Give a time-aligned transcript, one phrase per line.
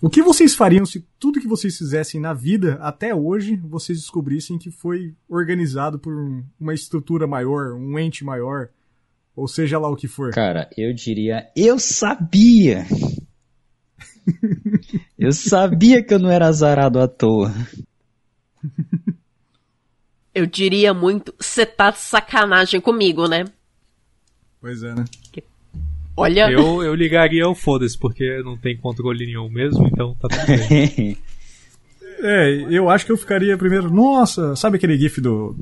[0.00, 4.56] O que vocês fariam se tudo que vocês fizessem na vida até hoje vocês descobrissem
[4.56, 6.14] que foi organizado por
[6.58, 8.68] uma estrutura maior, um ente maior,
[9.34, 10.30] ou seja lá o que for?
[10.30, 12.86] Cara, eu diria, eu sabia!
[15.18, 17.52] eu sabia que eu não era azarado à toa.
[20.32, 23.46] Eu diria muito, você tá de sacanagem comigo, né?
[24.60, 25.04] Pois é, né?
[26.18, 26.50] Olha.
[26.50, 31.16] Eu, eu ligaria o foda-se, porque não tem controle nenhum mesmo, então tá tudo bem.
[32.20, 33.88] é, eu acho que eu ficaria primeiro.
[33.88, 35.54] Nossa, sabe aquele gif do.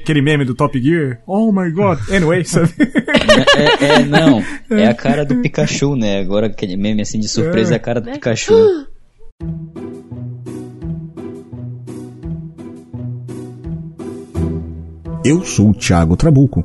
[0.00, 1.20] Aquele meme do Top Gear?
[1.26, 1.98] Oh my god.
[2.10, 2.72] Anyway, sabe?
[2.80, 4.42] É, é, não.
[4.70, 6.20] É a cara do Pikachu, né?
[6.20, 8.86] Agora aquele meme assim de surpresa é, é a cara do Pikachu.
[15.22, 16.64] Eu sou o Thiago Trabuco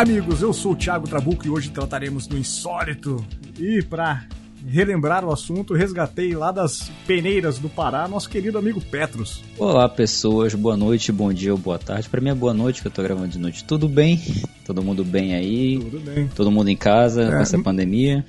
[0.00, 0.40] Olá, amigos.
[0.40, 3.22] Eu sou o Thiago Trabuco e hoje trataremos do insólito.
[3.58, 4.24] E para
[4.66, 9.44] relembrar o assunto, resgatei lá das peneiras do Pará nosso querido amigo Petros.
[9.58, 10.54] Olá, pessoas.
[10.54, 12.08] Boa noite, bom dia ou boa tarde.
[12.08, 13.62] Para mim é boa noite que eu tô gravando de noite.
[13.62, 14.18] Tudo bem?
[14.64, 15.78] Todo mundo bem aí?
[15.78, 16.28] Tudo bem.
[16.28, 18.24] Todo mundo em casa é, com essa pandemia?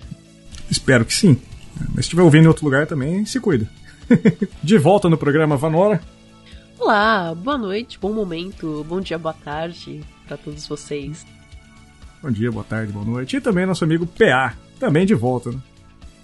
[0.69, 1.39] Espero que sim.
[1.79, 3.65] Mas se estiver ouvindo em outro lugar também, se cuida.
[4.61, 6.01] de volta no programa Vanora.
[6.77, 11.25] Olá, boa noite, bom momento, bom dia, boa tarde para todos vocês.
[12.21, 13.37] Bom dia, boa tarde, boa noite.
[13.37, 15.57] E também nosso amigo PA, também de volta, né?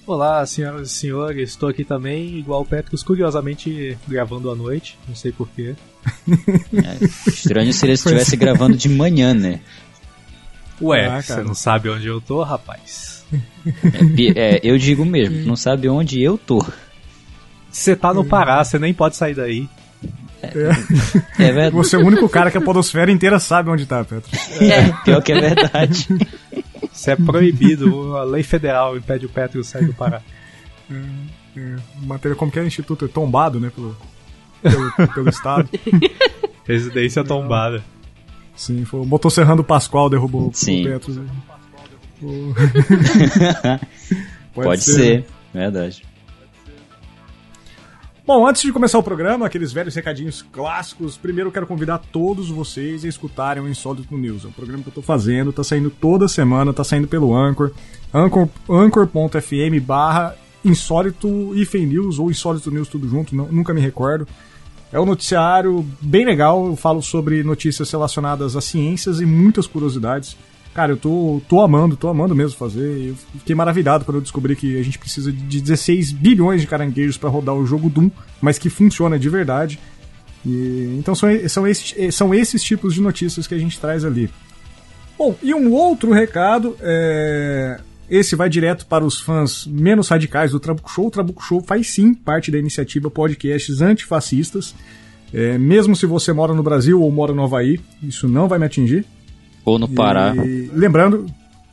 [0.06, 5.16] Olá, senhoras e senhores, estou aqui também, igual o Petrus, curiosamente gravando à noite, não
[5.16, 5.76] sei porquê.
[6.72, 9.60] É, estranho se ele estivesse gravando de manhã, né?
[10.80, 13.26] Ué, ah, você não sabe onde eu tô, rapaz?
[13.84, 16.64] É, é, eu digo mesmo, não sabe onde eu tô.
[17.72, 19.68] Você tá no Pará, você nem pode sair daí.
[20.42, 20.50] É.
[21.40, 21.76] é verdade.
[21.76, 24.30] Você é o único cara que a podosfera inteira sabe onde tá, Petro.
[24.62, 26.08] É, pior que é verdade.
[26.92, 30.22] Isso é proibido, a lei federal impede o Petro sair do Pará.
[30.90, 31.76] É, é.
[32.02, 33.96] Matéria como que é instituto é tombado, né, pelo,
[34.62, 35.70] pelo, pelo estado.
[36.66, 37.84] Residência tombada.
[38.56, 40.82] Sim, foi o motosserrando Pascoal derrubou Sim.
[40.82, 41.26] o Petro.
[42.22, 42.54] O...
[44.54, 45.18] Pode, Pode, ser, ser.
[45.54, 45.70] Né?
[45.70, 46.07] verdade.
[48.28, 52.50] Bom, antes de começar o programa, aqueles velhos recadinhos clássicos, primeiro eu quero convidar todos
[52.50, 54.44] vocês a escutarem o Insólito News.
[54.44, 57.72] É um programa que eu tô fazendo, tá saindo toda semana, tá saindo pelo Anchor,
[58.14, 64.28] anchor.fm anchor barra Insólito Ifen News ou Insólito News tudo junto, não, nunca me recordo.
[64.92, 70.36] É um noticiário bem legal, eu falo sobre notícias relacionadas a ciências e muitas curiosidades.
[70.78, 73.08] Cara, eu tô, tô amando, tô amando mesmo fazer.
[73.08, 77.18] Eu fiquei maravilhado quando eu descobri que a gente precisa de 16 bilhões de caranguejos
[77.18, 79.80] para rodar o jogo Doom, mas que funciona de verdade.
[80.46, 84.30] E, então são, são, esses, são esses tipos de notícias que a gente traz ali.
[85.18, 87.80] Bom, e um outro recado é.
[88.08, 91.08] Esse vai direto para os fãs menos radicais do Trabuco Show.
[91.08, 94.76] O Trabuco Show faz sim parte da iniciativa Podcasts Antifascistas.
[95.34, 98.66] É, mesmo se você mora no Brasil ou mora no Havaí, isso não vai me
[98.68, 99.08] atingir.
[99.68, 100.34] Ou no Pará.
[100.34, 101.26] E, lembrando,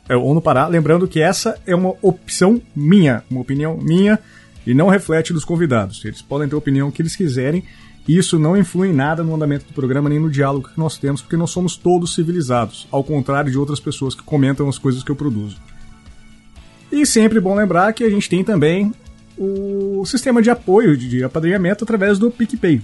[0.09, 4.19] é, ou no Pará, lembrando que essa é uma opção minha, uma opinião minha
[4.67, 6.03] e não reflete dos convidados.
[6.03, 7.63] Eles podem ter a opinião que eles quiserem
[8.05, 10.97] e isso não influi em nada no andamento do programa nem no diálogo que nós
[10.97, 15.01] temos, porque nós somos todos civilizados, ao contrário de outras pessoas que comentam as coisas
[15.01, 15.55] que eu produzo.
[16.91, 18.93] E sempre bom lembrar que a gente tem também
[19.37, 22.81] o sistema de apoio de apadrinhamento através do PicPay.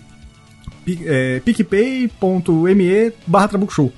[1.06, 3.92] É, picpay.me barra Show.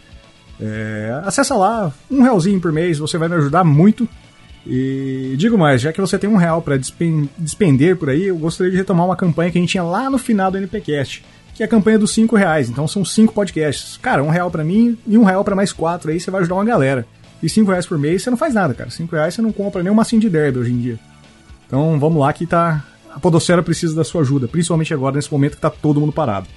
[0.65, 4.07] É, acessa lá, um realzinho por mês, você vai me ajudar muito.
[4.65, 8.71] E digo mais, já que você tem um real para despender por aí, eu gostaria
[8.71, 11.65] de retomar uma campanha que a gente tinha lá no final do NPcast, que é
[11.65, 12.69] a campanha dos 5 reais.
[12.69, 13.97] Então são cinco podcasts.
[13.97, 16.55] Cara, um real para mim e um real para mais quatro aí, você vai ajudar
[16.55, 17.05] uma galera.
[17.41, 18.89] E 5 reais por mês você não faz nada, cara.
[18.89, 20.99] 5 reais você não compra nem uma massinha de derby hoje em dia.
[21.67, 22.85] Então vamos lá que tá.
[23.13, 26.47] A Podocera precisa da sua ajuda, principalmente agora nesse momento que tá todo mundo parado.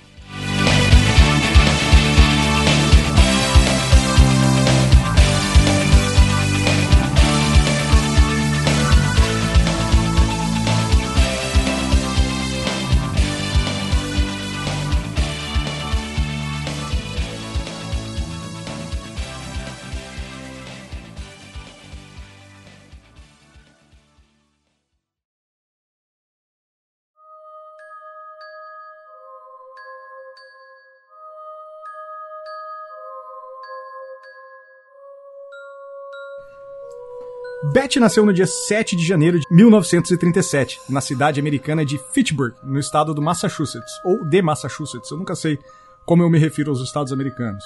[37.62, 42.78] Betty nasceu no dia 7 de janeiro de 1937, na cidade americana de Fitchburg, no
[42.78, 45.58] estado do Massachusetts, ou de Massachusetts, eu nunca sei
[46.04, 47.64] como eu me refiro aos estados americanos.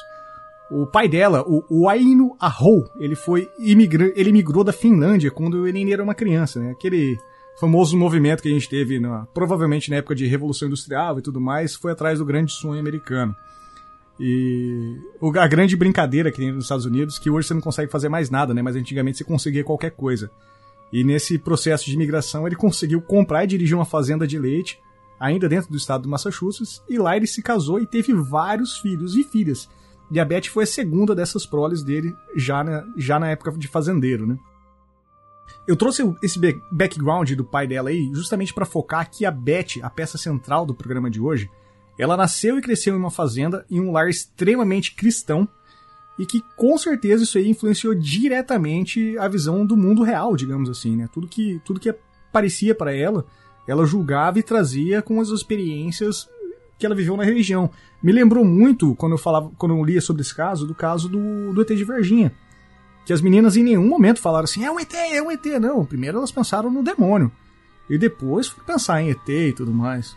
[0.71, 5.93] O pai dela, o Aino Aho, ele foi imigra ele migrou da Finlândia quando ele
[5.93, 6.71] era uma criança, né?
[6.71, 7.19] Aquele
[7.59, 11.41] famoso movimento que a gente teve, na, provavelmente na época de Revolução Industrial e tudo
[11.41, 13.35] mais, foi atrás do grande sonho americano.
[14.22, 14.99] E
[15.38, 18.28] a grande brincadeira que tem nos Estados Unidos, que hoje você não consegue fazer mais
[18.28, 18.61] nada, né?
[18.61, 20.31] Mas antigamente você conseguia qualquer coisa.
[20.93, 24.78] E nesse processo de imigração ele conseguiu comprar e dirigir uma fazenda de leite,
[25.19, 29.17] ainda dentro do estado do Massachusetts, e lá ele se casou e teve vários filhos
[29.17, 29.70] e filhas.
[30.11, 33.69] E a Beth foi a segunda dessas proles dele, já na, já na época de
[33.69, 34.37] fazendeiro, né?
[35.67, 36.38] Eu trouxe esse
[36.70, 40.75] background do pai dela aí justamente para focar que a Beth, a peça central do
[40.75, 41.49] programa de hoje,
[42.00, 45.47] ela nasceu e cresceu em uma fazenda, em um lar extremamente cristão,
[46.19, 50.97] e que com certeza isso aí influenciou diretamente a visão do mundo real, digamos assim,
[50.97, 51.11] né?
[51.12, 53.26] Tudo que, tudo que aparecia para ela,
[53.69, 56.26] ela julgava e trazia com as experiências
[56.79, 57.70] que ela viveu na religião.
[58.03, 61.53] Me lembrou muito, quando eu falava, quando eu lia sobre esse caso, do caso do,
[61.53, 62.32] do ET de Varginha.
[63.05, 65.44] Que as meninas em nenhum momento falaram assim, é um ET, é um ET.
[65.61, 67.31] Não, primeiro elas pensaram no demônio.
[67.91, 70.17] E depois foram pensar em ET e tudo mais.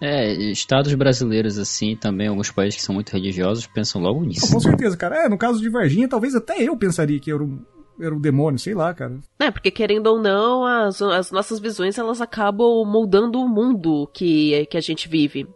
[0.00, 4.52] É, estados brasileiros, assim, também, alguns países que são muito religiosos, pensam logo nisso.
[4.52, 5.24] Com certeza, cara.
[5.24, 7.64] É, no caso de Varginha, talvez até eu pensaria que era um,
[8.00, 9.18] era um demônio, sei lá, cara.
[9.38, 14.66] É, porque querendo ou não, as, as nossas visões, elas acabam moldando o mundo que,
[14.66, 15.48] que a gente vive.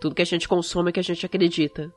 [0.00, 1.92] Tudo que a gente consome, que a gente acredita.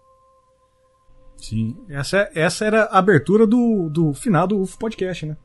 [1.38, 5.38] Sim, essa, essa era a abertura do, do final do UFO Podcast, né?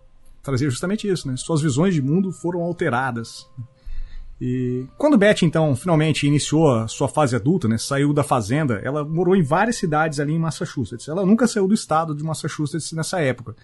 [0.42, 1.36] Trazia justamente isso, né?
[1.36, 3.46] Suas visões de mundo foram alteradas.
[4.40, 9.04] E quando Beth, então, finalmente iniciou a sua fase adulta, né, saiu da fazenda, ela
[9.04, 11.08] morou em várias cidades ali em Massachusetts.
[11.08, 13.56] Ela nunca saiu do estado de Massachusetts nessa época.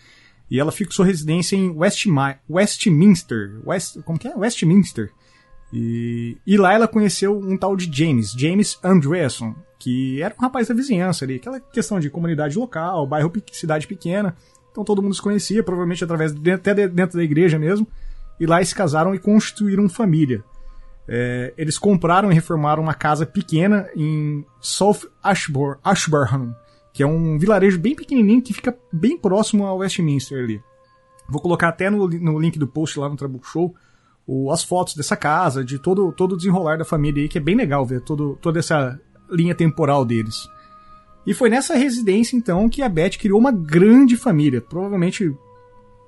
[0.50, 3.61] E ela fixou residência em Westmi Westminster.
[3.65, 4.37] West, como que é?
[4.37, 5.11] Westminster.
[5.73, 10.69] E, e lá ela conheceu um tal de James, James Andreasson, que era um rapaz
[10.69, 14.37] da vizinhança ali, aquela questão de comunidade local, bairro, cidade pequena.
[14.70, 17.87] Então todo mundo se conhecia, provavelmente através até dentro da igreja mesmo.
[18.38, 20.44] E lá se casaram e constituíram família.
[21.06, 26.55] É, eles compraram e reformaram uma casa pequena em South Ashbourne, Ashburnham,
[26.93, 30.62] que é um vilarejo bem pequenininho que fica bem próximo ao Westminster ali.
[31.29, 33.75] Vou colocar até no, no link do post lá no Trabuco Show
[34.27, 37.41] o, as fotos dessa casa, de todo, todo o desenrolar da família aí, que é
[37.41, 38.99] bem legal ver todo, toda essa
[39.31, 40.49] linha temporal deles.
[41.27, 44.61] E foi nessa residência, então, que a Beth criou uma grande família.
[44.61, 45.35] Provavelmente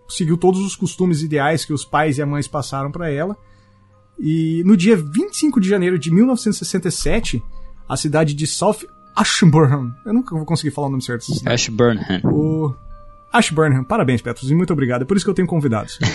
[0.09, 3.37] seguiu todos os costumes ideais que os pais e a mãe passaram para ela
[4.19, 7.43] e no dia 25 de janeiro de 1967,
[7.89, 8.79] a cidade de South
[9.15, 11.27] Ashburnham, eu nunca vou conseguir falar o nome certo.
[11.47, 12.21] Ashburnham.
[12.25, 12.75] O
[13.33, 15.03] Ashburnham, parabéns, Petros, e muito obrigado.
[15.03, 15.99] É por isso que eu tenho convidados.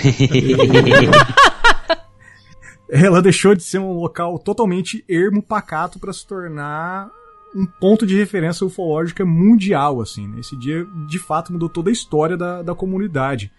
[2.89, 7.09] Ela deixou de ser um local totalmente ermo, pacato, para se tornar
[7.55, 10.27] um ponto de referência ufológica mundial, assim.
[10.27, 10.39] Né?
[10.39, 13.51] Esse dia, de fato, mudou toda a história da, da comunidade.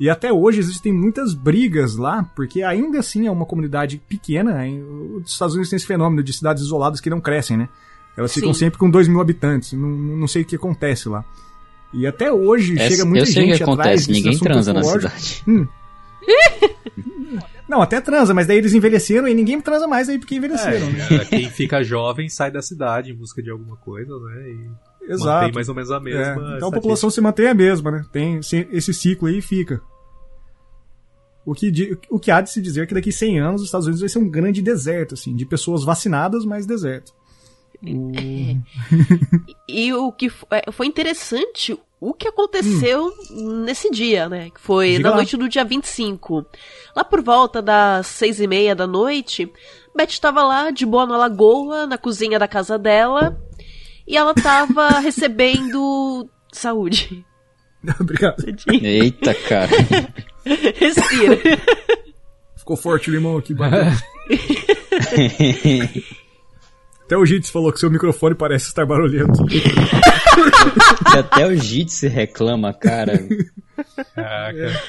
[0.00, 4.64] E até hoje existem muitas brigas lá, porque ainda assim é uma comunidade pequena.
[5.16, 7.68] Os Estados Unidos tem esse fenômeno de cidades isoladas que não crescem, né?
[8.16, 8.60] Elas ficam Sim.
[8.60, 9.72] sempre com 2 mil habitantes.
[9.72, 11.24] Não, não sei o que acontece lá.
[11.92, 15.42] E até hoje é, chega muita eu sei gente que acontece, ninguém transa na cidade.
[15.48, 15.66] Hum.
[17.68, 20.86] Não, até transa, mas daí eles envelheceram e ninguém transa mais aí porque envelheceram.
[20.86, 21.24] É, né?
[21.26, 24.50] Quem fica jovem sai da cidade em busca de alguma coisa, né?
[24.50, 24.70] E
[25.08, 25.40] Exato.
[25.40, 26.52] mantém mais ou menos a mesma.
[26.52, 28.04] É, então a população se mantém a mesma, né?
[28.12, 29.80] Tem esse ciclo aí e fica.
[31.46, 33.86] O que, o que há de se dizer é que daqui 100 anos os Estados
[33.86, 37.14] Unidos vai ser um grande deserto, assim, de pessoas vacinadas, mas deserto.
[37.82, 38.12] O...
[38.14, 38.56] É.
[39.66, 43.62] e o que é, foi interessante o que aconteceu hum.
[43.64, 44.50] nesse dia, né?
[44.50, 45.16] Que foi Diga na lá.
[45.16, 46.44] noite do dia 25.
[46.94, 49.50] Lá por volta das seis e meia da noite,
[49.96, 53.36] Beth estava lá de boa na lagoa, na cozinha da casa dela,
[54.08, 57.24] e ela estava recebendo saúde.
[58.00, 58.42] Obrigado.
[58.82, 59.70] Eita, cara.
[60.44, 61.38] Respira.
[62.56, 63.54] Ficou forte o limão aqui,
[67.04, 69.44] Até o Jitsi falou que seu microfone parece estar barulhento.
[71.06, 73.26] Até o Jitsi reclama, cara.
[74.14, 74.82] Caraca.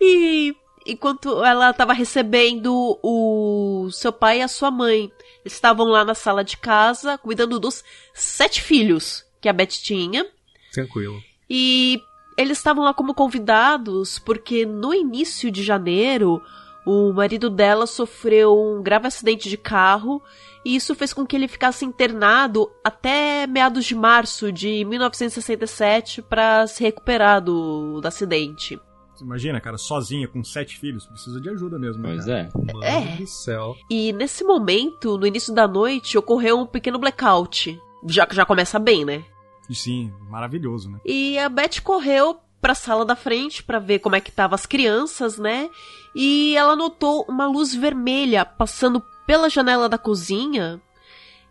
[0.00, 0.54] E
[0.86, 5.10] enquanto ela estava recebendo o seu pai e a sua mãe,
[5.44, 10.26] estavam lá na sala de casa cuidando dos sete filhos que a Beth tinha.
[10.72, 11.22] Tranquilo.
[11.48, 12.00] E
[12.36, 16.42] eles estavam lá como convidados porque no início de janeiro
[16.84, 20.22] o marido dela sofreu um grave acidente de carro
[20.64, 26.66] e isso fez com que ele ficasse internado até meados de março de 1967 para
[26.66, 28.78] se recuperar do, do acidente.
[29.20, 32.02] Imagina, cara, sozinha, com sete filhos, precisa de ajuda mesmo.
[32.02, 32.38] Né, pois cara?
[32.38, 32.72] é.
[32.72, 33.16] Mano É.
[33.16, 33.76] do céu.
[33.90, 37.78] E nesse momento, no início da noite, ocorreu um pequeno blackout.
[38.06, 39.24] Já já começa bem, né?
[39.68, 40.98] E sim, maravilhoso, né?
[41.04, 44.66] E a Beth correu pra sala da frente pra ver como é que estavam as
[44.66, 45.70] crianças, né?
[46.14, 50.80] E ela notou uma luz vermelha passando pela janela da cozinha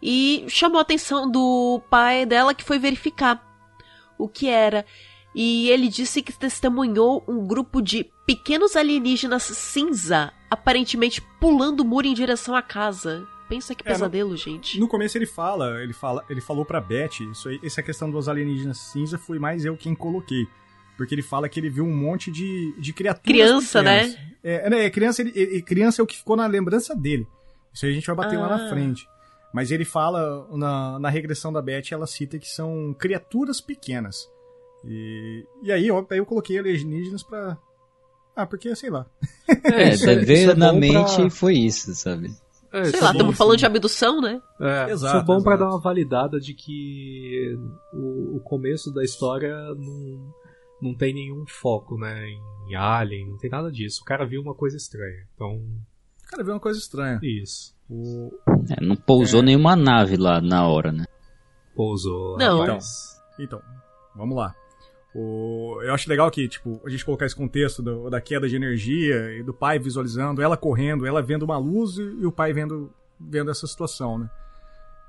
[0.01, 3.41] e chamou a atenção do pai dela que foi verificar
[4.17, 4.85] o que era.
[5.35, 12.05] E ele disse que testemunhou um grupo de pequenos alienígenas cinza, aparentemente pulando o muro
[12.07, 13.27] em direção à casa.
[13.49, 14.79] Pensa que É, no- pesadelo, gente.
[14.79, 18.29] No começo ele fala, ele fala, ele falou pra Beth, isso aí, essa questão dos
[18.29, 20.47] alienígenas cinza foi mais eu quem coloquei.
[20.95, 23.25] Porque ele fala que ele viu um monte de, de criaturas.
[23.25, 24.13] Criança, pequenas.
[24.13, 24.31] né?
[24.43, 27.27] É, né, criança, ele, ele- criança é o que ficou na lembrança dele.
[27.73, 28.69] Isso aí a gente vai bater lá na Ah.
[28.69, 29.07] frente.
[29.51, 34.27] Mas ele fala, na, na regressão da Beth, ela cita que são criaturas pequenas.
[34.85, 37.57] E, e aí, eu, aí eu coloquei alienígenas pra.
[38.35, 39.05] Ah, porque, sei lá.
[39.65, 42.33] É, isso é- isso é bom verdadeiramente pra- foi isso, sabe?
[42.71, 44.41] É, Sei isso lá, é bom- estamos falando de abdução, né?
[44.59, 45.57] É, Exato, isso é bom pra exato.
[45.69, 47.55] dar uma validada de que
[47.93, 50.33] o, o começo da história não,
[50.81, 52.25] não tem nenhum foco, né?
[52.67, 54.01] Em Alien, não tem nada disso.
[54.01, 55.27] O cara viu uma coisa estranha.
[55.35, 55.61] Então,
[56.29, 57.19] Cara, viu uma coisa estranha.
[57.21, 57.75] isso.
[57.89, 58.31] O,
[58.75, 61.05] É, não pousou nenhuma nave lá na hora, né?
[61.75, 62.37] Pousou.
[62.37, 62.61] Não.
[62.61, 62.85] rapaz.
[63.39, 63.61] Então,
[64.15, 64.55] vamos lá.
[65.15, 68.55] O, eu acho legal que, tipo, a gente colocar esse contexto do- da queda de
[68.55, 72.51] energia e do pai visualizando, ela correndo, ela vendo uma luz e, e o pai
[72.51, 74.29] vendo, vendo essa situação, né?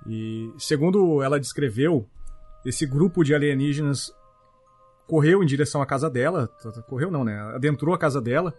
[0.07, 2.07] E segundo ela descreveu,
[2.67, 4.15] esse grupo de alienígenas
[5.07, 6.49] correu em direção à casa dela,
[6.87, 7.39] correu não, né?
[7.55, 8.53] Adentrou a casa dela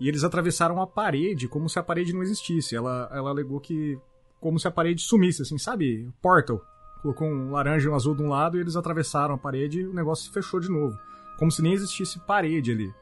[0.00, 2.74] e eles atravessaram a parede como se a parede não existisse.
[2.74, 3.98] Ela, ela alegou que
[4.40, 6.08] como se a parede sumisse, assim, sabe?
[6.22, 6.62] Portal
[7.02, 9.86] colocou um laranja e um azul de um lado e eles atravessaram a parede e
[9.86, 10.98] o negócio se fechou de novo.
[11.38, 12.94] Como se nem existisse parede ali.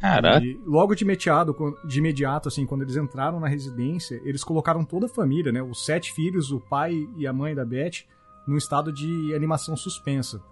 [0.00, 0.44] Caraca.
[0.44, 5.06] E logo de imediato, de imediato, assim, quando eles entraram na residência, eles colocaram toda
[5.06, 5.62] a família, né?
[5.62, 8.04] Os sete filhos, o pai e a mãe da Beth,
[8.46, 10.42] num estado de animação suspensa.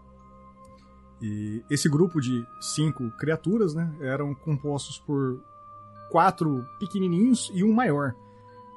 [1.20, 3.94] E esse grupo de cinco criaturas, né?
[4.00, 5.40] Eram compostos por
[6.10, 8.14] quatro pequenininhos e um maior.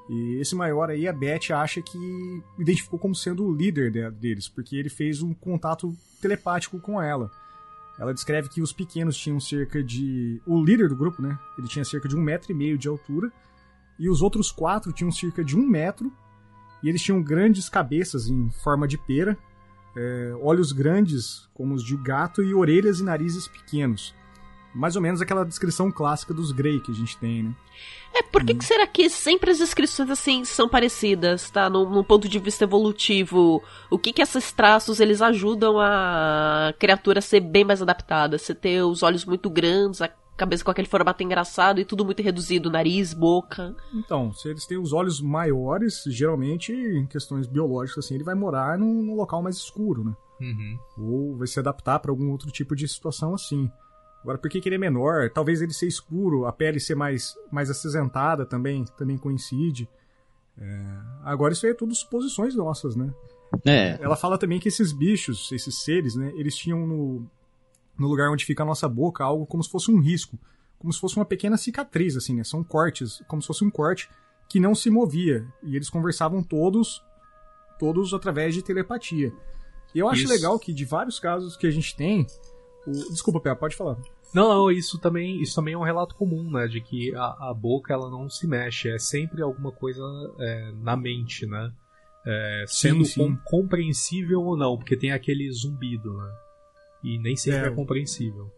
[0.10, 1.98] E esse maior aí, a Beth acha que
[2.60, 7.32] identificou como sendo o líder de- deles, porque ele fez um contato telepático com ela.
[7.98, 10.42] Ela descreve que os pequenos tinham cerca de.
[10.46, 11.40] O líder do grupo, né?
[11.58, 13.32] Ele tinha cerca de um metro e meio de altura.
[13.98, 16.12] E os outros quatro tinham cerca de um metro.
[16.84, 19.38] E eles tinham grandes cabeças em forma de pera,
[19.96, 24.14] é, olhos grandes, como os de gato, e orelhas e narizes pequenos.
[24.76, 27.56] Mais ou menos aquela descrição clássica dos Grey que a gente tem, né?
[28.14, 31.70] É, por que, que será que sempre as descrições assim são parecidas, tá?
[31.70, 37.20] Num, num ponto de vista evolutivo, o que que esses traços eles ajudam a criatura
[37.20, 38.38] a ser bem mais adaptada?
[38.38, 42.22] Você ter os olhos muito grandes, a cabeça com aquele formato engraçado e tudo muito
[42.22, 43.76] reduzido, nariz, boca.
[43.94, 48.78] Então, se eles têm os olhos maiores, geralmente, em questões biológicas, assim, ele vai morar
[48.78, 50.16] num, num local mais escuro, né?
[50.40, 50.80] Uhum.
[50.98, 53.72] Ou vai se adaptar para algum outro tipo de situação assim.
[54.26, 55.30] Agora, por que, que ele é menor?
[55.30, 59.88] Talvez ele ser escuro, a pele ser mais, mais acinzentada também, também coincide.
[60.58, 63.14] É, Agora, isso aí é tudo suposições nossas, né?
[63.64, 67.24] É, Ela fala também que esses bichos, esses seres, né, eles tinham no,
[67.96, 70.40] no lugar onde fica a nossa boca algo como se fosse um risco,
[70.80, 72.44] como se fosse uma pequena cicatriz, assim, né?
[72.44, 74.10] São cortes, como se fosse um corte
[74.50, 75.46] que não se movia.
[75.62, 77.00] E eles conversavam todos,
[77.78, 79.32] todos através de telepatia.
[79.94, 80.34] E eu acho Isso.
[80.34, 82.26] legal que de vários casos que a gente tem.
[82.88, 82.92] O...
[83.12, 83.98] Desculpa, Pé, pode falar.
[84.34, 86.68] Não, não, isso também, isso também é um relato comum, né?
[86.68, 90.02] De que a, a boca ela não se mexe, é sempre alguma coisa
[90.40, 91.72] é, na mente, né?
[92.28, 93.22] É, sendo sim.
[93.22, 96.32] com- compreensível ou não, porque tem aquele zumbido, né?
[97.04, 97.68] E nem sempre É.
[97.68, 98.52] é, compreensível.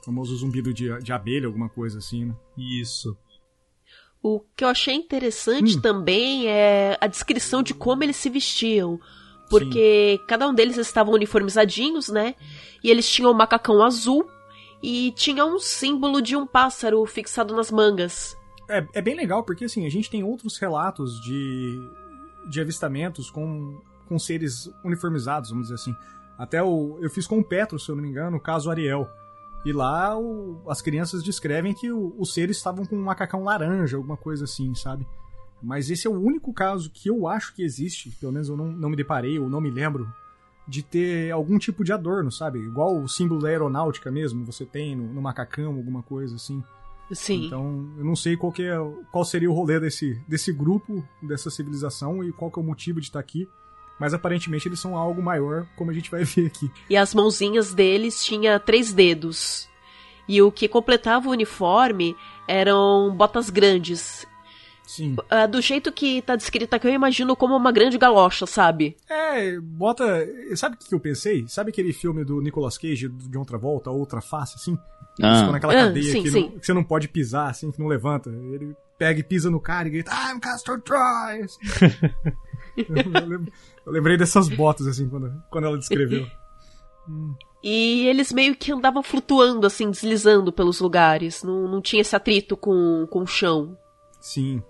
[0.00, 2.34] O famoso zumbido de, de abelha, alguma coisa assim, né?
[2.56, 3.16] Isso.
[4.22, 5.80] O que eu achei interessante Hum.
[5.80, 8.98] também é a descrição de como eles se vestiam.
[9.50, 12.34] Porque cada um deles estavam uniformizadinhos, né?
[12.82, 14.28] E eles tinham um macacão azul
[14.88, 18.36] e tinha um símbolo de um pássaro fixado nas mangas.
[18.68, 21.76] É, é bem legal, porque assim, a gente tem outros relatos de,
[22.48, 25.94] de avistamentos com, com seres uniformizados, vamos dizer assim.
[26.38, 29.08] Até o, eu fiz com o Petro, se eu não me engano, o caso Ariel.
[29.64, 33.96] E lá o- as crianças descrevem que o- os seres estavam com um macacão laranja,
[33.96, 35.04] alguma coisa assim, sabe?
[35.60, 38.66] Mas esse é o único caso que eu acho que existe, pelo menos eu não,
[38.70, 40.06] não me deparei ou não me lembro,
[40.66, 42.58] de ter algum tipo de adorno, sabe?
[42.58, 46.62] Igual o símbolo da aeronáutica mesmo, você tem no, no macacão, alguma coisa assim.
[47.12, 47.46] Sim.
[47.46, 48.76] Então, eu não sei qual, que é,
[49.12, 53.06] qual seria o rolê desse, desse grupo, dessa civilização e qual é o motivo de
[53.06, 53.48] estar aqui.
[53.98, 56.70] Mas aparentemente eles são algo maior, como a gente vai ver aqui.
[56.90, 59.68] E as mãozinhas deles tinha três dedos.
[60.28, 62.16] E o que completava o uniforme
[62.48, 64.26] eram botas grandes.
[64.86, 65.16] Sim.
[65.18, 68.96] Uh, do jeito que tá descrito aqui, eu imagino como uma grande galocha, sabe?
[69.10, 70.04] É, bota.
[70.54, 71.44] Sabe o que eu pensei?
[71.48, 74.78] Sabe aquele filme do Nicolas Cage de outra volta, outra face, assim?
[75.20, 75.50] Ah.
[75.50, 76.40] naquela Ah, cadeia sim, que, sim.
[76.42, 78.30] não- que você não pode pisar, assim, que não levanta.
[78.30, 81.46] Ele pega e pisa no cara e grita, I'm Castor Troy!
[82.76, 83.46] eu,
[83.86, 86.26] eu lembrei dessas botas, assim, quando, quando ela descreveu.
[87.62, 91.42] E eles meio que andavam flutuando, assim, deslizando pelos lugares.
[91.42, 93.76] Não, não tinha esse atrito com, com o chão.
[94.20, 94.62] Sim.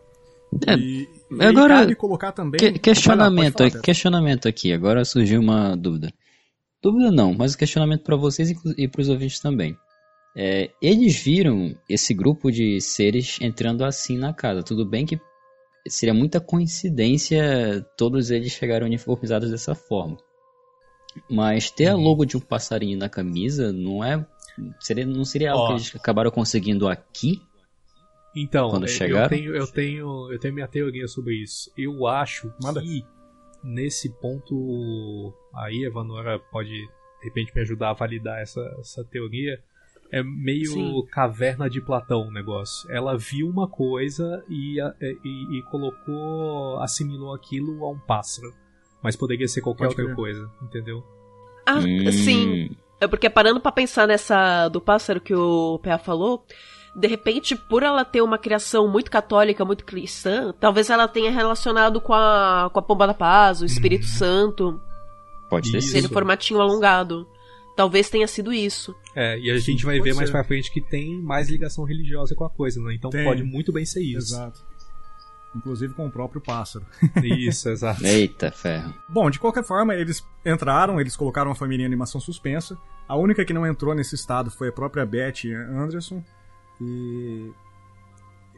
[0.67, 2.59] É, e, e agora, colocar também.
[2.59, 4.73] Que- questionamento, lá, questionamento aqui.
[4.73, 6.13] Agora surgiu uma dúvida.
[6.83, 9.77] Dúvida não, mas um questionamento para vocês e para os ouvintes também.
[10.37, 14.63] É, eles viram esse grupo de seres entrando assim na casa.
[14.63, 15.19] Tudo bem que
[15.89, 20.17] seria muita coincidência todos eles chegaram uniformizados dessa forma.
[21.31, 24.25] Mas ter a logo de um passarinho na camisa não é.
[24.81, 27.41] Seria, não seria algo que eles acabaram conseguindo aqui?
[28.37, 29.25] Então, Quando eu- chegaram?
[29.25, 31.73] eu tenho, eu tenho, eu tenho minha teoria sobre isso.
[31.77, 32.83] Eu acho Manda.
[32.83, 33.03] que
[33.65, 39.59] nesse ponto aí a Vanora pode de repente me ajudar a validar essa, essa teoria.
[40.13, 41.07] É meio Sim.
[41.11, 42.89] caverna de Platão o negócio.
[42.93, 44.79] Ela viu uma coisa e,
[45.25, 48.53] e, e colocou, assimilou aquilo a um pássaro.
[49.03, 51.03] Mas poderia ser qualquer Pode outra coisa, entendeu?
[51.67, 52.71] Ah, Hum, sim.
[53.01, 56.47] É porque parando pra pensar nessa do pássaro que o PA falou,
[56.99, 62.01] de repente, por ela ter uma criação muito católica, muito cristã, talvez ela tenha relacionado
[62.01, 64.81] com a, com a Pomba da Paz, o Espírito Santo,
[65.51, 66.09] Pode ter aquele sido.
[66.13, 67.29] formatinho alongado.
[67.77, 68.95] Talvez tenha sido isso.
[69.15, 70.33] É, e a Sim, gente vai ver mais ser.
[70.33, 72.95] pra frente que tem mais ligação religiosa com a coisa, né?
[72.95, 73.23] Então Tem.
[73.25, 74.35] pode muito bem ser isso.
[74.35, 74.65] Exato.
[75.55, 76.85] Inclusive com o próprio pássaro.
[77.23, 78.05] Isso, exato.
[78.05, 78.95] Eita, ferro.
[79.09, 82.77] Bom, de qualquer forma, eles entraram, eles colocaram a família em animação suspensa.
[83.07, 86.23] A única que não entrou nesse estado foi a própria Beth Anderson.
[86.81, 87.51] E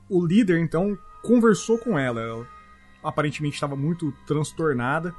[0.09, 2.21] o líder, então, conversou com ela.
[2.21, 2.47] Ela
[3.03, 5.15] aparentemente estava muito transtornada.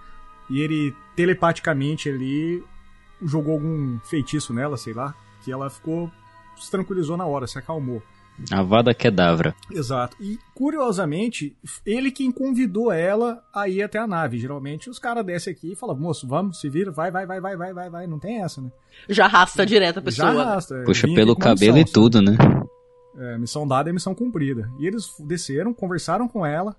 [0.49, 2.63] E ele, telepaticamente, ali,
[3.23, 5.13] jogou algum feitiço nela, sei lá.
[5.43, 6.11] Que ela ficou.
[6.57, 8.01] se tranquilizou na hora, se acalmou.
[8.51, 9.53] Avada Kedavra.
[9.69, 10.15] Exato.
[10.19, 14.39] E, curiosamente, ele quem convidou ela a ir até a nave.
[14.39, 17.57] Geralmente os caras descem aqui e falam, moço, vamos, se vira, vai, vai, vai, vai,
[17.57, 18.07] vai, vai, vai.
[18.07, 18.71] Não tem essa, né?
[19.09, 20.41] Já arrasta direto a Já pessoa.
[20.41, 20.75] arrasta.
[20.75, 22.37] é, Puxa pelo cabelo e tudo, né?
[23.19, 24.71] É, missão dada é missão cumprida.
[24.79, 26.75] E eles desceram, conversaram com ela.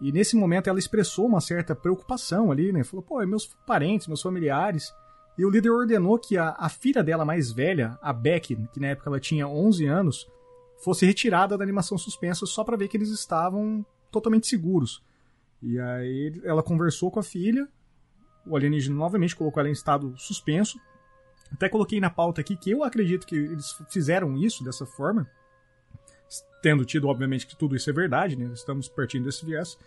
[0.00, 2.84] E nesse momento ela expressou uma certa preocupação ali, né?
[2.84, 4.92] Falou, pô, é meus parentes, meus familiares.
[5.38, 8.88] E o líder ordenou que a, a filha dela mais velha, a Beck, que na
[8.88, 10.28] época ela tinha 11 anos,
[10.76, 15.02] fosse retirada da animação suspensa só pra ver que eles estavam totalmente seguros.
[15.62, 17.66] E aí ela conversou com a filha,
[18.46, 20.78] o alienígena novamente colocou ela em estado suspenso.
[21.50, 25.28] Até coloquei na pauta aqui que eu acredito que eles fizeram isso dessa forma,
[26.62, 28.50] tendo tido, obviamente, que tudo isso é verdade, né?
[28.54, 29.78] Estamos partindo desse viés,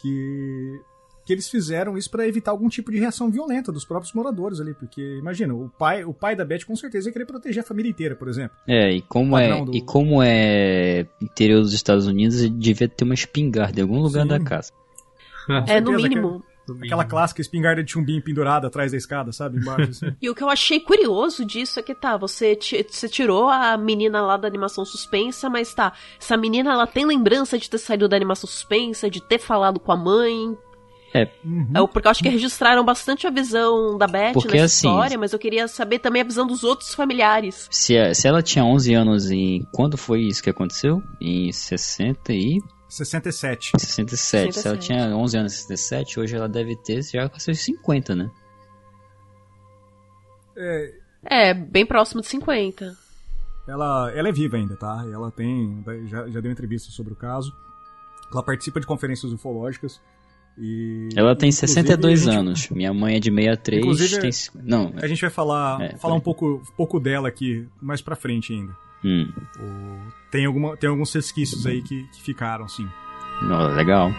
[0.00, 0.80] que,
[1.24, 4.74] que eles fizeram isso para evitar algum tipo de reação violenta dos próprios moradores ali,
[4.74, 7.90] porque imagina, o pai, o pai da Beth com certeza ia querer proteger a família
[7.90, 8.56] inteira, por exemplo.
[8.66, 13.04] É, e como é, do- e como é interior dos Estados Unidos, ele devia ter
[13.04, 14.28] uma espingarda em algum lugar Sim.
[14.28, 14.72] da casa.
[15.66, 16.42] É, no mínimo.
[16.82, 19.90] Aquela clássica espingarda de chumbinho pendurada atrás da escada, sabe, embaixo.
[19.90, 20.16] Assim.
[20.20, 24.20] E o que eu achei curioso disso é que tá, você, você tirou a menina
[24.20, 28.16] lá da animação suspensa, mas tá, essa menina ela tem lembrança de ter saído da
[28.16, 30.56] animação suspensa, de ter falado com a mãe.
[31.44, 31.70] Uhum.
[31.74, 35.18] É, porque eu acho que registraram bastante a visão da Beth Porque, nessa assim, história,
[35.18, 37.66] mas eu queria saber também a visão dos outros familiares.
[37.70, 39.66] Se, se ela tinha 11 anos em...
[39.72, 41.02] Quando foi isso que aconteceu?
[41.20, 42.58] Em 60 e...
[42.88, 43.72] 67.
[43.78, 44.52] 67.
[44.54, 44.86] Se ela 67.
[44.86, 48.30] tinha 11 anos em 67, hoje ela deve ter já com seus 50, né?
[50.56, 50.92] É,
[51.24, 52.96] É, bem próximo de 50.
[53.66, 55.04] ela, ela é viva ainda, tá?
[55.12, 55.84] Ela tem.
[56.06, 57.52] Já, já deu entrevista sobre o caso.
[58.32, 60.00] Ela participa de conferências ufológicas.
[60.60, 62.68] E, Ela tem inclusive, 62 a gente- anos.
[62.70, 64.30] Minha mãe é de 63, Inclusive, tem...
[64.64, 68.52] Não, A gente vai falar, É, falar um pouco, pouco dela aqui mais pra frente
[68.52, 68.76] ainda.
[69.04, 72.88] Hum, O- tem, alguma, tem alguns resquícios aí que, que ficaram, sim.
[73.50, 74.10] ó, legal.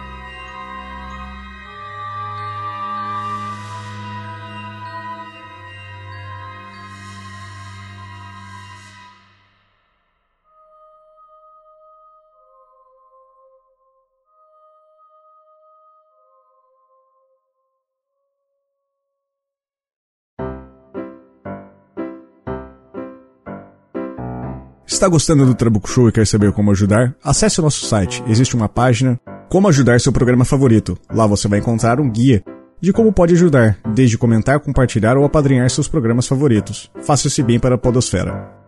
[24.99, 27.15] Está gostando do Trabuco Show e quer saber como ajudar?
[27.23, 28.21] Acesse o nosso site.
[28.27, 30.97] Existe uma página Como ajudar seu programa favorito.
[31.09, 32.43] Lá você vai encontrar um guia
[32.81, 36.91] de como pode ajudar, desde comentar, compartilhar ou apadrinhar seus programas favoritos.
[37.01, 38.58] Faça esse bem para a podosfera.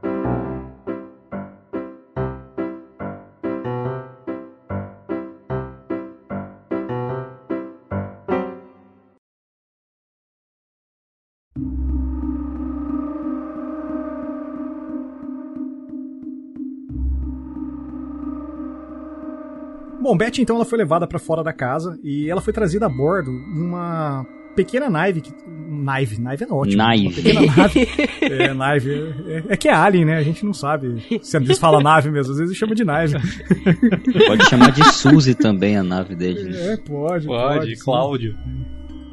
[20.23, 23.31] Betty então ela foi levada para fora da casa e ela foi trazida a bordo
[23.31, 26.77] uma pequena nave que Naive, Naive é ótimo.
[26.77, 27.21] Naive.
[27.21, 27.87] pequena nave.
[28.21, 29.13] é, naive.
[29.25, 30.17] É, é, que é Alien, né?
[30.17, 32.33] A gente não sabe se eles falam nave mesmo.
[32.33, 33.15] Às vezes chama de naive.
[34.27, 36.55] Pode chamar de Suzy também a nave dele.
[36.55, 37.25] É, pode.
[37.25, 38.37] Pode, pode Cláudio.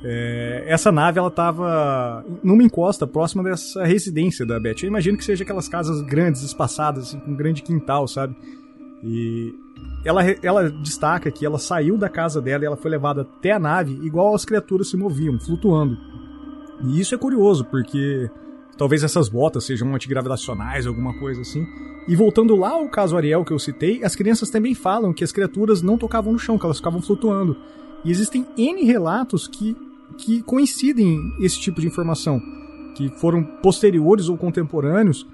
[0.05, 4.83] É, essa nave ela estava numa encosta próxima dessa residência da Beth.
[4.83, 8.37] Eu imagino que seja aquelas casas grandes, espaçadas, assim, com um grande quintal, sabe?
[9.03, 9.55] E
[10.05, 13.59] ela, ela destaca que ela saiu da casa dela e ela foi levada até a
[13.59, 15.97] nave igual as criaturas se moviam, flutuando.
[16.85, 18.31] E isso é curioso, porque
[18.77, 21.67] talvez essas botas sejam antigravitacionais, alguma coisa assim.
[22.07, 25.33] E voltando lá ao caso Ariel que eu citei, as crianças também falam que as
[25.33, 27.57] criaturas não tocavam no chão, que elas ficavam flutuando.
[28.05, 29.77] E existem N relatos que,
[30.17, 32.41] que coincidem esse tipo de informação,
[32.95, 35.27] que foram posteriores ou contemporâneos,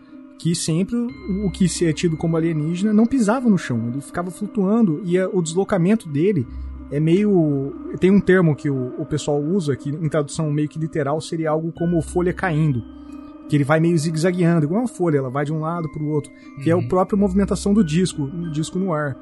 [0.45, 0.95] que sempre
[1.43, 5.19] o que se é tido como alienígena não pisava no chão, ele ficava flutuando e
[5.19, 6.47] o deslocamento dele
[6.91, 7.73] é meio.
[7.99, 11.49] Tem um termo que o, o pessoal usa, que em tradução meio que literal seria
[11.49, 12.85] algo como folha caindo.
[13.49, 16.11] Que ele vai meio zigue-zagueando, igual uma folha, ela vai de um lado para o
[16.11, 16.31] outro.
[16.63, 16.83] Que uhum.
[16.83, 19.17] é a própria movimentação do disco, o disco no ar.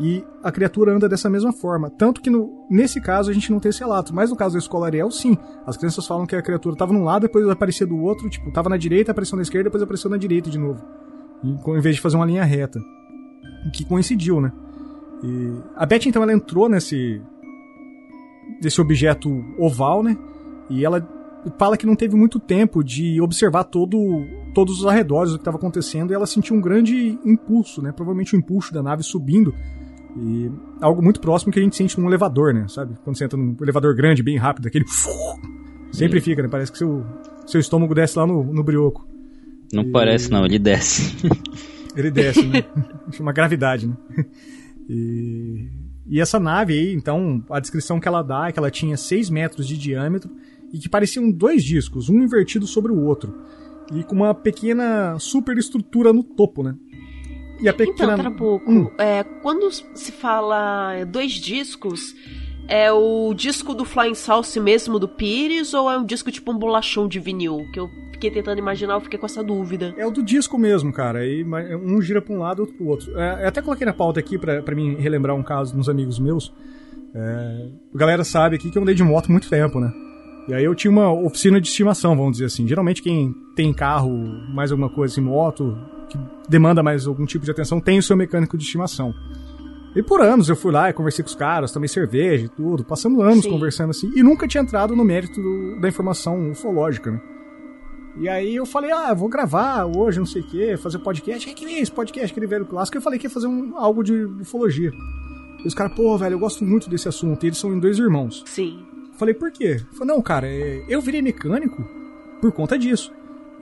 [0.00, 1.90] E a criatura anda dessa mesma forma.
[1.90, 4.14] Tanto que no, nesse caso a gente não tem esse relato.
[4.14, 5.36] Mas no caso da escola Ariel, sim.
[5.66, 8.30] As crianças falam que a criatura estava num lado, depois aparecia do outro.
[8.30, 10.80] Tipo, estava na direita, apareceu na esquerda, depois apareceu na direita de novo.
[11.42, 12.80] Em, em vez de fazer uma linha reta.
[13.72, 14.52] Que coincidiu, né?
[15.22, 17.20] E a Beth, então, ela entrou nesse,
[18.60, 20.16] desse objeto oval, né?
[20.70, 21.06] E ela
[21.58, 23.98] fala que não teve muito tempo de observar todo,
[24.54, 27.92] todos os arredores do que estava acontecendo e ela sentiu um grande impulso, né?
[27.92, 29.54] Provavelmente o um impulso da nave subindo.
[30.20, 30.50] E
[30.80, 32.66] algo muito próximo que a gente sente num elevador, né?
[32.68, 32.94] Sabe?
[33.04, 34.84] Quando você entra num elevador grande, bem rápido, aquele.
[35.92, 36.48] Sempre fica, né?
[36.48, 37.04] Parece que seu,
[37.46, 39.06] seu estômago desce lá no, no brioco.
[39.72, 39.90] Não e...
[39.90, 41.16] parece, não, ele desce.
[41.96, 42.64] ele desce, né?
[43.12, 43.96] Chama gravidade, né?
[44.88, 45.68] E,
[46.06, 49.30] e essa nave aí, então, a descrição que ela dá é que ela tinha 6
[49.30, 50.30] metros de diâmetro
[50.72, 53.34] e que pareciam dois discos, um invertido sobre o outro.
[53.94, 56.74] E com uma pequena superestrutura no topo, né?
[57.60, 58.14] E a pequena...
[58.14, 58.90] Então, Trabuco, hum.
[58.98, 62.14] é, quando se fala dois discos,
[62.68, 66.58] é o disco do Flying Sauce mesmo do Pires ou é um disco tipo um
[66.58, 67.66] bolachão de vinil?
[67.72, 69.94] Que eu fiquei tentando imaginar, eu fiquei com essa dúvida.
[69.96, 71.24] É o do disco mesmo, cara.
[71.24, 73.18] E um gira pra um lado, outro pro outro.
[73.18, 75.88] É, eu até coloquei na pauta aqui pra, pra mim relembrar um caso de uns
[75.88, 76.52] amigos meus.
[77.14, 79.90] É, a galera sabe aqui que eu andei de moto muito tempo, né?
[80.48, 82.66] E aí eu tinha uma oficina de estimação, vamos dizer assim.
[82.66, 84.10] Geralmente quem tem carro,
[84.54, 85.76] mais alguma coisa assim, moto,
[86.08, 86.18] que
[86.48, 89.14] demanda mais algum tipo de atenção, tem o seu mecânico de estimação.
[89.94, 92.84] E por anos eu fui lá e conversei com os caras, tomei cerveja e tudo,
[92.84, 93.50] passando anos Sim.
[93.50, 97.20] conversando assim, e nunca tinha entrado no mérito do, da informação ufológica, né?
[98.20, 101.54] E aí eu falei, ah, vou gravar hoje, não sei o quê, fazer podcast.
[101.54, 102.96] que é esse podcast, aquele velho clássico?
[102.96, 104.90] Eu falei que ia fazer um, algo de ufologia.
[105.64, 107.44] E os caras, pô, velho, eu gosto muito desse assunto.
[107.44, 108.42] E eles são dois irmãos.
[108.46, 108.84] Sim.
[109.16, 109.80] Falei, por quê?
[109.92, 111.84] Falei, não, cara, é, eu virei mecânico
[112.40, 113.12] por conta disso.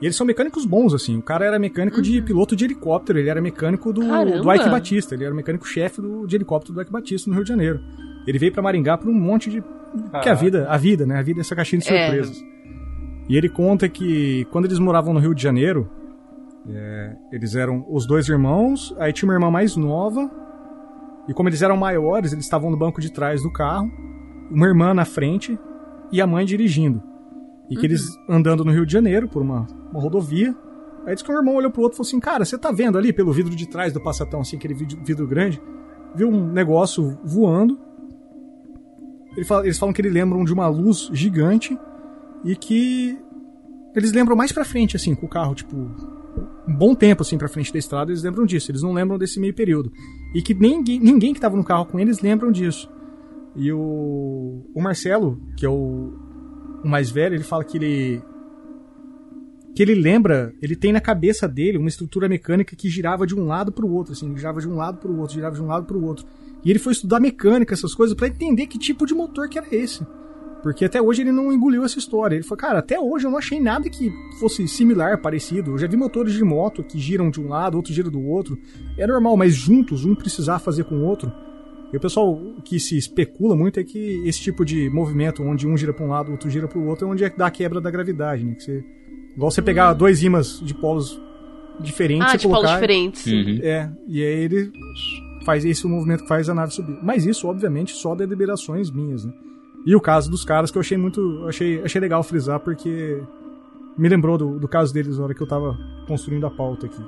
[0.01, 1.17] E eles são mecânicos bons, assim.
[1.17, 2.03] O cara era mecânico uhum.
[2.03, 6.35] de piloto de helicóptero, ele era mecânico do, do Ike Batista, ele era mecânico-chefe de
[6.35, 7.81] helicóptero do Ike Batista no Rio de Janeiro.
[8.27, 9.63] Ele veio para Maringá por um monte de.
[10.21, 11.17] Que a vida, a vida, né?
[11.17, 12.05] A vida é essa caixinha de é.
[12.05, 12.41] surpresas.
[12.41, 12.57] É.
[13.29, 15.89] E ele conta que quando eles moravam no Rio de Janeiro,
[16.69, 20.29] é, eles eram os dois irmãos, aí tinha uma irmã mais nova,
[21.27, 23.91] e como eles eram maiores, eles estavam no banco de trás do carro,
[24.49, 25.57] uma irmã na frente
[26.11, 27.01] e a mãe dirigindo.
[27.69, 27.85] E que uhum.
[27.85, 30.55] eles andando no Rio de Janeiro por uma, uma rodovia,
[31.05, 32.97] aí diz que um irmão olhou pro outro e falou assim: Cara, você tá vendo
[32.97, 35.61] ali pelo vidro de trás do passatão, assim, aquele vidro, vidro grande?
[36.15, 37.79] Viu um negócio voando.
[39.35, 41.77] Ele fala, eles falam que eles lembram de uma luz gigante
[42.43, 43.19] e que
[43.95, 45.75] eles lembram mais pra frente, assim, com o carro, tipo,
[46.67, 48.71] um bom tempo, assim, pra frente da estrada, eles lembram disso.
[48.71, 49.91] Eles não lembram desse meio período.
[50.35, 52.89] E que ninguém, ninguém que tava no carro com eles lembram disso.
[53.55, 56.13] E o, o Marcelo, que é o,
[56.83, 58.21] o mais velho, ele fala que ele
[59.75, 63.45] que ele lembra, ele tem na cabeça dele uma estrutura mecânica que girava de um
[63.45, 65.67] lado para o outro, assim, girava de um lado para o outro, girava de um
[65.67, 66.25] lado para o outro.
[66.65, 69.67] E ele foi estudar mecânica, essas coisas, para entender que tipo de motor que era
[69.71, 70.03] esse.
[70.63, 72.35] Porque até hoje ele não engoliu essa história.
[72.35, 75.71] Ele falou, cara, até hoje eu não achei nada que fosse similar, parecido.
[75.71, 78.57] Eu já vi motores de moto que giram de um lado, outro gira do outro.
[78.97, 81.31] É normal, mas juntos, um precisar fazer com o outro.
[81.91, 85.77] E o pessoal que se especula muito é que esse tipo de movimento, onde um
[85.77, 87.51] gira para um lado, outro gira para o outro, é onde é que dá a
[87.51, 88.55] quebra da gravidade, né?
[88.55, 88.83] Que você,
[89.35, 89.97] igual você pegar hum.
[89.97, 91.19] dois ímãs de polos
[91.79, 93.25] diferentes, ah, de colocar, polos diferentes.
[93.25, 93.59] Uhum.
[93.61, 94.71] É, e aí ele
[95.45, 96.99] faz esse o movimento que faz a nave subir.
[97.01, 99.31] Mas isso, obviamente, só de deliberações minhas, né?
[99.85, 101.45] E o caso dos caras que eu achei muito.
[101.47, 103.23] Achei, achei legal frisar porque
[103.97, 107.01] me lembrou do, do caso deles na hora que eu tava construindo a pauta aqui.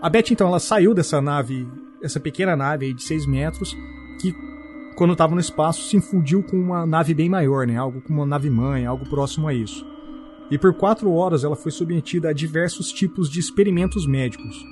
[0.00, 1.66] A Beth, então, ela saiu dessa nave,
[2.02, 3.76] essa pequena nave aí de 6 metros,
[4.18, 4.34] que
[4.94, 7.76] quando estava no espaço, se infundiu com uma nave bem maior, né?
[7.76, 9.86] Algo como uma nave-mãe, algo próximo a isso.
[10.50, 14.64] E por quatro horas ela foi submetida a diversos tipos de experimentos médicos.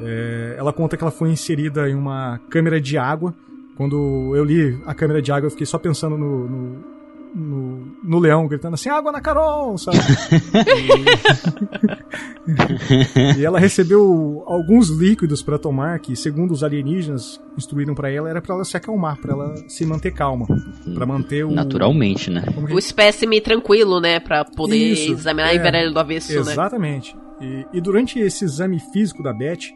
[0.00, 3.34] É, ela conta que ela foi inserida em uma câmera de água.
[3.76, 6.84] Quando eu li a câmera de água, eu fiquei só pensando no, no
[7.34, 9.98] no, no leão, gritando assim, água na Carol, sabe?
[13.36, 18.30] e, e ela recebeu alguns líquidos para tomar que, segundo os alienígenas instruíram para ela,
[18.30, 20.46] era para ela se acalmar, para ela se manter calma,
[20.94, 22.44] para manter o naturalmente, né?
[22.70, 26.46] O espécime tranquilo, né, para poder Isso, examinar é, e ver ele do avesso, exatamente.
[26.46, 26.52] né?
[26.52, 27.16] Exatamente.
[27.40, 29.74] E, e durante esse exame físico da Beth,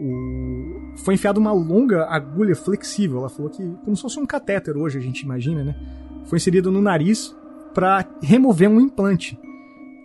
[0.00, 0.94] o...
[1.04, 3.18] foi enfiada uma longa agulha flexível.
[3.18, 5.76] Ela falou que como se fosse um catéter hoje a gente imagina, né?
[6.26, 7.34] Foi inserido no nariz
[7.74, 9.38] para remover um implante.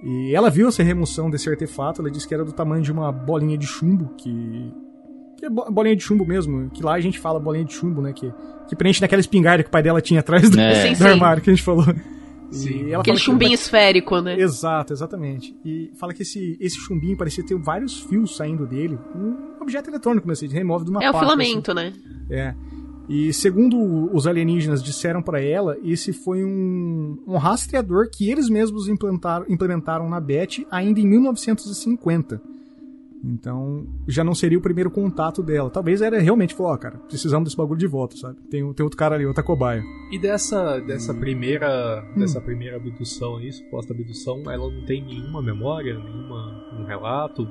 [0.04, 3.12] E ela viu essa remoção desse artefato, ela disse que era do tamanho de uma
[3.12, 4.74] bolinha de chumbo, que.
[5.38, 8.12] que é bolinha de chumbo mesmo, que lá a gente fala bolinha de chumbo, né?
[8.12, 8.34] Que,
[8.68, 10.94] que preenche naquela espingarda que o pai dela tinha atrás do, é.
[10.96, 11.86] do armário que a gente falou.
[12.50, 12.94] Sim.
[12.94, 13.56] Aquele chumbinho que...
[13.56, 14.40] esférico, né?
[14.40, 15.56] Exato, exatamente.
[15.64, 19.00] E fala que esse, esse chumbinho parecia ter vários fios saindo dele.
[19.16, 21.80] Um objeto eletrônico, mas ele remove de uma É o filamento, assim.
[21.80, 21.94] né?
[22.30, 22.56] É.
[23.12, 28.88] E segundo os alienígenas disseram para ela, esse foi um, um rastreador que eles mesmos
[28.88, 32.42] implantaram, implementaram na Beth ainda em 1950.
[33.22, 35.70] Então, já não seria o primeiro contato dela.
[35.70, 38.38] Talvez era realmente, falou, ó, oh, cara, precisamos desse bagulho de volta, sabe?
[38.50, 39.84] Tem, tem outro cara ali, outra cobaia.
[40.10, 42.20] E dessa, dessa primeira hum.
[42.22, 47.46] dessa primeira abdução aí, suposta abdução, ela não tem nenhuma memória, nenhuma, um relato?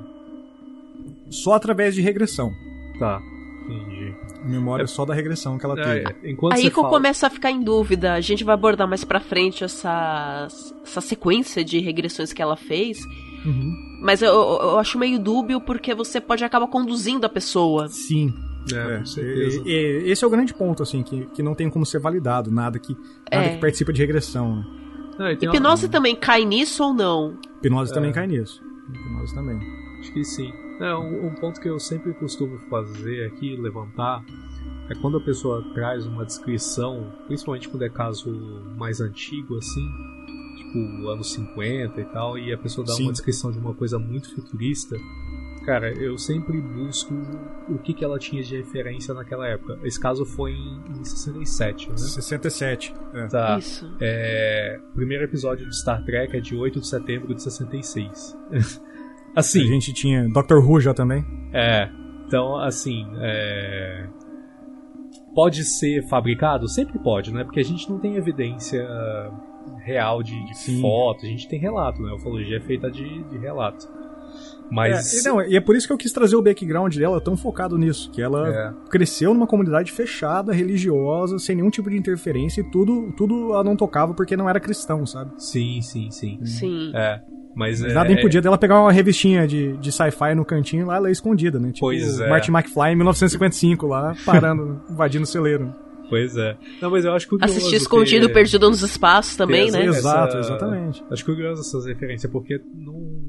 [1.29, 2.51] Só através de regressão.
[2.97, 3.21] Tá.
[3.65, 4.13] Entendi.
[4.43, 6.09] Memória é, só da regressão que ela é, teve.
[6.09, 6.35] É.
[6.53, 8.13] Aí que eu começo a ficar em dúvida.
[8.13, 10.47] A gente vai abordar mais pra frente essa,
[10.83, 13.05] essa sequência de regressões que ela fez.
[13.45, 13.99] Uhum.
[14.01, 17.87] Mas eu, eu acho meio dúbio porque você pode acabar conduzindo a pessoa.
[17.87, 18.33] Sim.
[18.73, 19.03] É.
[19.19, 22.51] E, e, esse é o grande ponto, assim, que, que não tem como ser validado,
[22.51, 22.95] nada que,
[23.31, 23.49] nada é.
[23.55, 24.57] que participa de regressão.
[24.57, 24.65] Né?
[25.17, 25.91] Não, Hipnose uma...
[25.91, 27.37] também cai nisso ou não?
[27.57, 28.61] Hipnose também cai nisso.
[28.89, 29.59] Hipnose também.
[29.99, 30.51] Acho que sim.
[30.81, 34.25] É, um, um, ponto que eu sempre costumo fazer aqui, levantar,
[34.89, 38.31] é quando a pessoa traz uma descrição, principalmente quando é caso
[38.75, 39.87] mais antigo, assim,
[40.57, 43.03] tipo anos 50 e tal, e a pessoa dá Sim.
[43.03, 44.97] uma descrição de uma coisa muito futurista,
[45.67, 47.13] cara, eu sempre busco
[47.69, 49.77] o que, que ela tinha de referência naquela época.
[49.83, 51.97] Esse caso foi em, em 67, né?
[51.97, 52.93] 67.
[53.13, 53.27] É.
[53.27, 53.59] Tá.
[53.59, 53.87] Isso.
[53.99, 58.35] É, o primeiro episódio de Star Trek é de 8 de setembro de 66.
[59.35, 59.61] Assim.
[59.61, 60.57] A gente tinha Dr.
[60.57, 61.25] Who já também.
[61.53, 61.89] É.
[62.27, 63.05] Então, assim.
[63.19, 64.07] É...
[65.33, 66.67] Pode ser fabricado?
[66.67, 67.43] Sempre pode, né?
[67.43, 68.85] Porque a gente não tem evidência
[69.83, 72.11] real de, de foto, a gente tem relato, né?
[72.11, 73.87] A ufologia é feita de, de relato.
[74.69, 75.13] Mas...
[75.13, 77.35] É, e, não, e é por isso que eu quis trazer o background dela tão
[77.35, 78.89] focado nisso, que ela é.
[78.89, 83.75] cresceu numa comunidade fechada, religiosa, sem nenhum tipo de interferência e tudo, tudo ela não
[83.75, 85.31] tocava porque não era cristão, sabe?
[85.37, 86.39] Sim, sim, sim.
[86.45, 86.91] Sim.
[86.95, 87.21] É.
[87.53, 88.13] Mas, Mas nada é...
[88.13, 91.71] impedia dela pegar uma revistinha de, de sci-fi no cantinho lá, ela é escondida, né?
[91.71, 92.29] Tipo, pois é.
[92.29, 95.73] Martin McFly em 1955 lá, parando, invadindo o celeiro.
[96.09, 96.57] Pois é.
[96.81, 97.53] Não, mas eu acho curioso.
[97.53, 98.33] Assistir escondido, ter...
[98.33, 99.85] perdido nos espaços também, né?
[99.85, 101.01] Exato, exatamente.
[101.09, 103.20] Acho curioso essas referências, porque não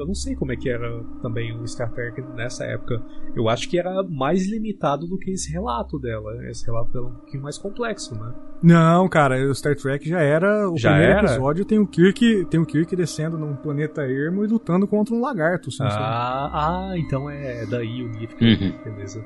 [0.00, 3.02] eu não sei como é que era também o Star Trek nessa época.
[3.36, 6.32] Eu acho que era mais limitado do que esse relato dela.
[6.48, 8.32] Esse relato dela é um pouquinho mais complexo, né?
[8.62, 10.70] Não, cara, o Star Trek já era.
[10.70, 11.26] O já primeiro era?
[11.26, 15.20] episódio tem o Kirk, tem o Kirk descendo num planeta ermo e lutando contra um
[15.20, 15.68] lagarto.
[15.68, 16.50] Assim, ah,
[16.90, 18.34] ah, então é daí o GIF.
[18.40, 18.74] Uhum.
[18.84, 19.24] Beleza.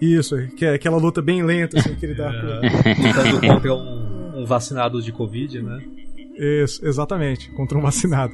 [0.00, 2.28] Isso, que é aquela luta bem lenta assim, que ele dá.
[2.98, 5.80] Lutando contra um, um vacinado de Covid, né?
[6.36, 8.32] Isso, exatamente, contra um vacinado.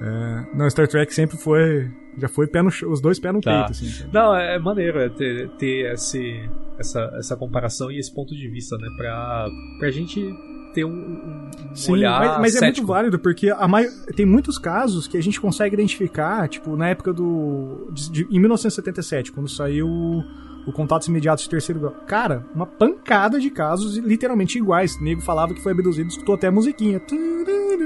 [0.00, 1.90] É, não, Star Trek sempre foi.
[2.18, 3.64] Já foi pé no, os dois pés no tá.
[3.64, 3.72] peito.
[3.72, 8.34] Assim, não, é, é maneiro é ter, ter esse, essa, essa comparação e esse ponto
[8.34, 8.88] de vista, né?
[8.96, 10.34] Pra, pra gente
[10.74, 13.86] ter um, um Sim, olhar mas, mas é muito válido, porque a mai...
[14.14, 17.88] tem muitos casos que a gente consegue identificar, tipo, na época do.
[17.92, 20.22] De, de, em 1977, quando saiu
[20.66, 21.94] o Contatos Imediatos de Terceiro Grau.
[22.06, 24.96] Cara, uma pancada de casos literalmente iguais.
[24.96, 27.00] O nego falava que foi abduzido, escutou até a musiquinha.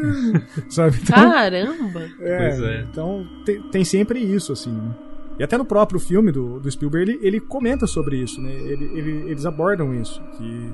[0.70, 0.98] Sabe?
[1.02, 2.08] Então, Caramba!
[2.20, 2.86] É, é.
[2.90, 4.72] Então tem, tem, sempre isso, assim.
[4.72, 4.94] Né?
[5.38, 8.52] E até no próprio filme do, do Spielberg, ele, ele comenta sobre isso, né?
[8.52, 10.22] Ele, ele, eles abordam isso.
[10.38, 10.72] Que,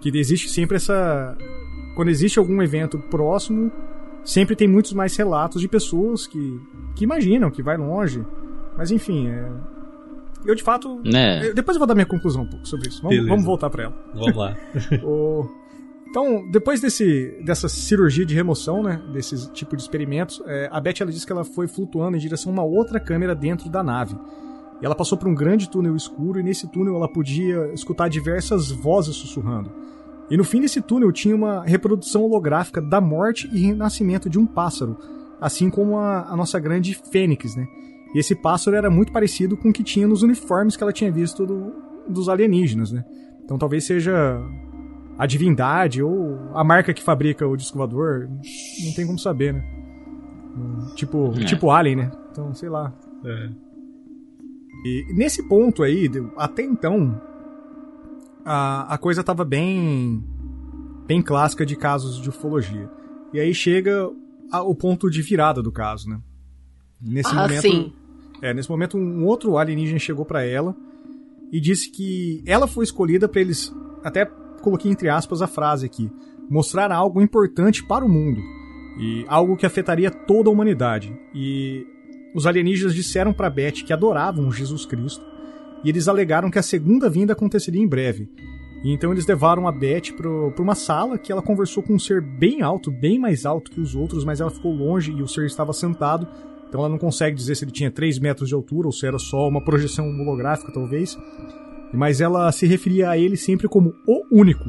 [0.00, 1.36] que existe sempre essa.
[1.96, 3.72] Quando existe algum evento próximo,
[4.24, 6.60] sempre tem muitos mais relatos de pessoas que,
[6.94, 8.24] que imaginam, que vai longe.
[8.76, 9.50] Mas enfim, é,
[10.46, 11.00] eu de fato.
[11.04, 11.52] Né?
[11.52, 13.02] Depois eu vou dar minha conclusão um pouco sobre isso.
[13.02, 13.94] Vamos, vamos voltar para ela.
[14.14, 14.56] Vamos lá.
[15.02, 15.48] o...
[16.08, 20.94] Então, depois desse, dessa cirurgia de remoção, né, desse tipo de experimentos, é, a Beth
[21.00, 24.16] ela disse que ela foi flutuando em direção a uma outra câmera dentro da nave.
[24.80, 28.70] E ela passou por um grande túnel escuro e nesse túnel ela podia escutar diversas
[28.70, 29.70] vozes sussurrando.
[30.30, 34.46] E no fim desse túnel tinha uma reprodução holográfica da morte e renascimento de um
[34.46, 34.96] pássaro,
[35.40, 37.66] assim como a, a nossa grande fênix, né?
[38.14, 41.10] E esse pássaro era muito parecido com o que tinha nos uniformes que ela tinha
[41.10, 41.72] visto do,
[42.08, 43.04] dos alienígenas, né?
[43.44, 44.40] Então talvez seja
[45.18, 48.28] a divindade ou a marca que fabrica o disco voador,
[48.84, 49.64] não tem como saber, né?
[50.94, 51.44] Tipo, é.
[51.44, 52.12] tipo Alien, né?
[52.30, 52.92] Então, sei lá.
[53.24, 53.50] É.
[54.84, 57.20] E nesse ponto aí, até então,
[58.44, 60.24] a, a coisa tava bem
[61.06, 62.90] bem clássica de casos de ufologia.
[63.32, 64.10] E aí chega
[64.52, 66.20] o ponto de virada do caso, né?
[67.00, 67.92] Nesse ah, momento, sim.
[68.42, 70.74] É, nesse momento um outro alienígena chegou para ela
[71.52, 74.24] e disse que ela foi escolhida para eles até
[74.62, 76.10] coloquei entre aspas a frase aqui,
[76.48, 78.40] mostrar algo importante para o mundo
[78.98, 81.16] e algo que afetaria toda a humanidade.
[81.34, 81.86] E
[82.34, 85.24] os alienígenas disseram para Beth que adoravam Jesus Cristo
[85.84, 88.28] e eles alegaram que a segunda vinda aconteceria em breve.
[88.82, 92.20] E então eles levaram a Beth para uma sala que ela conversou com um ser
[92.20, 95.46] bem alto, bem mais alto que os outros, mas ela ficou longe e o ser
[95.46, 96.26] estava sentado.
[96.68, 99.18] Então ela não consegue dizer se ele tinha 3 metros de altura ou se era
[99.18, 101.16] só uma projeção holográfica, talvez.
[101.92, 104.64] Mas ela se referia a ele sempre como o único.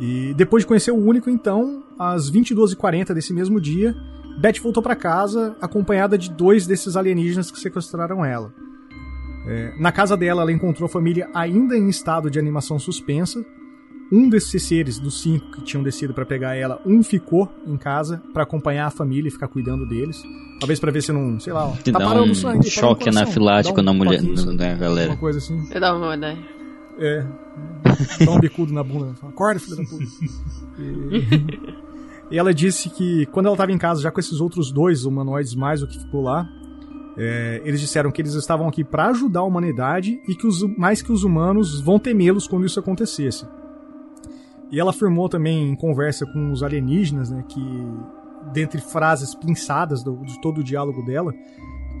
[0.00, 3.94] E depois de conhecer o único, então, às 22h40 desse mesmo dia,
[4.38, 8.52] Beth voltou para casa acompanhada de dois desses alienígenas que sequestraram ela.
[9.46, 13.44] É, na casa dela, ela encontrou a família ainda em estado de animação suspensa.
[14.12, 18.22] Um desses seres, dos cinco que tinham descido para pegar ela, um ficou em casa
[18.34, 20.22] para acompanhar a família e ficar cuidando deles.
[20.60, 22.68] Talvez para ver se não, sei lá, ó, tá dá parando um sangue.
[22.68, 25.12] Choque anafilático um na mulher, na galera.
[25.12, 25.66] Uma coisa assim.
[25.70, 26.38] Eu dá uma, né?
[26.98, 27.24] É.
[28.22, 29.14] Dá um bicudo na bunda.
[29.14, 30.04] Fala, Acorda, filha da puta.
[30.78, 32.34] E...
[32.34, 35.54] e ela disse que quando ela estava em casa, já com esses outros dois humanoides
[35.54, 36.46] mais o que ficou lá,
[37.16, 41.00] é, eles disseram que eles estavam aqui para ajudar a humanidade e que os, mais
[41.00, 43.46] que os humanos vão temê-los quando isso acontecesse.
[44.72, 47.60] E ela afirmou também em conversa com os alienígenas, né, que
[48.52, 51.32] dentre frases pinçadas do, de todo o diálogo dela,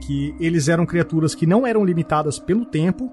[0.00, 3.12] que eles eram criaturas que não eram limitadas pelo tempo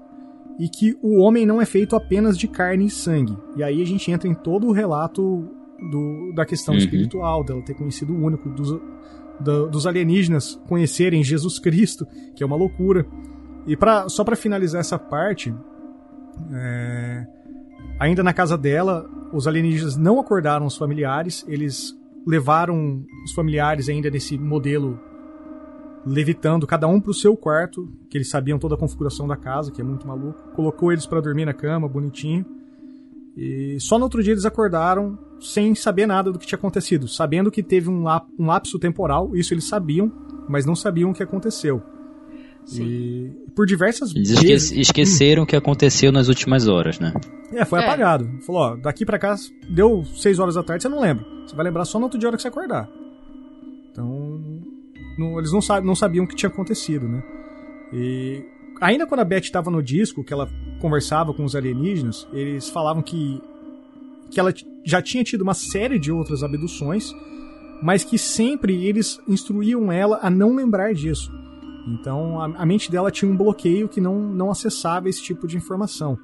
[0.58, 3.36] e que o homem não é feito apenas de carne e sangue.
[3.54, 5.48] E aí a gente entra em todo o relato
[5.90, 6.80] do, da questão uhum.
[6.80, 8.70] espiritual, dela ter conhecido o único, dos,
[9.38, 13.06] do, dos alienígenas conhecerem Jesus Cristo, que é uma loucura.
[13.66, 15.54] E pra, só para finalizar essa parte,
[16.52, 17.26] é,
[18.00, 21.94] ainda na casa dela, os alienígenas não acordaram os familiares, eles
[22.26, 24.98] levaram os familiares ainda nesse modelo
[26.04, 29.82] levitando cada um pro seu quarto, que eles sabiam toda a configuração da casa, que
[29.82, 30.50] é muito maluco.
[30.54, 32.44] Colocou eles para dormir na cama, bonitinho.
[33.36, 37.50] E só no outro dia eles acordaram sem saber nada do que tinha acontecido, sabendo
[37.50, 38.04] que teve um,
[38.38, 40.10] um lapso temporal, isso eles sabiam,
[40.48, 41.82] mas não sabiam o que aconteceu.
[42.64, 42.84] Sim.
[42.84, 44.72] E por diversas Eles vezes...
[44.72, 45.46] esqueceram o hum.
[45.46, 47.12] que aconteceu nas últimas horas, né?
[47.52, 47.84] É, foi é.
[47.84, 48.28] apagado.
[48.46, 49.34] Falou, ó, daqui para cá
[49.68, 51.24] deu 6 horas da tarde, você não lembra.
[51.46, 52.88] Você vai lembrar só no outro dia hora que você acordar.
[53.90, 54.40] Então,
[55.18, 57.22] não, eles não, não sabiam o que tinha acontecido, né?
[57.92, 58.44] E
[58.80, 60.48] ainda quando a Beth estava no disco, que ela
[60.80, 63.42] conversava com os alienígenas, eles falavam que
[64.30, 67.12] que ela já tinha tido uma série de outras abduções,
[67.82, 71.32] mas que sempre eles instruíam ela a não lembrar disso.
[71.90, 75.56] Então a, a mente dela tinha um bloqueio que não, não acessava esse tipo de
[75.56, 76.18] informação.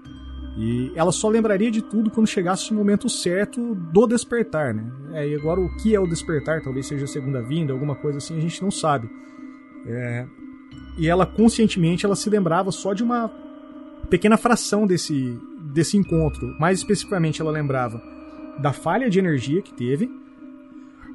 [0.56, 4.90] E ela só lembraria de tudo quando chegasse o momento certo do despertar, né?
[5.12, 6.62] É, e agora o que é o despertar?
[6.62, 9.10] Talvez seja a segunda vinda, alguma coisa assim, a gente não sabe.
[9.86, 10.26] É,
[10.96, 13.30] e ela conscientemente ela se lembrava só de uma
[14.08, 16.56] pequena fração desse, desse encontro.
[16.58, 18.02] Mais especificamente, ela lembrava
[18.58, 20.10] da falha de energia que teve,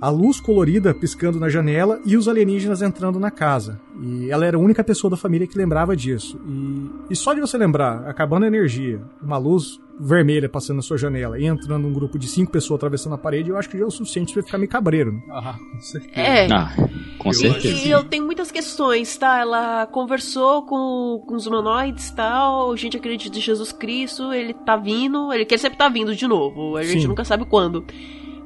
[0.01, 3.79] a luz colorida piscando na janela e os alienígenas entrando na casa.
[4.01, 6.41] E ela era a única pessoa da família que lembrava disso.
[6.47, 10.97] E, e só de você lembrar, acabando a energia, uma luz vermelha passando na sua
[10.97, 13.83] janela e entrando um grupo de cinco pessoas atravessando a parede, eu acho que já
[13.83, 15.11] é o suficiente pra ficar meio cabreiro.
[15.11, 15.21] Né?
[15.29, 16.19] Ah, com certeza.
[16.19, 16.51] É.
[16.51, 16.73] Ah,
[17.19, 17.87] com certeza.
[17.87, 19.37] E eu tenho muitas questões, tá?
[19.37, 24.75] Ela conversou com, com os humanoides e tal, gente acredita em Jesus Cristo, ele tá
[24.75, 27.07] vindo, ele, ele sempre tá vindo de novo, a gente Sim.
[27.07, 27.85] nunca sabe quando.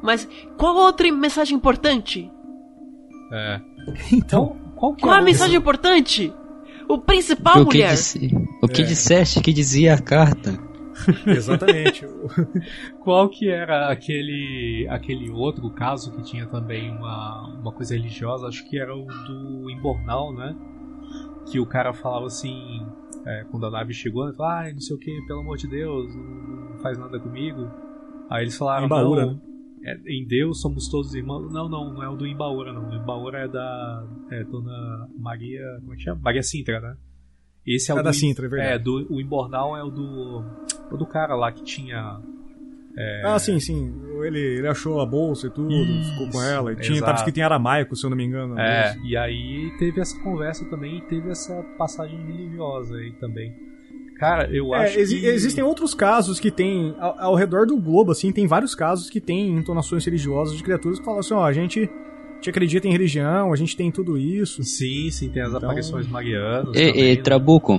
[0.05, 0.27] Mas
[0.57, 2.31] qual outra mensagem importante?
[3.31, 3.59] É.
[4.13, 6.33] Então, qual, qual é a mensagem importante?
[6.87, 7.95] O principal, o mulher.
[7.97, 8.31] Que
[8.61, 8.85] o que é.
[8.85, 10.57] disseste que dizia a carta?
[11.27, 12.07] Exatamente.
[13.03, 18.47] Qual que era aquele aquele outro caso que tinha também uma, uma coisa religiosa?
[18.47, 20.55] Acho que era o do Imbornal, né?
[21.51, 22.85] Que o cara falava assim,
[23.25, 25.67] é, quando a nave chegou, ele falou, ah, não sei o que, pelo amor de
[25.67, 27.69] Deus, não, não faz nada comigo.
[28.29, 29.39] Aí eles falaram, Embaúra, não, né?
[29.85, 31.51] É, em Deus somos todos irmãos.
[31.53, 32.89] Não, não, não é o do Imbaúra, não.
[32.89, 35.61] O Imbaúra é da é, Dona Maria.
[35.79, 36.19] Como é que chama?
[36.23, 36.97] Maria Sintra, né?
[37.65, 38.73] Esse é o É do, da Sintra, é verdade.
[38.73, 40.43] É, do, o Imbornal é o do.
[40.91, 42.19] O do cara lá que tinha.
[42.97, 43.93] É, Ah, sim, sim.
[44.23, 46.71] Ele, ele achou a bolsa e tudo, Isso, ficou com ela.
[46.71, 47.05] E tinha, exato.
[47.05, 48.55] tava escrito em aramaico, se eu não me engano.
[48.55, 53.53] na É, e aí teve essa conversa também e teve essa passagem religiosa aí também.
[54.17, 55.25] Cara, eu É, acho exi- que.
[55.27, 59.19] Existem outros casos que tem, ao, ao redor do globo, assim, tem vários casos que
[59.19, 61.81] tem entonações religiosas de criaturas que falam assim, ó, a gente,
[62.35, 64.63] gente acredita em religião, a gente tem tudo isso.
[64.63, 66.69] Sim, sim, tem as Então- aparições marianas.
[66.75, 67.21] E, também, e né?
[67.21, 67.73] Trabuco,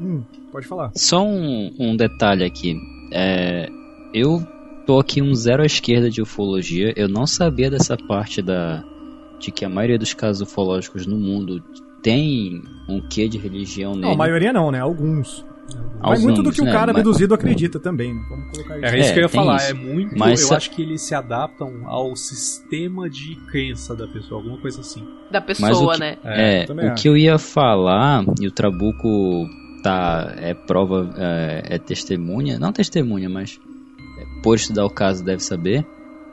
[0.00, 0.22] Hum,
[0.52, 0.92] pode falar.
[0.94, 2.76] só um, um detalhe aqui.
[3.12, 3.68] É,
[4.14, 4.40] eu
[4.86, 6.92] tô aqui um zero à esquerda de ufologia.
[6.96, 8.84] Eu não sabia dessa parte da
[9.40, 11.62] de que a maioria dos casos ufológicos no mundo
[12.02, 14.02] tem um quê de religião nele.
[14.02, 14.78] Não, a maioria não, né?
[14.80, 15.44] Alguns.
[16.02, 16.72] Mas Alguns, muito do que o né?
[16.72, 18.22] cara Mas- abduzido acredita também, né?
[18.28, 18.86] Vamos colocar isso.
[18.86, 19.66] Era isso É, que eu ia falar, isso.
[19.70, 20.18] é muito.
[20.18, 24.56] Mas eu sa- acho que eles se adaptam ao sistema de crença da pessoa, alguma
[24.58, 25.04] coisa assim.
[25.30, 26.16] Da Mas pessoa, o que, né?
[26.24, 27.02] É, também o acho.
[27.02, 29.46] que eu ia falar, e o Trabuco
[29.82, 33.58] tá, é prova, é, é testemunha, não testemunha, mas
[34.18, 35.86] é, por estudar o caso deve saber,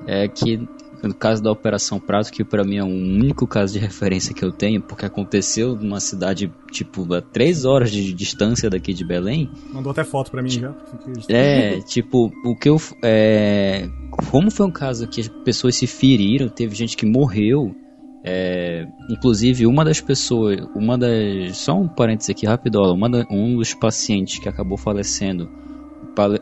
[0.05, 0.67] é que
[1.03, 4.43] no caso da Operação Prato, que pra mim é o único caso de referência que
[4.43, 9.49] eu tenho, porque aconteceu numa cidade, tipo, a três horas de distância daqui de Belém,
[9.71, 10.73] Mandou até foto pra mim já.
[11.29, 12.77] é, tipo, o que eu.
[13.03, 13.87] É,
[14.31, 17.75] como foi um caso que as pessoas se feriram, teve gente que morreu.
[18.23, 20.59] é, inclusive, uma das pessoas.
[20.75, 21.57] Uma das.
[21.57, 22.93] Só um parênteses aqui, rapidola.
[22.93, 25.49] Uma da- um dos pacientes que acabou falecendo.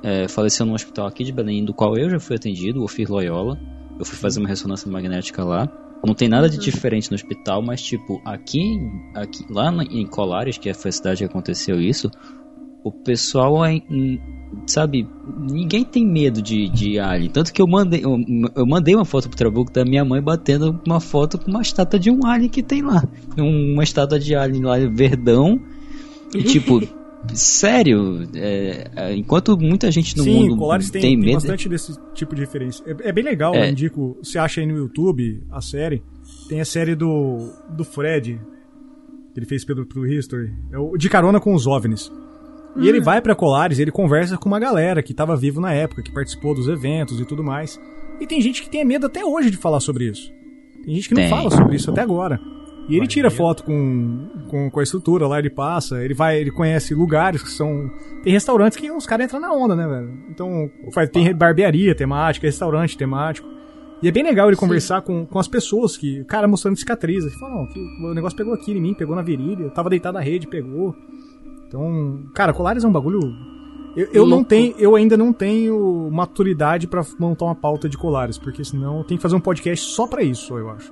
[0.01, 3.11] é, faleceu num hospital aqui de Belém, do qual eu já fui atendido, o Ofir
[3.11, 3.59] Loyola.
[3.97, 5.69] Eu fui fazer uma ressonância magnética lá.
[6.05, 8.79] Não tem nada de diferente no hospital, mas tipo, aqui,
[9.13, 12.11] aqui lá em Colares, que foi a cidade que aconteceu isso,
[12.83, 13.81] o pessoal é,
[14.67, 17.31] sabe, ninguém tem medo de, de alien.
[17.31, 18.17] Tanto que eu mandei, eu,
[18.55, 21.97] eu mandei uma foto pro Trabuco da minha mãe batendo uma foto com uma estátua
[21.99, 23.03] de um alien que tem lá.
[23.35, 25.59] Um- Uma estátua de alien lá, verdão.
[26.35, 26.79] E tipo,
[27.33, 31.33] sério, é, é, enquanto muita gente no Sim, mundo Colares tem, tem, tem medo.
[31.35, 32.83] bastante desse tipo de referência.
[32.85, 33.65] É, é bem legal, É.
[33.67, 34.17] eu indico.
[34.21, 36.03] Você acha aí no YouTube a série.
[36.47, 38.39] Tem a série do, do Fred,
[39.33, 40.51] que ele fez pelo True History.
[40.71, 42.11] É o De Carona com os OVNIs.
[42.77, 46.03] E ele vai pra Colares, ele conversa com uma galera que tava vivo na época,
[46.03, 47.79] que participou dos eventos e tudo mais.
[48.19, 50.29] E tem gente que tem medo até hoje de falar sobre isso.
[50.83, 51.29] Tem gente que não Tem.
[51.29, 52.39] fala sobre isso até agora.
[52.87, 56.51] E ele tira foto com, com, com a estrutura lá, ele passa, ele vai, ele
[56.51, 57.89] conhece lugares que são.
[58.23, 60.13] Tem restaurantes que os caras entram na onda, né, velho?
[60.29, 63.47] Então, faz, tem barbearia temática, restaurante temático.
[64.03, 66.21] E é bem legal ele conversar com, com as pessoas que.
[66.21, 67.23] O cara mostrando cicatriz.
[67.25, 69.89] Ele fala, não, que o negócio pegou aqui em mim, pegou na virilha, eu tava
[69.89, 70.95] deitado na rede, pegou.
[71.67, 73.19] Então, cara, Colares é um bagulho.
[73.95, 78.37] Eu, eu não tenho, eu ainda não tenho maturidade pra montar uma pauta de Colares,
[78.37, 80.91] porque senão tem que fazer um podcast só pra isso, eu acho.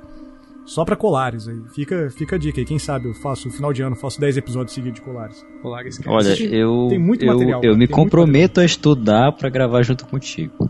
[0.66, 1.59] Só pra Colares aí.
[1.76, 2.66] Fica, fica a dica aí.
[2.66, 5.45] Quem sabe eu faço, no final de ano, faço 10 episódios seguidos de Colares.
[5.61, 9.32] Colares que Olha, Existe- eu, tem muito eu, material, eu cara, me comprometo a estudar
[9.34, 10.70] pra gravar junto contigo.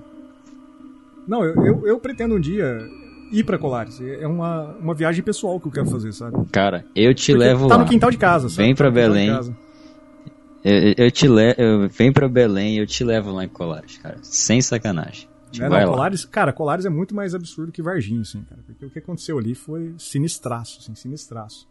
[1.28, 2.80] Não, eu, eu, eu pretendo um dia
[3.32, 4.02] ir pra Colares.
[4.02, 6.38] É uma, uma viagem pessoal que eu quero fazer, sabe?
[6.52, 7.84] Cara, eu te Porque levo tá lá.
[7.84, 8.64] no quintal de casa, sabe?
[8.64, 9.30] Vem pra Tá Belém.
[10.66, 11.58] Eu, eu te levo,
[11.89, 14.18] vem pra Belém, eu te levo lá em Colares, cara.
[14.22, 15.28] Sem sacanagem.
[15.60, 15.91] É, vai não.
[15.91, 18.62] Colares, cara, Colares é muito mais absurdo que Varginha, assim, cara.
[18.66, 21.68] Porque o que aconteceu ali foi sinistraço, assim, sinistraço.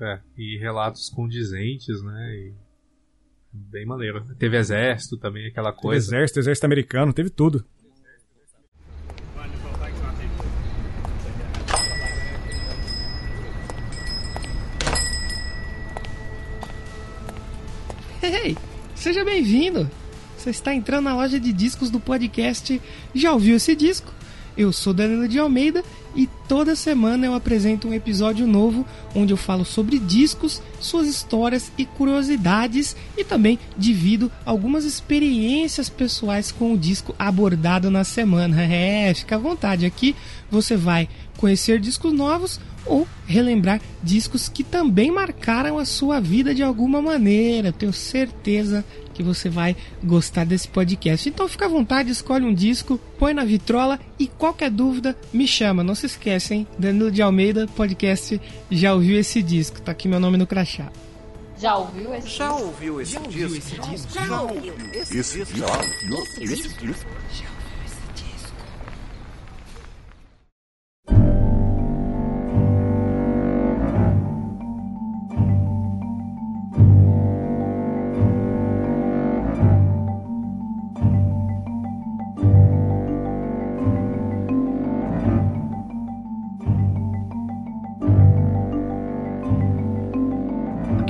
[0.00, 2.34] É, e relatos condizentes, né?
[2.36, 2.52] E
[3.52, 4.24] bem maneiro.
[4.36, 6.06] Teve exército também, aquela Teve coisa.
[6.06, 7.64] exército, exército americano, teve tudo.
[18.22, 18.56] Hey,
[18.94, 19.88] seja bem-vindo!
[20.44, 22.78] Você está entrando na loja de discos do podcast
[23.14, 24.12] Já ouviu esse disco?
[24.54, 25.82] Eu sou Danilo de Almeida
[26.14, 28.84] e toda semana eu apresento um episódio novo
[29.14, 36.52] onde eu falo sobre discos, suas histórias e curiosidades e também divido algumas experiências pessoais
[36.52, 38.54] com o disco abordado na semana.
[38.70, 40.14] É, fica à vontade, aqui
[40.50, 46.62] você vai conhecer discos novos ou relembrar discos que também marcaram a sua vida de
[46.62, 47.72] alguma maneira.
[47.72, 48.84] Tenho certeza
[49.14, 51.28] que você vai gostar desse podcast.
[51.28, 55.82] Então fica à vontade, escolhe um disco, põe na vitrola e qualquer dúvida me chama.
[55.82, 58.40] Não se esquecem, Danilo de Almeida, podcast
[58.70, 59.80] Já ouviu esse disco?
[59.80, 60.90] Tá aqui meu nome no crachá.
[61.58, 62.28] Já ouviu esse?
[62.28, 63.18] Já ouviu esse
[63.80, 64.12] disco?
[64.12, 65.44] Já ouviu Esse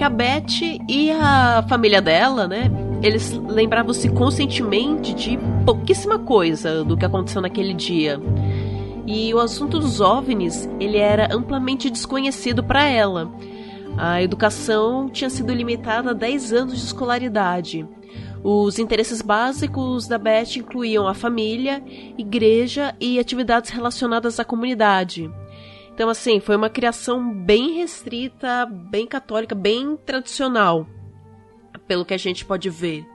[0.05, 2.71] Porque a Beth e a família dela, né?
[3.03, 8.21] Eles lembravam-se constantemente de pouquíssima coisa do que aconteceu naquele dia.
[9.07, 13.33] E o assunto dos OVNIs, ele era amplamente desconhecido para ela.
[13.97, 17.89] A educação tinha sido limitada a 10 anos de escolaridade.
[18.43, 21.83] Os interesses básicos da Beth incluíam a família,
[22.19, 25.31] igreja e atividades relacionadas à comunidade.
[25.95, 30.89] Então, assim, foi uma criação bem restrita, bem católica, bem tradicional,
[31.87, 33.07] pelo que a gente pode ver.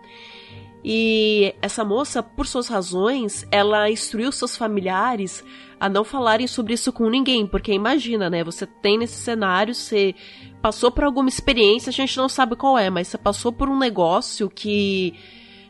[0.84, 5.43] E essa moça, por suas razões, ela instruiu seus familiares
[5.77, 8.45] a não falarem sobre isso com ninguém, porque imagina, né?
[8.45, 10.15] Você tem nesse cenário, você
[10.61, 13.77] passou por alguma experiência, a gente não sabe qual é, mas você passou por um
[13.77, 15.13] negócio que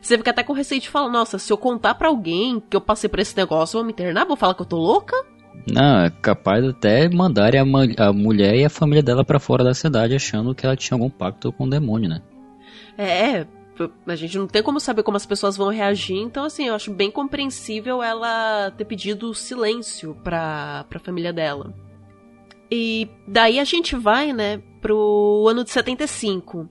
[0.00, 2.80] você fica até com receio de falar, nossa, se eu contar para alguém que eu
[2.80, 5.16] passei por esse negócio, vão me internar, vão falar que eu tô louca?
[5.66, 7.62] Não, é capaz até mandar a,
[8.08, 11.10] a mulher e a família dela para fora da cidade achando que ela tinha algum
[11.10, 12.22] pacto com o demônio, né?
[12.96, 13.46] É,
[14.06, 16.92] a gente não tem como saber como as pessoas vão reagir, então assim, eu acho
[16.92, 21.72] bem compreensível ela ter pedido silêncio pra, pra família dela.
[22.70, 26.68] E daí a gente vai, né, pro ano de 75.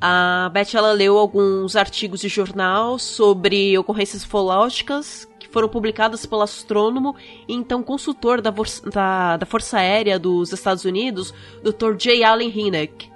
[0.00, 7.14] A Beth ela leu alguns artigos de jornal sobre ocorrências ufológicas foram publicadas pelo astrônomo
[7.48, 8.52] e então consultor da,
[8.92, 11.96] da, da Força Aérea dos Estados Unidos, Dr.
[11.96, 12.22] J.
[12.24, 13.10] Allen Hynek.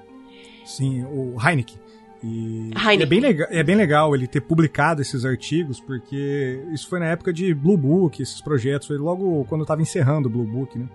[0.65, 1.85] Sim, o Hynek.
[2.27, 6.99] E é bem, legal, é bem legal ele ter publicado esses artigos, porque isso foi
[6.99, 10.47] na época de Blue Book, esses projetos, foi logo quando eu estava encerrando o Blue
[10.47, 10.89] Book, né?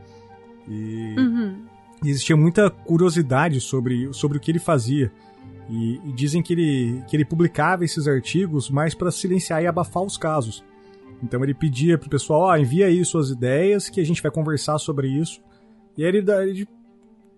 [0.68, 1.66] E, uhum.
[2.04, 5.12] existia muita curiosidade sobre, sobre o que ele fazia.
[5.70, 10.02] E, e dizem que ele, que ele publicava esses artigos mais para silenciar e abafar
[10.02, 10.64] os casos.
[11.24, 14.32] Então ele pedia pro pessoal, ó, oh, envia aí suas ideias que a gente vai
[14.32, 15.42] conversar sobre isso.
[15.98, 16.68] E aí ele, ele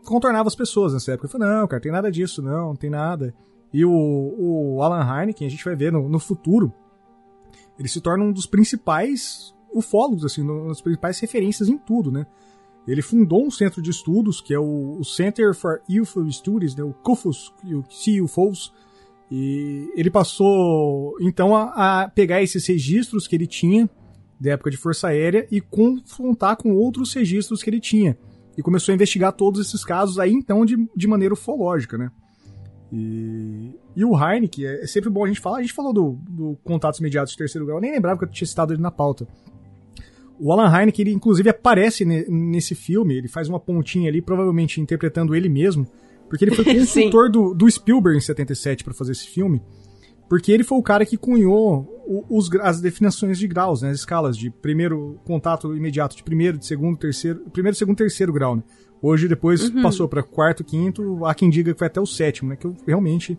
[0.05, 1.27] contornava as pessoas nessa época.
[1.27, 3.33] Ele falou, não, cara, tem nada disso, não, não tem nada.
[3.73, 6.73] E o, o Alan Heineken, a gente vai ver no, no futuro,
[7.79, 12.25] ele se torna um dos principais ufólogos, assim, uma das principais referências em tudo, né?
[12.87, 16.83] Ele fundou um centro de estudos, que é o, o Center for UFO Studies, né?
[16.83, 18.73] o CUFOS, o CUFOS,
[19.31, 23.89] e ele passou, então, a, a, pegar esses registros que ele tinha
[24.37, 28.17] da época de Força Aérea e confrontar com outros registros que ele tinha.
[28.57, 32.11] E começou a investigar todos esses casos aí, então, de, de maneira ufológica, né?
[32.91, 36.19] E, e o Heineken, é, é sempre bom a gente falar, a gente falou do,
[36.27, 38.91] do Contatos Imediatos de Terceiro Grau, eu nem lembrava que eu tinha citado ele na
[38.91, 39.25] pauta.
[40.37, 44.81] O Alan Heineken, ele inclusive aparece ne, nesse filme, ele faz uma pontinha ali, provavelmente
[44.81, 45.87] interpretando ele mesmo,
[46.31, 49.61] porque ele foi consultor do, do Spielberg em 77 para fazer esse filme.
[50.29, 54.37] Porque ele foi o cara que cunhou os, as definições de graus, né, as escalas
[54.37, 58.63] de primeiro contato imediato, de primeiro, de segundo, terceiro, primeiro, segundo, terceiro grau, né?
[59.01, 59.81] Hoje depois uhum.
[59.81, 62.55] passou para quarto, quinto, há quem diga que foi até o sétimo, né?
[62.55, 63.37] Que eu realmente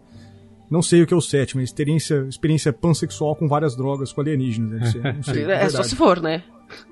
[0.71, 4.71] não sei o que é o sétimo, experiência, experiência pansexual com várias drogas com alienígenas.
[4.71, 6.45] Deve ser, não sei, é, é só se for, né?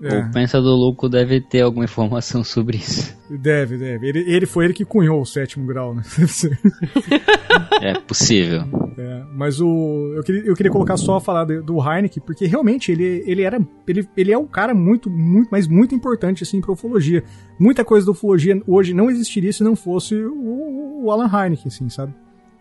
[0.02, 0.18] É.
[0.18, 3.16] O Pensador Louco deve ter alguma informação sobre isso.
[3.30, 4.08] Deve, deve.
[4.08, 6.02] Ele, ele foi ele que cunhou o sétimo grau, né?
[7.80, 8.62] é possível.
[8.98, 12.90] É, mas o, eu, queria, eu queria colocar só a falar do Heineken, porque realmente
[12.90, 13.60] ele, ele era.
[13.86, 17.22] Ele, ele é um cara muito, muito, mas muito importante assim pra ufologia.
[17.58, 21.88] Muita coisa da ufologia hoje não existiria se não fosse o, o Alan Heineken, assim,
[21.88, 22.12] sabe?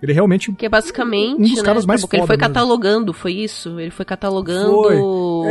[0.02, 0.52] Ele é realmente.
[0.54, 1.40] Que é basicamente.
[1.40, 3.80] Um dos né, caras mais Ele foi catalogando, foi isso?
[3.80, 4.84] Ele foi catalogando.
[4.84, 4.96] Foi.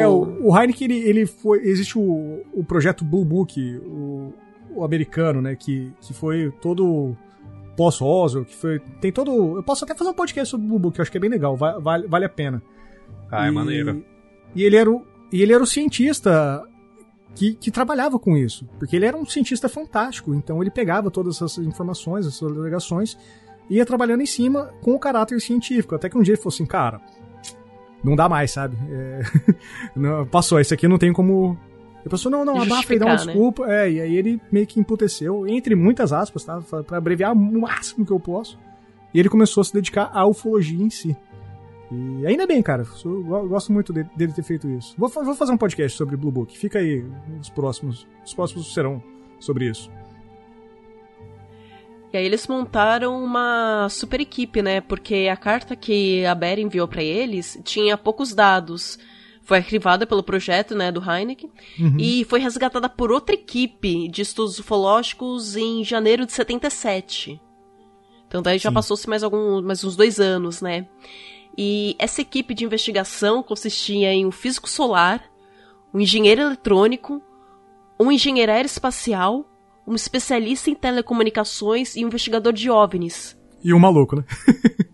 [0.01, 1.61] É, o, o Heineken, ele, ele foi.
[1.61, 4.33] Existe o, o projeto Blue Book, o,
[4.75, 5.55] o americano, né?
[5.55, 7.15] Que, que foi todo
[7.77, 8.81] pós-Roswell, que foi.
[9.01, 9.57] Tem todo.
[9.57, 11.21] Eu posso até fazer um podcast sobre o Blue Book, que eu acho que é
[11.21, 12.63] bem legal, vale, vale a pena.
[13.31, 14.05] Ah, é maneiro.
[14.55, 16.67] E ele era o, e ele era o cientista
[17.35, 18.67] que, que, trabalhava com isso.
[18.79, 20.35] Porque ele era um cientista fantástico.
[20.35, 23.17] Então ele pegava todas essas informações, essas alegações,
[23.69, 25.95] ia trabalhando em cima com o caráter científico.
[25.95, 27.01] Até que um dia ele falou assim, cara,
[28.03, 28.77] não dá mais, sabe?
[28.91, 29.23] É...
[29.95, 31.59] não, passou, esse aqui não tem como.
[32.01, 33.25] Ele pensou, não, não, abafa e dá uma né?
[33.25, 33.67] desculpa.
[33.71, 36.61] É, e aí ele meio que emputeceu, entre muitas aspas, tá?
[36.87, 38.59] Pra abreviar o máximo que eu posso.
[39.13, 41.17] E ele começou a se dedicar à ufologia em si.
[41.91, 42.87] E ainda bem, cara.
[43.05, 44.95] Eu gosto muito dele ter feito isso.
[44.99, 46.57] Vou, vou fazer um podcast sobre Blue Book.
[46.57, 47.05] Fica aí
[47.41, 48.07] os próximos.
[48.25, 49.03] Os próximos serão
[49.41, 49.91] sobre isso.
[52.13, 54.81] E aí eles montaram uma super equipe, né?
[54.81, 58.99] Porque a carta que a Bera enviou para eles tinha poucos dados.
[59.43, 61.51] Foi arquivada pelo projeto, né, do Heineken,
[61.81, 61.97] uhum.
[61.99, 67.41] e foi resgatada por outra equipe de estudos ufológicos em janeiro de 77.
[68.27, 69.23] Então daí já passou-se mais
[69.65, 70.87] mais uns dois anos, né?
[71.57, 75.25] E essa equipe de investigação consistia em um físico solar,
[75.95, 77.23] um engenheiro eletrônico,
[77.99, 79.47] um engenheiro aeroespacial
[79.89, 83.37] um especialista em telecomunicações e um investigador de OVNIs.
[83.65, 84.25] E um maluco, né?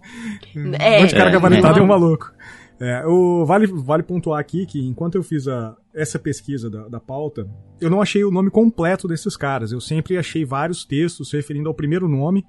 [0.79, 0.99] É.
[0.99, 1.33] um monte de cara É.
[1.33, 2.33] gabaritado e um maluco.
[2.81, 7.01] É, o, vale, vale pontuar aqui que enquanto eu fiz a, essa pesquisa da, da
[7.01, 7.49] pauta,
[7.81, 9.73] eu não achei o nome completo desses caras.
[9.73, 12.45] Eu sempre achei vários textos se referindo ao primeiro nome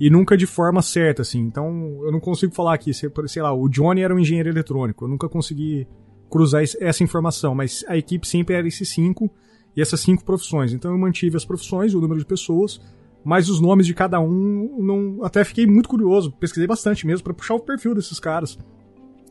[0.00, 1.40] e nunca de forma certa, assim.
[1.40, 5.04] Então eu não consigo falar aqui, se, sei lá, o Johnny era um engenheiro eletrônico.
[5.04, 5.86] Eu nunca consegui
[6.30, 9.30] cruzar essa informação, mas a equipe sempre era esses cinco
[9.78, 10.72] e essas cinco profissões.
[10.72, 12.80] Então eu mantive as profissões, o número de pessoas,
[13.24, 17.32] mas os nomes de cada um, não, até fiquei muito curioso, pesquisei bastante mesmo pra
[17.32, 18.58] puxar o perfil desses caras,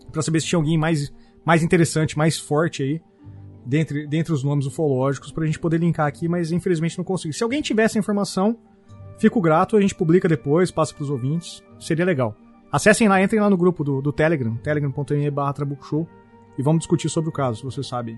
[0.10, 1.14] Pra saber se tinha alguém mais,
[1.46, 3.02] mais interessante, mais forte aí,
[3.66, 7.34] dentre, dentre os nomes ufológicos, pra gente poder linkar aqui, mas infelizmente não consegui.
[7.34, 8.58] Se alguém tiver essa informação,
[9.20, 12.34] fico grato, a gente publica depois, passa pros ouvintes, seria legal.
[12.72, 15.54] Acessem lá, entrem lá no grupo do, do Telegram, telegram.me barra
[16.58, 18.18] e vamos discutir sobre o caso, se vocês sabem.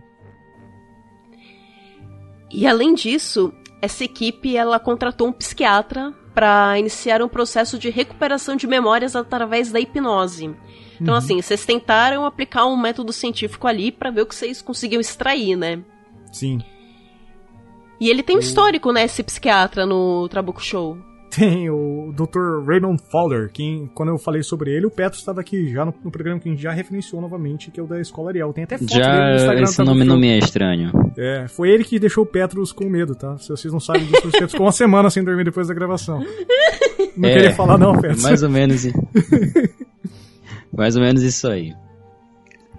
[2.52, 8.56] E além disso, essa equipe ela contratou um psiquiatra para iniciar um processo de recuperação
[8.56, 10.56] de memórias através da hipnose.
[11.02, 15.00] Então, assim, vocês tentaram aplicar um método científico ali para ver o que vocês conseguiam
[15.00, 15.82] extrair, né?
[16.32, 16.60] Sim.
[18.00, 20.98] E ele tem um histórico, né, esse psiquiatra no Trabuco Show.
[21.30, 22.66] Tem o Dr.
[22.68, 26.10] Raymond Fowler, que quando eu falei sobre ele, o Petro estava aqui já no, no
[26.12, 28.52] programa que a gente já referenciou novamente, que é o da Escola Ariel.
[28.52, 29.64] Tem até foto dele no Já Instagram.
[29.64, 30.92] esse do nome não me é estranho.
[31.18, 33.38] É, foi ele que deixou o Petros com medo, tá?
[33.38, 36.20] Se vocês não sabem disso, o Petros ficou uma semana sem dormir depois da gravação.
[37.16, 38.24] Não É, queria falar não, Petros.
[38.24, 38.88] Mais ou menos.
[40.76, 41.74] mais ou menos isso aí.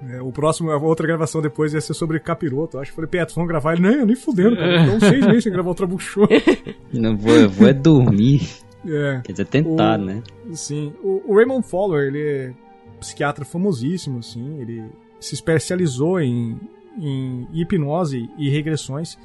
[0.09, 2.79] É, o próximo, a outra gravação depois ia ser sobre capiroto.
[2.79, 3.75] Acho que falei, Petros, vamos gravar?
[3.75, 4.83] Ele, não, eu nem fudendo, cara.
[4.83, 6.27] Então seis meses sem gravar o Trabuco Show.
[6.93, 8.41] Não vou, eu vou é dormir.
[8.83, 9.21] É.
[9.23, 10.23] Quer dizer, tentar, O- né?
[10.55, 12.53] Sim, o, o Raymond Fowler, ele é
[12.99, 14.83] psiquiatra famosíssimo, assim, ele
[15.21, 16.59] se especializou em,
[16.99, 19.19] em hipnose e regressões,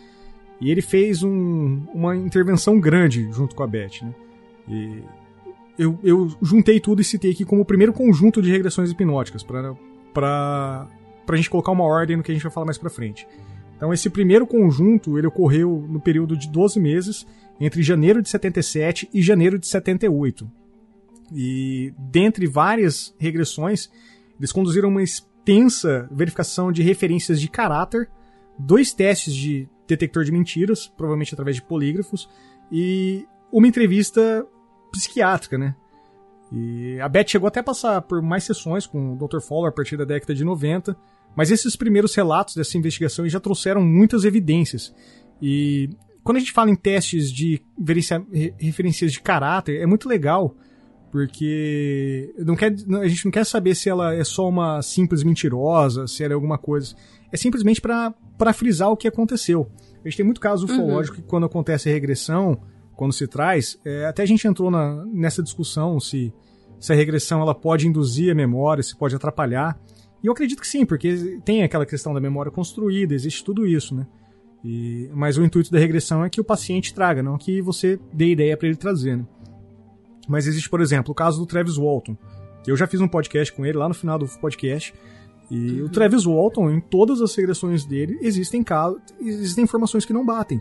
[0.60, 4.14] e ele fez um- uma intervenção grande junto com a Beth, né?
[4.68, 5.02] E
[5.80, 9.74] eu, eu juntei tudo e citei aqui como o primeiro conjunto de regressões hipnóticas, para
[10.16, 10.88] para
[11.28, 13.28] a gente colocar uma ordem no que a gente vai falar mais pra frente.
[13.76, 17.28] Então esse primeiro conjunto, ele ocorreu no período de 12 meses,
[17.60, 20.50] entre janeiro de 77 e janeiro de 78.
[21.34, 23.90] E dentre várias regressões,
[24.40, 28.10] eles conduziram uma extensa verificação de referências de caráter,
[28.58, 32.30] dois testes de detector de mentiras, provavelmente através de polígrafos,
[32.72, 34.46] e uma entrevista
[34.92, 35.76] psiquiátrica, né?
[36.52, 39.40] E a Beth chegou até a passar por mais sessões com o Dr.
[39.40, 40.96] Fowler a partir da década de 90,
[41.36, 44.94] mas esses primeiros relatos dessa investigação já trouxeram muitas evidências.
[45.42, 45.90] E
[46.24, 47.62] quando a gente fala em testes de
[48.60, 50.56] referências de caráter, é muito legal,
[51.12, 56.08] porque não quer, a gente não quer saber se ela é só uma simples mentirosa,
[56.08, 56.96] se ela é alguma coisa.
[57.32, 59.70] É simplesmente para frisar o que aconteceu.
[60.04, 62.62] A gente tem muito caso ufológico que quando acontece a regressão,
[62.96, 66.34] quando se traz, é, até a gente entrou na- nessa discussão se,
[66.80, 69.80] se a regressão ela pode induzir a memória, se pode atrapalhar.
[70.24, 73.94] E eu acredito que sim, porque tem aquela questão da memória construída, existe tudo isso,
[73.96, 74.08] né?
[74.64, 78.32] E- mas o intuito da regressão é que o paciente traga, não que você dê
[78.32, 79.18] ideia para ele trazer.
[79.18, 79.26] Né?
[80.28, 82.18] Mas existe, por exemplo, o caso do Travis Walton.
[82.66, 84.92] Eu já fiz um podcast com ele lá no final do podcast.
[85.52, 90.26] E o Travis Walton, em todas as regressões dele, existem, casos, existem informações que não
[90.26, 90.60] batem.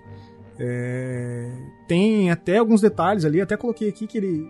[0.59, 1.51] É,
[1.89, 4.49] tem até alguns detalhes ali, até coloquei aqui que ele.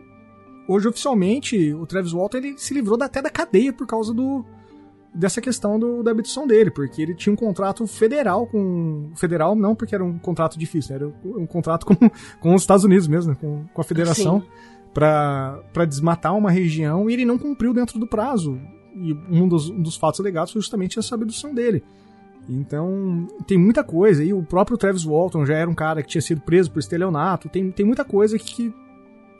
[0.69, 4.45] Hoje, oficialmente, o Travis Walton ele se livrou até da cadeia por causa do,
[5.15, 9.11] dessa questão do, da abdução dele, porque ele tinha um contrato federal com.
[9.15, 11.05] Federal não, porque era um contrato difícil, né?
[11.05, 11.95] era um, contrato com,
[12.41, 13.39] com os Estados Unidos mesmo, né?
[13.41, 14.43] com, com a federação,
[14.93, 18.59] para desmatar uma região e ele não cumpriu dentro do prazo.
[18.97, 21.83] E um dos, um dos fatos alegados foi justamente essa abdução dele.
[22.49, 24.23] Então, tem muita coisa.
[24.23, 27.49] E o próprio Travis Walton já era um cara que tinha sido preso por estelionato.
[27.49, 28.71] Tem, tem muita coisa que,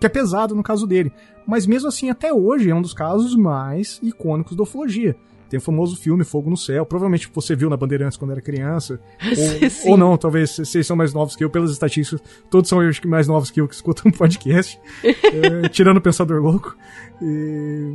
[0.01, 1.13] que, é pesado no caso dele.
[1.47, 5.17] Mas mesmo assim, até hoje, é um dos casos mais icônicos da ufologia.
[5.49, 6.87] Tem o famoso filme Fogo no Céu.
[6.87, 8.99] Provavelmente você viu na Bandeirantes quando era criança.
[9.85, 12.27] Ou, ou não, talvez vocês são mais novos que eu, pelas estatísticas.
[12.51, 14.81] Todos são eu que mais novos que eu que escutam um podcast.
[15.05, 16.77] É, tirando o Pensador Louco.
[17.21, 17.95] E-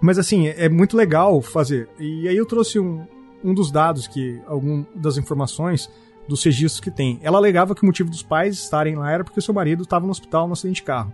[0.00, 1.88] Mas assim, é muito legal fazer.
[1.98, 3.06] E aí eu trouxe um,
[3.44, 4.40] um dos dados que.
[4.46, 5.90] algum das informações
[6.28, 7.18] dos registros que tem.
[7.22, 10.10] Ela alegava que o motivo dos pais estarem lá era porque seu marido estava no
[10.10, 11.12] hospital no acidente de carro.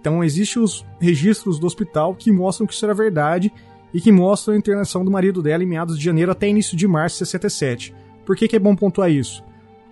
[0.00, 3.52] Então existem os registros do hospital que mostram que isso era verdade
[3.92, 6.86] e que mostram a internação do marido dela em meados de janeiro até início de
[6.86, 7.94] março de 67.
[8.24, 9.42] Por que, que é bom pontuar isso?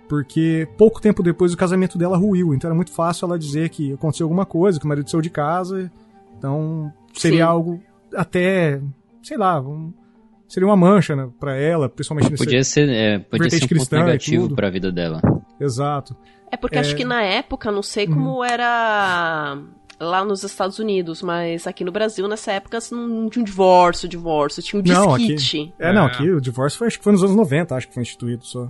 [0.07, 3.93] Porque pouco tempo depois o casamento dela ruiu, então era muito fácil ela dizer que
[3.93, 5.91] aconteceu alguma coisa, que o marido saiu de casa.
[6.37, 7.43] Então seria Sim.
[7.43, 7.81] algo
[8.15, 8.81] até,
[9.23, 9.93] sei lá, um-
[10.51, 12.43] seria uma mancha né, para ela, principalmente nesse.
[12.43, 14.55] Podia ser, é, podia ser um cristã ponto negativo tudo.
[14.55, 15.21] pra vida dela.
[15.59, 16.15] Exato.
[16.51, 19.57] É porque acho que na época, não sei como era
[19.97, 24.61] lá nos Estados Unidos, mas aqui no Brasil, nessa época, não tinha um divórcio, divórcio,
[24.61, 25.57] tinha um disquite.
[25.57, 27.87] Não, aqui, é, não, aqui o divórcio foi, acho que foi nos anos 90, acho
[27.87, 28.69] que foi instituído só.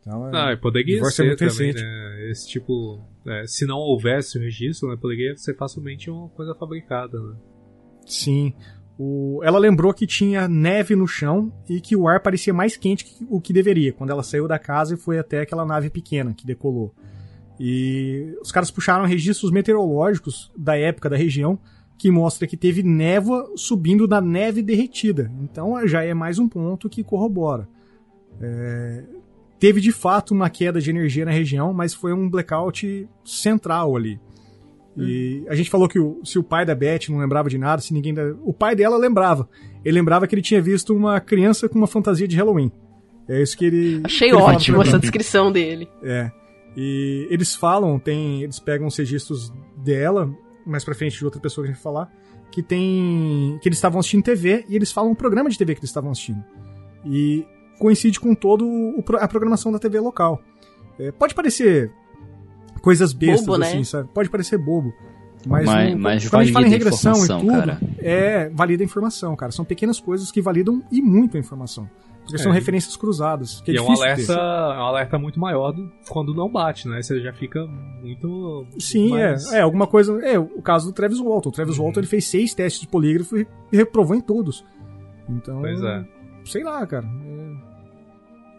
[0.00, 1.82] Então, é, não, poderia é ser é também, recente.
[1.82, 2.30] né?
[2.30, 7.18] Esse tipo, é, se não houvesse o registro, né, poderia ser facilmente uma coisa fabricada,
[7.18, 7.34] né?
[8.06, 8.54] Sim.
[9.02, 13.06] O, ela lembrou que tinha neve no chão e que o ar parecia mais quente
[13.06, 16.34] que o que deveria, quando ela saiu da casa e foi até aquela nave pequena
[16.34, 16.94] que decolou.
[17.58, 21.58] E os caras puxaram registros meteorológicos da época da região
[21.96, 25.32] que mostra que teve névoa subindo da neve derretida.
[25.40, 27.66] Então já é mais um ponto que corrobora.
[28.38, 29.02] É...
[29.58, 34.20] Teve de fato uma queda de energia na região, mas foi um blackout central ali.
[34.96, 37.80] E a gente falou que o, se o pai da Beth não lembrava de nada,
[37.80, 38.12] se ninguém.
[38.12, 38.34] Da...
[38.42, 39.48] O pai dela lembrava.
[39.84, 42.70] Ele lembrava que ele tinha visto uma criança com uma fantasia de Halloween.
[43.28, 44.00] É isso que ele.
[44.04, 45.88] Achei que ele ótimo essa descrição dele.
[46.02, 46.30] É.
[46.76, 50.32] E eles falam, tem, eles pegam os registros dela,
[50.66, 52.12] mais pra frente de outra pessoa que a gente vai falar,
[52.50, 53.58] que tem.
[53.62, 56.10] que eles estavam assistindo TV e eles falam um programa de TV que eles estavam
[56.10, 56.42] assistindo.
[57.04, 57.44] E
[57.78, 60.42] coincide com todo o, a programação da TV local.
[60.98, 61.90] É, pode parecer
[62.80, 63.68] coisas bestas, bobo, né?
[63.68, 64.08] assim, sabe?
[64.12, 64.92] Pode parecer bobo.
[65.46, 67.80] Mas, mas, no, mas quando a gente fala em regressão e tudo, cara.
[67.98, 69.52] é valida a informação, cara.
[69.52, 71.88] São pequenas coisas que validam e muito a informação.
[72.30, 72.38] Porque é.
[72.38, 73.60] são referências cruzadas.
[73.62, 76.88] Que é, e é um alerta, é um alerta muito maior do, quando não bate,
[76.88, 77.02] né?
[77.02, 78.66] Você já fica muito.
[78.78, 79.52] Sim, mais...
[79.52, 79.58] é.
[79.58, 80.12] É, alguma coisa.
[80.24, 81.48] É, o caso do Travis Walton.
[81.48, 81.84] O Travis uhum.
[81.84, 84.64] Walton ele fez seis testes de polígrafo e reprovou em todos.
[85.28, 85.60] Então.
[85.60, 86.04] Pois é.
[86.44, 87.06] Sei lá, cara.
[87.06, 87.70] É...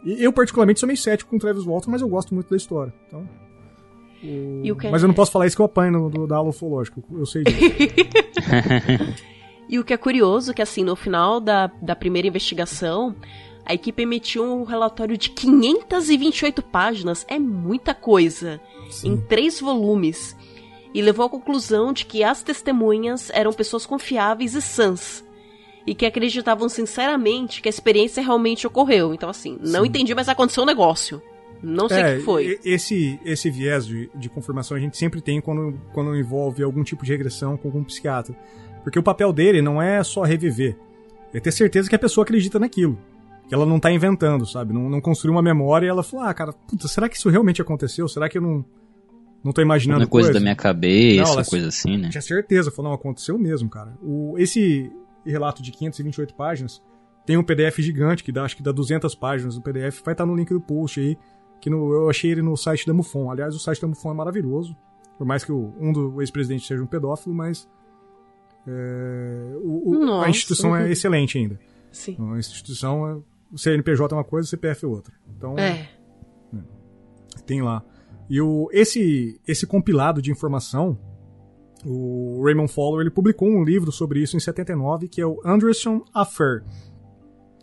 [0.03, 2.91] Eu, particularmente, sou meio cético com o Travis Walton, mas eu gosto muito da história.
[3.07, 3.28] Então.
[4.24, 4.91] O...
[4.91, 7.01] Mas eu não posso falar isso que eu apanho no, do, da aula ufológica.
[7.11, 7.59] Eu sei disso.
[9.67, 13.15] e o que é curioso, que assim, no final da, da primeira investigação,
[13.65, 18.59] a equipe emitiu um relatório de 528 páginas, é muita coisa,
[18.89, 19.13] Sim.
[19.13, 20.36] em três volumes,
[20.93, 25.24] e levou à conclusão de que as testemunhas eram pessoas confiáveis e sãs,
[25.86, 29.13] e que acreditavam sinceramente que a experiência realmente ocorreu.
[29.13, 29.88] Então, assim, não Sim.
[29.88, 31.22] entendi, mas aconteceu um negócio.
[31.62, 32.59] Não sei o é, que foi.
[32.64, 37.05] Esse, esse viés de, de confirmação a gente sempre tem quando, quando envolve algum tipo
[37.05, 38.36] de regressão com algum psiquiatra.
[38.84, 40.76] Porque o papel dele não é só reviver.
[41.34, 42.97] É ter certeza que a pessoa acredita naquilo
[43.51, 44.72] que ela não tá inventando, sabe?
[44.72, 47.62] Não, não construiu uma memória e ela falou, ah, cara, puta, será que isso realmente
[47.62, 48.07] aconteceu?
[48.07, 48.64] Será que eu não,
[49.43, 50.28] não tô imaginando coisa?
[50.28, 52.07] coisa da minha cabeça, não, coisa assim, né?
[52.07, 53.93] Tinha certeza, falou, não, aconteceu mesmo, cara.
[54.01, 54.89] O, esse
[55.26, 56.82] relato de 528 páginas
[57.26, 60.16] tem um PDF gigante que dá, acho que dá 200 páginas no PDF, vai estar
[60.16, 61.18] tá no link do post aí,
[61.62, 63.32] que no, eu achei ele no site da Mufon.
[63.32, 64.76] Aliás, o site da Mufon é maravilhoso,
[65.18, 67.70] por mais que o, um do ex-presidente seja um pedófilo, mas
[68.68, 71.59] é, o, o, a instituição é excelente ainda.
[71.91, 72.18] Sim.
[72.34, 73.18] A instituição é
[73.53, 75.14] o CNPJ é uma coisa, o CPF é outra.
[75.38, 75.89] Então, é.
[76.51, 76.64] Né,
[77.45, 77.84] tem lá.
[78.30, 80.97] E o, esse, esse compilado de informação,
[81.86, 86.03] o Raymond Fowler, ele publicou um livro sobre isso em 79, que é o Anderson
[86.14, 86.64] Affair.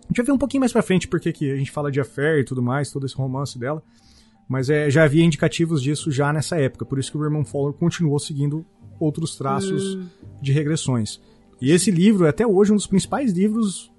[0.08, 2.00] A gente vai ver um pouquinho mais pra frente porque que a gente fala de
[2.00, 3.82] Affair e tudo mais, todo esse romance dela.
[4.48, 7.74] Mas é, já havia indicativos disso já nessa época, por isso que o Raymond Fowler
[7.74, 8.64] continuou seguindo
[8.98, 10.06] outros traços hum.
[10.40, 11.20] de regressões.
[11.60, 13.92] E esse livro é até hoje um dos principais livros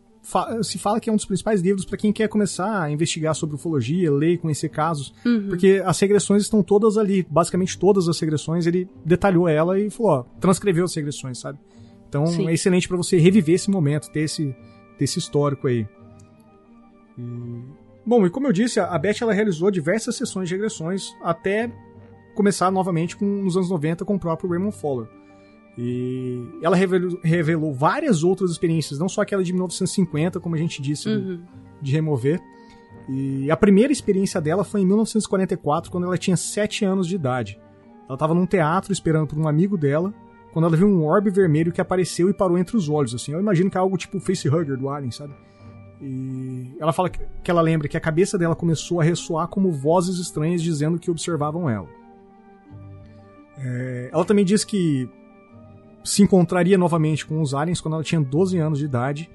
[0.62, 3.56] se fala que é um dos principais livros para quem quer começar a investigar sobre
[3.56, 5.48] ufologia, ler e conhecer casos, uhum.
[5.48, 10.12] porque as regressões estão todas ali, basicamente todas as regressões, ele detalhou ela e falou,
[10.12, 11.58] ó, transcreveu as regressões, sabe?
[12.08, 12.48] Então Sim.
[12.48, 14.56] é excelente para você reviver esse momento, ter esse,
[14.98, 15.88] ter esse histórico aí.
[17.20, 17.64] E...
[18.06, 21.72] Bom, e como eu disse, a Beth ela realizou diversas sessões de regressões até
[22.34, 25.08] começar novamente com, nos anos 90 com o próprio Raymond Fowler.
[25.78, 30.82] E ela revelou, revelou, várias outras experiências, não só aquela de 1950, como a gente
[30.82, 31.42] disse, uhum.
[31.82, 32.42] de remover.
[33.08, 37.60] E a primeira experiência dela foi em 1944, quando ela tinha 7 anos de idade.
[38.06, 40.14] Ela estava num teatro esperando por um amigo dela,
[40.52, 43.32] quando ela viu um orbe vermelho que apareceu e parou entre os olhos, assim.
[43.32, 45.34] Eu imagino que é algo tipo o facehugger do Alien, sabe?
[46.02, 50.18] E ela fala que ela lembra que a cabeça dela começou a ressoar como vozes
[50.18, 51.88] estranhas dizendo que observavam ela.
[53.58, 55.10] É, ela também diz que
[56.04, 59.30] se encontraria novamente com os aliens quando ela tinha 12 anos de idade,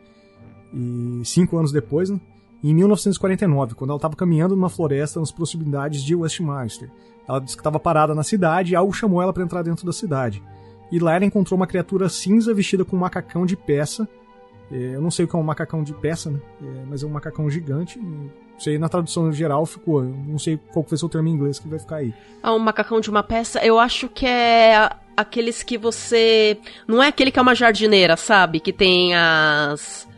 [0.72, 2.20] e cinco anos depois, né,
[2.62, 6.90] em 1949, quando ela estava caminhando numa floresta nas proximidades de Westminster.
[7.28, 9.92] Ela disse que estava parada na cidade e algo chamou ela para entrar dentro da
[9.92, 10.42] cidade.
[10.90, 14.08] E lá ela encontrou uma criatura cinza vestida com um macacão de peça.
[14.70, 16.40] É, eu não sei o que é um macacão de peça, né?
[16.62, 18.00] É, mas é um macacão gigante.
[18.58, 20.02] Sei, na tradução geral ficou.
[20.02, 22.14] Eu não sei qual ser o termo em inglês que vai ficar aí.
[22.42, 26.58] Ah, um macacão de uma peça, eu acho que é aqueles que você.
[26.86, 28.60] Não é aquele que é uma jardineira, sabe?
[28.60, 30.08] Que tem as.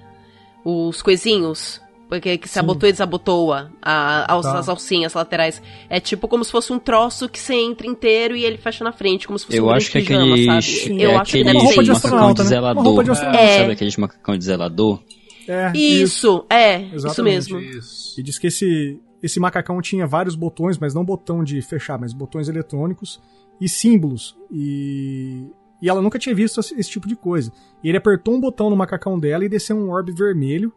[0.65, 1.81] Os coisinhos.
[2.09, 4.59] Porque que se abotou e desabotoa a, a, Tá.
[4.61, 5.61] as alcinhas laterais.
[5.91, 8.93] É tipo como se fosse um troço que você entra inteiro e ele fecha na
[8.93, 10.83] frente, como se fosse Eu um acho que grande pijama, aqueles.
[10.83, 11.03] sabe?
[11.03, 12.07] é Eu acho que aqueles deve ser de isso.
[12.07, 12.49] macacão de né?
[12.49, 13.05] zelador.
[13.05, 13.11] De.
[13.11, 13.59] É.
[13.59, 15.03] Sabe aqueles macacão de zelador?
[15.49, 17.53] É, Isso, é, isso Exatamente.
[17.53, 17.61] mesmo.
[17.61, 18.21] Isso.
[18.21, 22.13] E diz que esse, esse macacão tinha vários botões, mas não botão de fechar, mas
[22.13, 23.21] botões eletrônicos
[23.61, 24.37] e símbolos.
[24.53, 25.45] E,
[25.83, 27.53] e ela nunca tinha visto esse, esse tipo de coisa.
[27.83, 30.73] E ele apertou um botão no macacão dela e desceu um orbe vermelho.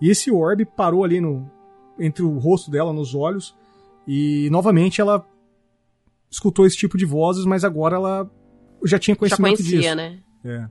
[0.00, 1.48] E esse orbe parou ali no,
[1.98, 3.54] entre o rosto dela, nos olhos.
[4.06, 5.24] E novamente ela
[6.30, 8.30] escutou esse tipo de vozes, mas agora ela
[8.84, 9.94] já tinha Já conhecimento conhecia, disso.
[9.96, 10.18] né?
[10.44, 10.68] É.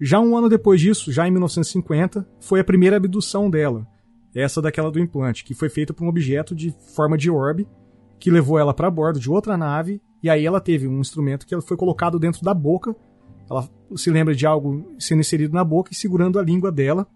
[0.00, 3.86] Já um ano depois disso, já em 1950, foi a primeira abdução dela.
[4.34, 7.66] Essa daquela do implante, que foi feita por um objeto de forma de orbe,
[8.18, 11.54] que levou ela para bordo de outra nave, e aí ela teve um instrumento que
[11.54, 12.94] ela foi colocado dentro da boca.
[13.48, 17.06] Ela se lembra de algo sendo inserido na boca e segurando a língua dela.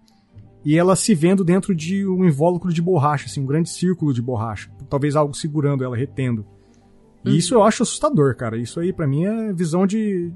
[0.64, 4.20] E ela se vendo dentro de um invólucro de borracha, assim, um grande círculo de
[4.20, 4.70] borracha.
[4.88, 6.44] Talvez algo segurando ela, retendo.
[7.24, 8.56] E isso eu acho assustador, cara.
[8.56, 10.32] Isso aí, pra mim, é visão de.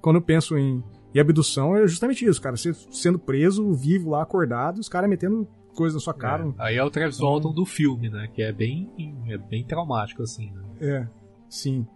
[0.00, 0.82] Quando eu penso em,
[1.14, 2.56] em abdução, é justamente isso, cara.
[2.56, 6.46] Você sendo preso, vivo lá, acordado, os caras metendo coisa na sua cara.
[6.46, 8.28] É, Aí é o Travis Walton do filme, né?
[8.32, 8.90] Que é bem,
[9.28, 10.62] é bem traumático, assim, né?
[10.80, 11.08] É,
[11.48, 11.86] sim.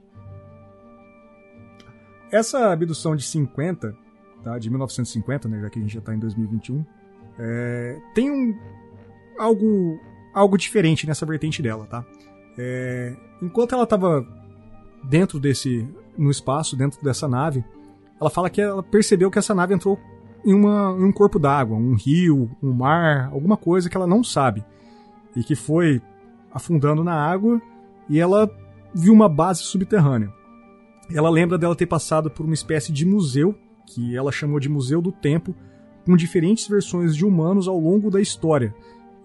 [2.30, 3.96] Essa abdução de 50,
[4.42, 6.84] tá, de 1950, né, já que a gente já tá em 2021,
[7.42, 8.54] é, tem um
[9.38, 9.98] algo
[10.34, 12.04] algo diferente nessa vertente dela, tá?
[12.58, 14.26] É, enquanto ela tava
[15.04, 15.88] dentro desse
[16.18, 17.64] no espaço, dentro dessa nave,
[18.20, 19.98] ela fala que ela percebeu que essa nave entrou
[20.44, 24.22] em, uma, em um corpo d'água, um rio, um mar, alguma coisa que ela não
[24.22, 24.62] sabe
[25.34, 26.02] e que foi
[26.52, 27.60] afundando na água
[28.08, 28.50] e ela
[28.94, 30.30] viu uma base subterrânea.
[31.12, 33.54] Ela lembra dela ter passado por uma espécie de museu,
[33.86, 35.54] que ela chamou de Museu do Tempo,
[36.04, 38.74] com diferentes versões de humanos ao longo da história,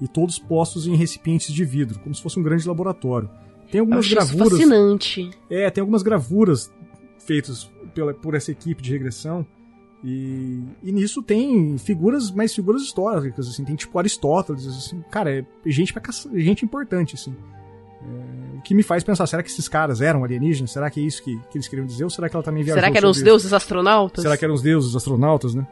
[0.01, 3.29] e todos postos em recipientes de vidro, como se fosse um grande laboratório.
[3.71, 4.51] Tem algumas gravuras.
[4.51, 5.29] fascinante.
[5.49, 6.71] É, tem algumas gravuras
[7.19, 9.45] feitas pela, por essa equipe de regressão.
[10.03, 15.45] E, e nisso tem figuras, mais figuras históricas, assim, tem tipo Aristóteles, assim, cara, é
[15.65, 16.03] gente, pra
[16.35, 17.35] gente importante, assim.
[18.03, 20.71] É, o que me faz pensar, será que esses caras eram alienígenas?
[20.71, 22.03] Será que é isso que, que eles queriam dizer?
[22.03, 24.21] Ou será que ela também viajou Será que eram os deuses astronautas?
[24.21, 25.65] Será que eram os deuses, astronautas, né?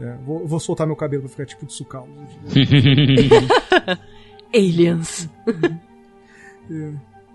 [0.00, 2.08] É, vou, vou soltar meu cabelo pra ficar tipo de sucal.
[4.54, 5.28] Aliens.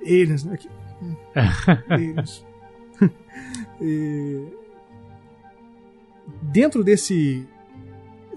[0.01, 0.57] Aliens, né?
[0.57, 0.69] Que-
[1.93, 2.45] Aliens.
[3.81, 4.47] E-
[6.41, 7.45] Dentro desse,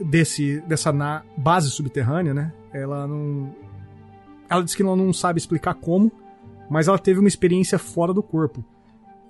[0.04, 2.52] desse dessa na- base subterrânea, né?
[2.72, 3.54] Ela não,
[4.48, 6.10] ela diz que ela não sabe explicar como,
[6.68, 8.64] mas ela teve uma experiência fora do corpo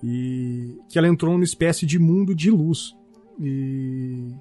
[0.02, 2.96] e que ela entrou numa espécie de mundo de luz
[3.38, 4.32] e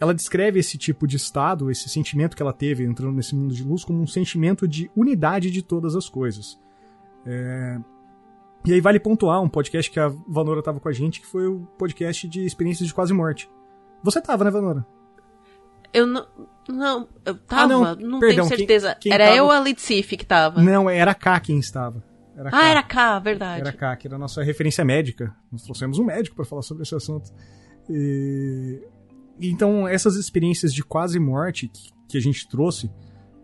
[0.00, 3.62] ela descreve esse tipo de estado, esse sentimento que ela teve entrando nesse mundo de
[3.64, 6.58] luz, como um sentimento de unidade de todas as coisas.
[7.26, 7.78] É,
[8.64, 11.46] E aí vale pontuar um podcast que a Vanora estava com a gente, que foi
[11.46, 13.50] o podcast de experiências de quase morte.
[14.02, 14.86] Você tava, né, Vanora?
[15.92, 16.26] Eu não.
[16.68, 18.94] Não, eu tava, Ah, não, não, perdão, tenho quem- certeza.
[19.00, 20.62] quem era tava- eu ou a Litsif que tava?
[20.62, 22.04] Não, era K quem estava.
[22.36, 23.60] Era ah, era K, verdade.
[23.62, 25.34] Era K, que era a nossa referência médica.
[25.50, 27.32] Nós trouxemos um médico para falar sobre esse assunto.
[27.88, 28.80] E...
[29.40, 32.90] Então, essas experiências de quase morte que, que a gente trouxe,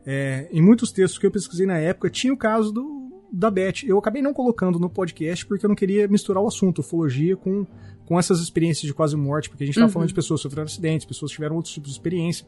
[0.06, 3.84] é, em muitos textos que eu pesquisei na época, tinha o caso do, da Beth.
[3.84, 7.66] Eu acabei não colocando no podcast porque eu não queria misturar o assunto, ufologia, com,
[8.06, 9.92] com essas experiências de quase morte, porque a gente estava Uhum.
[9.92, 12.46] falando de pessoas que sofreram acidentes, pessoas que tiveram outros tipos de experiência,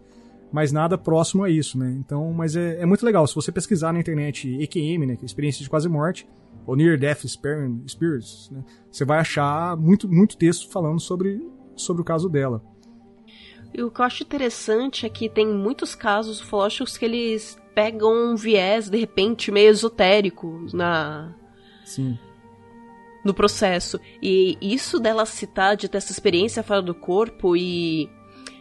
[0.53, 1.97] mas nada próximo a isso, né?
[1.99, 3.27] Então, mas é, é muito legal.
[3.27, 6.27] Se você pesquisar na internet EQM, né, que é experiência de quase morte,
[6.67, 11.41] ou Near Death Experience, né, você vai achar muito, muito texto falando sobre,
[11.75, 12.63] sobre o caso dela.
[13.77, 18.31] E o que eu acho interessante é que tem muitos casos ufológicos que eles pegam
[18.31, 21.35] um viés, de repente, meio esotérico na,
[21.85, 22.19] Sim.
[23.23, 24.01] no processo.
[24.23, 28.09] E isso dela citar de ter essa experiência fora do corpo e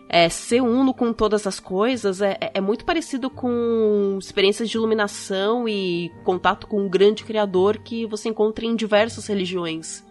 [0.09, 5.65] é, ser uno com todas as coisas é, é muito parecido com experiências de iluminação
[5.65, 10.03] e contato com um grande criador que você encontra em diversas religiões.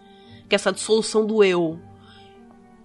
[0.49, 1.79] Que é essa dissolução do eu.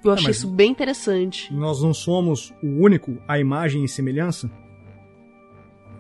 [0.03, 1.53] Eu é, achei é, isso bem interessante.
[1.53, 4.51] Nós não somos o único a imagem e semelhança?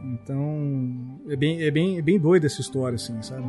[0.02, 3.44] Então, é bem, é bem, é bem doida essa história, assim, sabe?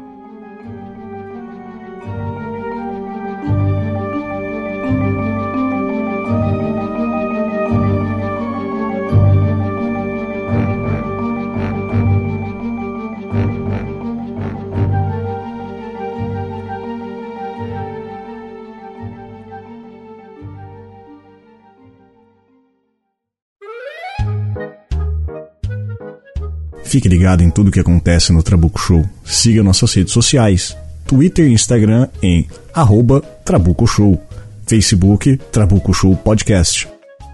[26.91, 29.09] Fique ligado em tudo o que acontece no Trabuco Show.
[29.23, 30.75] Siga nossas redes sociais,
[31.07, 34.21] Twitter e Instagram em arroba Trabuco Show,
[34.67, 36.89] Facebook Trabuco Show Podcast.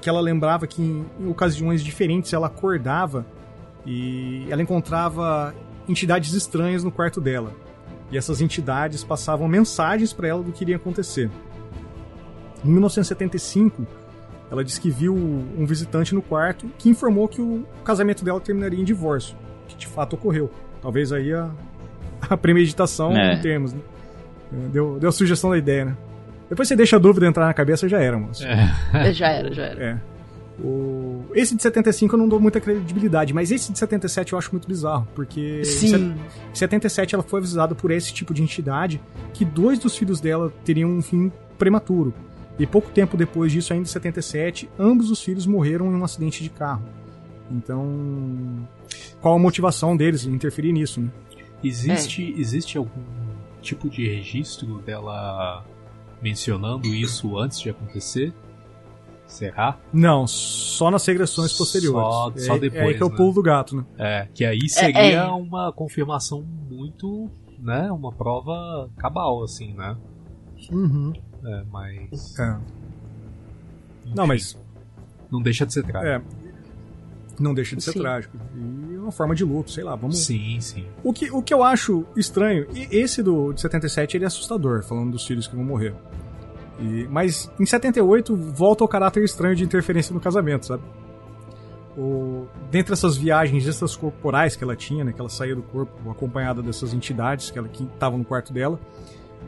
[0.00, 3.24] que ela lembrava que em, em ocasiões diferentes ela acordava
[3.86, 5.54] e ela encontrava
[5.88, 7.52] entidades estranhas no quarto dela.
[8.10, 11.30] E essas entidades passavam mensagens para ela do que iria acontecer.
[12.64, 13.86] Em 1975,
[14.50, 18.80] ela disse que viu um visitante no quarto que informou que o casamento dela terminaria
[18.80, 19.36] em divórcio,
[19.68, 20.50] que de fato ocorreu.
[20.82, 21.50] Talvez aí a,
[22.28, 23.34] a premeditação é.
[23.34, 23.80] em termos, né?
[24.72, 25.96] Deu, deu a sugestão da ideia, né?
[26.48, 28.44] Depois você deixa a dúvida entrar na cabeça, já era, moço.
[28.46, 29.12] É.
[29.12, 29.84] já era, já era.
[29.84, 29.98] É.
[30.62, 31.24] O...
[31.34, 34.68] Esse de 75 eu não dou muita credibilidade, mas esse de 77 eu acho muito
[34.68, 36.14] bizarro, porque Sim.
[36.50, 39.00] em 77 ela foi avisada por esse tipo de entidade
[39.32, 42.14] que dois dos filhos dela teriam um fim prematuro.
[42.56, 46.42] E pouco tempo depois disso, ainda em 77, ambos os filhos morreram em um acidente
[46.42, 46.84] de carro.
[47.50, 48.66] Então,
[49.20, 51.10] qual a motivação deles em interferir nisso, né?
[51.62, 52.40] Existe, é.
[52.40, 53.02] existe algum
[53.62, 55.64] tipo de registro dela
[56.20, 58.34] mencionando isso antes de acontecer?
[59.26, 59.78] Será?
[59.92, 62.14] Não, só nas regressões posteriores.
[62.14, 62.82] Só, é, só depois.
[62.82, 63.16] É aí que é o né?
[63.16, 63.84] pulo do gato, né?
[63.98, 65.24] É, que aí seria é, é.
[65.24, 67.90] uma confirmação muito, né?
[67.90, 69.96] Uma prova cabal, assim, né?
[70.70, 71.12] Uhum.
[71.44, 72.38] É, mas.
[72.38, 72.58] É.
[74.14, 74.58] Não, mas.
[75.30, 76.30] Não deixa de ser trágico.
[76.40, 76.43] É.
[77.38, 78.00] Não deixa de ser sim.
[78.00, 78.36] trágico.
[78.56, 80.24] E é uma forma de luto, sei lá, vamos.
[80.24, 80.86] Sim, sim.
[81.02, 84.82] O que, o que eu acho estranho, e esse do de 77 ele é assustador,
[84.82, 85.94] falando dos filhos que vão morrer.
[86.78, 90.82] E, mas em 78 volta ao caráter estranho de interferência no casamento, sabe?
[91.96, 96.60] O, dentre essas viagens extracorporais que ela tinha, né, que ela saía do corpo acompanhada
[96.60, 98.80] dessas entidades que ela que estavam no quarto dela,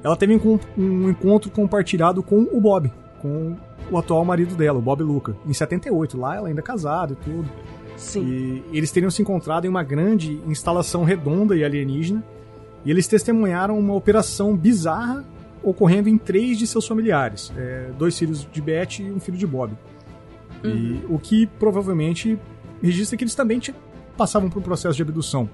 [0.02, 2.92] ela teve um, um, encontro compartilhado com o Bob,
[3.26, 3.56] com
[3.90, 6.16] o atual marido dela, o Bob Luca, em 78.
[6.16, 7.48] Lá ela ainda é casada e tudo.
[7.96, 8.62] Sim.
[8.72, 12.22] E eles teriam se encontrado em uma grande instalação redonda e alienígena,
[12.84, 15.24] e eles testemunharam uma operação bizarra
[15.62, 19.46] ocorrendo em três de seus familiares: é, dois filhos de Beth e um filho de
[19.46, 19.72] Bob.
[20.62, 20.70] Uhum.
[20.70, 22.38] E, o que provavelmente
[22.82, 23.60] registra que eles também
[24.16, 25.48] passavam por um processo de abdução.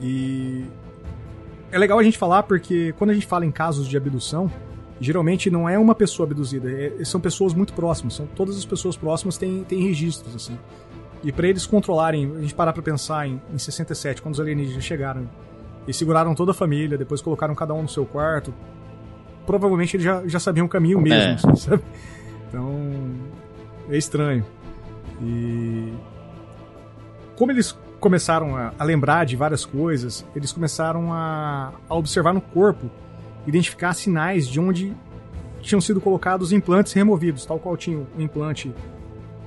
[0.00, 0.64] E
[1.70, 4.50] é legal a gente falar porque quando a gente fala em casos de abdução,
[5.02, 8.96] geralmente não é uma pessoa abduzida, é, são pessoas muito próximas, são todas as pessoas
[8.96, 10.58] próximas têm, têm registros assim.
[11.22, 14.84] E para eles controlarem, a gente parar para pensar em, em 67, quando os alienígenas
[14.84, 15.28] chegaram
[15.86, 18.52] e seguraram toda a família, depois colocaram cada um no seu quarto,
[19.46, 21.34] provavelmente eles já, já sabiam o caminho mesmo, é.
[21.34, 21.82] assim, sabe?
[22.48, 22.70] Então,
[23.88, 24.44] é estranho.
[25.20, 25.92] E
[27.36, 32.40] como eles começaram a, a lembrar de várias coisas, eles começaram a, a, observar no
[32.40, 32.90] corpo,
[33.46, 34.94] identificar sinais de onde
[35.60, 38.74] tinham sido colocados implantes removidos, tal qual tinha o implante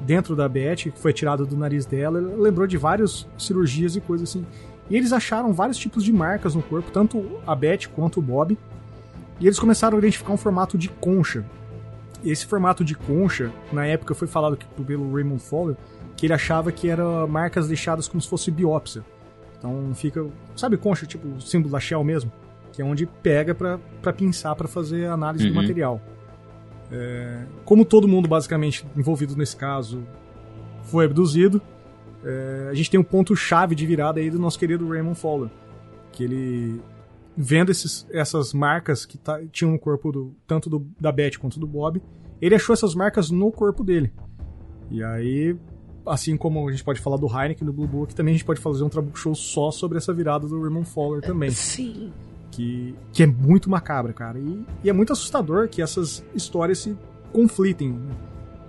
[0.02, 4.02] dentro da Beth, que foi tirado do nariz dela, ela lembrou de várias cirurgias e
[4.02, 4.46] coisas assim.
[4.90, 8.58] E eles acharam vários tipos de marcas no corpo, tanto a Beth quanto o Bob.
[9.40, 11.44] E eles começaram a identificar um formato de concha.
[12.24, 15.76] Esse formato de concha, na época foi falado pelo Raymond Fowler,
[16.16, 19.04] que ele achava que eram marcas deixadas como se fosse biópsia.
[19.58, 20.26] Então fica,
[20.56, 22.32] sabe concha, tipo símbolo da Shell mesmo?
[22.76, 25.54] Que é onde pega para pinçar, para fazer a análise uhum.
[25.54, 26.02] do material.
[26.92, 30.04] É, como todo mundo basicamente envolvido nesse caso
[30.84, 31.62] foi abduzido.
[32.24, 35.50] É, a gente tem um ponto-chave de virada aí do nosso querido Raymond Fowler.
[36.12, 36.82] Que ele,
[37.36, 41.60] vendo esses, essas marcas que tá, tinham no corpo do, tanto do, da Beth quanto
[41.60, 42.02] do Bob,
[42.42, 44.12] ele achou essas marcas no corpo dele.
[44.92, 45.56] E aí,
[46.06, 48.60] assim como a gente pode falar do Heineken, do Blue Book, também a gente pode
[48.60, 51.52] fazer um Trabuco Show só sobre essa virada do Raymond Fowler também.
[51.52, 52.12] Sim.
[52.56, 54.40] Que, que é muito macabra, cara.
[54.40, 56.96] E, e é muito assustador que essas histórias se
[57.34, 57.92] conflitem.
[57.92, 58.16] Né?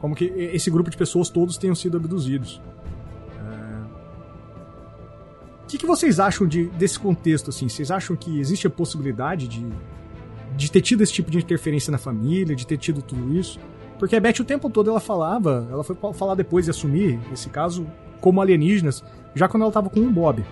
[0.01, 2.61] Como que esse grupo de pessoas todos tenham sido abduzidos.
[5.67, 7.51] O que, que, vocês acham de, desse contexto?
[7.51, 7.69] Assim?
[7.69, 9.67] Vocês acham que existe a possibilidade de,
[10.57, 13.59] de ter tido esse tipo de interferência na família, de ter tido tudo isso?
[13.99, 17.49] Porque a Beth o tempo todo ela falava, ela foi falar depois de assumir esse
[17.49, 17.85] caso
[18.21, 19.03] como alienígenas,
[19.35, 20.45] já quando ela estava com o Bob.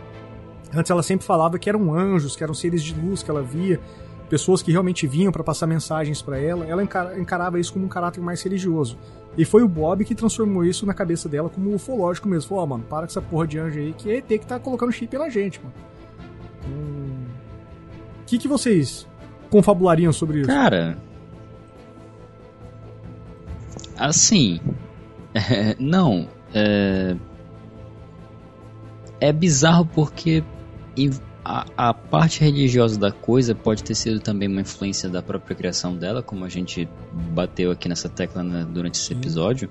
[0.74, 3.80] Antes ela sempre falava que eram anjos, que eram seres de luz que ela via,
[4.28, 6.66] pessoas que realmente vinham para passar mensagens para ela.
[6.66, 8.98] Ela encarava isso como um caráter mais religioso.
[9.36, 12.48] E foi o Bob que transformou isso na cabeça dela como ufológico mesmo.
[12.48, 14.58] Falou, ó, oh, mano, para com essa porra de anjo aí, que é que tá
[14.58, 15.74] colocando chip na gente, mano.
[16.64, 17.24] O hum...
[18.26, 19.06] que, que vocês
[19.50, 20.48] confabulariam sobre isso?
[20.48, 20.96] Cara.
[23.96, 24.60] Assim.
[25.36, 26.28] É, não.
[26.54, 27.16] É,
[29.20, 30.44] é bizarro porque
[31.44, 35.94] a, a, parte religiosa da coisa pode ter sido também uma influência da própria criação
[35.94, 39.68] dela, como a gente bateu aqui nessa tecla né, durante esse episódio.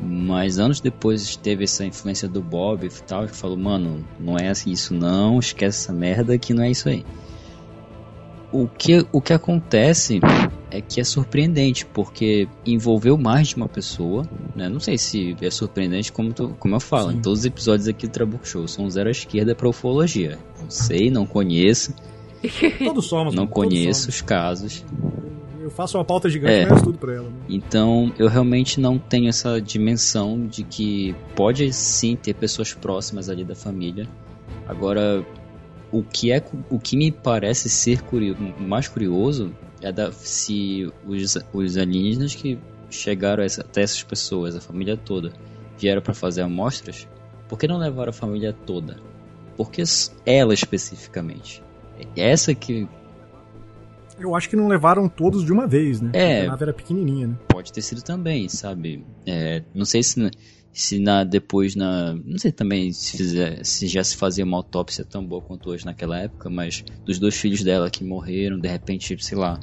[0.00, 4.48] Mas anos depois teve essa influência do Bob e tal, que falou, mano, não é
[4.48, 7.04] assim isso não, esquece essa merda que não é isso aí.
[8.52, 10.20] O que, o que acontece
[10.70, 14.68] é que é surpreendente, porque envolveu mais de uma pessoa, né?
[14.68, 17.16] Não sei se é surpreendente como, tu, como eu falo, Sim.
[17.16, 20.38] em todos os episódios aqui do Trabuco Show, são zero à esquerda para ufologia.
[20.60, 21.94] Não sei, não conheço.
[22.84, 23.34] Todos somos.
[23.34, 24.14] Não conheço somos.
[24.16, 24.84] os casos.
[25.60, 26.68] Eu faço uma pauta gigante, é.
[26.68, 27.28] mas tudo pra ela.
[27.28, 27.36] Né?
[27.48, 33.44] Então, eu realmente não tenho essa dimensão de que pode sim ter pessoas próximas ali
[33.44, 34.08] da família.
[34.66, 35.24] Agora,
[35.92, 41.36] o que é o que me parece ser curioso, mais curioso é da, se os,
[41.52, 42.58] os alienígenas que
[42.90, 45.32] chegaram essa, até essas pessoas, a família toda,
[45.78, 47.06] vieram para fazer amostras,
[47.48, 48.96] por que não levaram a família toda?
[49.56, 49.82] Porque
[50.24, 51.62] ela especificamente.
[52.16, 52.88] É essa que.
[54.18, 56.10] Eu acho que não levaram todos de uma vez, né?
[56.12, 56.42] É.
[56.42, 57.36] A nave era pequenininha, né?
[57.48, 59.04] Pode ter sido também, sabe?
[59.26, 60.30] É, não sei se
[60.72, 65.04] se na depois na não sei também se, fizer, se já se fazia uma autópsia
[65.04, 69.22] tão boa quanto hoje naquela época mas dos dois filhos dela que morreram de repente
[69.22, 69.60] sei lá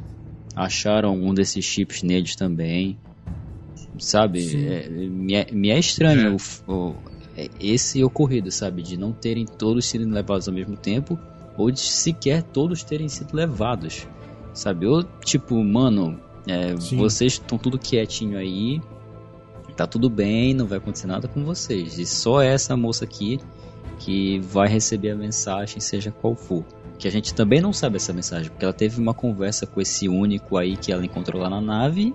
[0.56, 2.95] acharam um desses chips neles também
[3.97, 6.71] sabe é, me, é, me é estranho é.
[6.71, 6.96] O, o,
[7.36, 11.17] é, esse ocorrido sabe de não terem todos sido levados ao mesmo tempo
[11.58, 14.08] ou de sequer todos terem sido levados
[14.59, 18.81] sabe ou tipo mano é, vocês estão tudo quietinho aí
[19.79, 21.97] tá tudo bem, não vai acontecer nada com vocês.
[21.97, 23.39] E só essa moça aqui
[23.97, 26.65] que vai receber a mensagem, seja qual for.
[26.97, 30.09] Que a gente também não sabe essa mensagem, porque ela teve uma conversa com esse
[30.09, 32.13] único aí que ela encontrou lá na nave.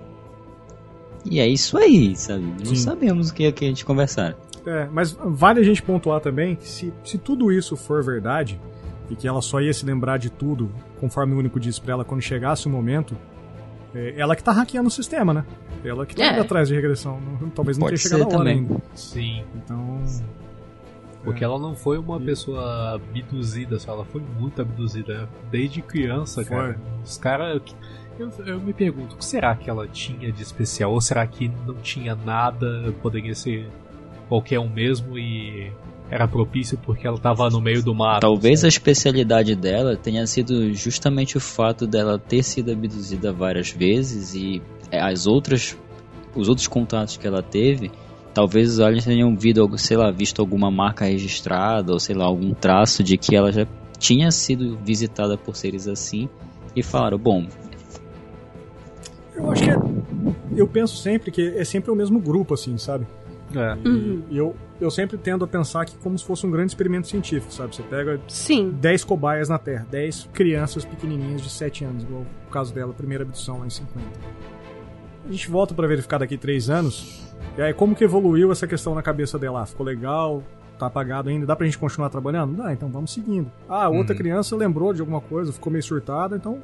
[1.24, 2.42] E é isso aí, sabe?
[2.42, 2.76] Não Sim.
[2.76, 4.36] sabemos o que, é que a gente conversar.
[4.66, 8.60] É, mas vale a gente pontuar também que se, se tudo isso for verdade,
[9.10, 12.04] e que ela só ia se lembrar de tudo, conforme o único disse pra ela
[12.04, 13.16] quando chegasse o momento,
[13.94, 15.44] é ela que tá hackeando o sistema, né?
[15.84, 16.40] Ela que tá é.
[16.40, 17.20] atrás de regressão.
[17.54, 18.76] Talvez não tenha chegado a hora ainda.
[18.94, 19.44] Sim.
[19.54, 20.02] Então.
[21.22, 21.46] Porque é.
[21.46, 25.28] ela não foi uma pessoa abduzida só, ela foi muito abduzida.
[25.50, 26.56] Desde criança, foi.
[26.56, 26.80] cara.
[27.04, 27.62] Os caras.
[28.18, 30.92] Eu, eu, me pergunto, o que será que ela tinha de especial?
[30.92, 32.94] Ou será que não tinha nada?
[33.02, 33.68] Poderia ser
[34.28, 35.72] qualquer um mesmo e
[36.10, 38.20] era propício porque ela estava no meio do mato.
[38.20, 38.66] Talvez certo?
[38.66, 44.62] a especialidade dela tenha sido justamente o fato dela ter sido abduzida várias vezes e
[44.92, 45.76] as outras
[46.34, 47.92] os outros contatos que ela teve,
[48.32, 52.52] talvez os aliens tenham visto, sei lá, visto alguma marca registrada ou sei lá, algum
[52.52, 53.66] traço de que ela já
[53.98, 56.28] tinha sido visitada por seres assim
[56.74, 57.46] e falaram, bom,
[59.36, 59.76] eu acho que é,
[60.56, 63.06] eu penso sempre que é sempre o mesmo grupo assim, sabe?
[63.56, 63.88] É.
[63.88, 64.22] Uhum.
[64.30, 67.52] E eu, eu sempre tendo a pensar que como se fosse um grande experimento científico,
[67.52, 67.74] sabe?
[67.74, 68.70] Você pega Sim.
[68.70, 73.24] 10 cobaias na Terra, 10 crianças pequenininhas de 7 anos, igual o caso dela, primeira
[73.24, 74.06] abdução lá em 50.
[75.26, 78.94] A gente volta para verificar daqui 3 anos, e aí como que evoluiu essa questão
[78.94, 79.62] na cabeça dela?
[79.62, 80.42] Ah, ficou legal,
[80.78, 82.56] tá apagado ainda, dá pra gente continuar trabalhando?
[82.56, 83.50] Dá, então vamos seguindo.
[83.68, 84.18] Ah, outra uhum.
[84.18, 86.58] criança lembrou de alguma coisa, ficou meio surtada, então,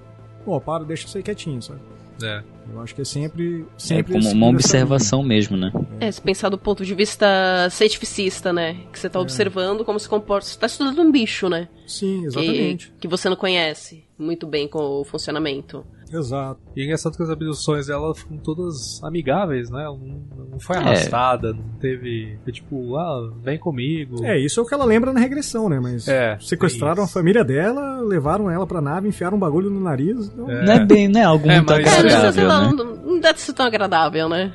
[0.44, 1.80] pô, para, deixa isso aí quietinho, sabe?
[2.22, 2.42] É.
[2.72, 3.66] Eu acho que é sempre.
[3.76, 5.72] sempre é como uma observação mesmo, né?
[6.00, 7.26] É, se pensar do ponto de vista
[7.70, 8.78] cientificista, né?
[8.92, 9.22] Que você tá é.
[9.22, 10.46] observando como se comporta.
[10.46, 11.68] Você tá estudando um bicho, né?
[11.86, 12.88] Sim, exatamente.
[12.92, 15.84] Que, que você não conhece muito bem com o funcionamento.
[16.12, 16.60] Exato.
[16.74, 19.84] E é engraçado que as abduções dela foram todas amigáveis, né?
[19.84, 22.36] Ela Não, não foi arrastada, não teve.
[22.42, 24.24] Foi tipo, ah, vem comigo.
[24.24, 25.78] É, isso é o que ela lembra na regressão, né?
[25.78, 29.80] Mas É, sequestraram é a família dela, levaram ela pra nave, enfiaram um bagulho no
[29.80, 30.26] nariz.
[30.26, 30.50] Então...
[30.50, 30.64] É.
[30.64, 32.48] Não é bem, é algo É, muito mas- É, agradável, né?
[32.48, 34.52] não, não deve ser tão agradável, né?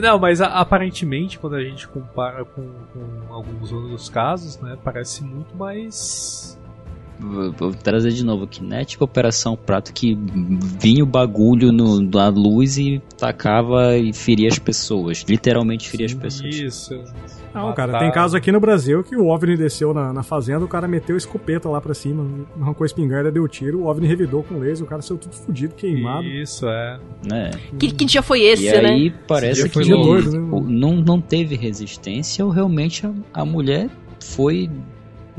[0.00, 2.62] Não, mas a- aparentemente, quando a gente compara com,
[2.92, 4.76] com alguns outros casos, né?
[4.82, 6.58] Parece muito mais.
[7.20, 8.84] Vou, trazer de novo aqui, né?
[8.84, 10.16] Tipo Operação Prato que
[10.78, 15.24] vinha o bagulho no, na luz e tacava e feria as pessoas.
[15.28, 16.54] Literalmente feria as pessoas.
[16.54, 16.94] Isso.
[17.52, 20.68] Não, cara, tem caso aqui no Brasil que o OVNI desceu na, na fazenda, o
[20.68, 22.24] cara meteu a escopeta lá pra cima,
[22.60, 25.74] arrancou a espingarda, deu tiro, o OVNI revidou com laser, o cara saiu tudo fudido,
[25.74, 26.24] queimado.
[26.24, 27.00] Isso, é.
[27.28, 27.50] Né?
[27.78, 28.88] Que, que dia foi esse, e né?
[28.88, 30.48] aí parece que doido, né?
[30.52, 33.90] o- não, não teve resistência ou realmente a, a mulher
[34.20, 34.70] foi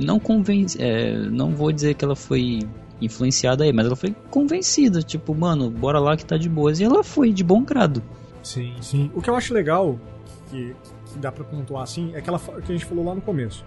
[0.04, 2.60] não convence, é, não vou dizer que ela foi
[3.02, 6.84] influenciada aí, mas ela foi convencida, tipo, mano, bora lá que tá de boas e
[6.84, 8.04] ela foi de bom grado.
[8.44, 8.74] Sim.
[8.82, 9.12] Sim.
[9.16, 10.00] O que eu acho legal,
[10.50, 10.76] que,
[11.12, 13.64] que dá pra pontuar assim, é aquela fa- que a gente falou lá no começo.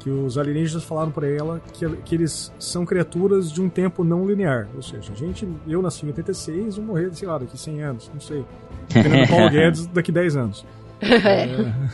[0.00, 4.26] Que os alienígenas falaram pra ela que, que eles são criaturas de um tempo não
[4.26, 4.66] linear.
[4.74, 8.10] Ou seja, a gente, eu nasci em 86, vou morrer, sei lá, daqui 100 anos,
[8.12, 8.44] não sei.
[8.88, 10.66] Dependendo do Paulo Guedes, daqui 10 anos.
[11.02, 11.46] É.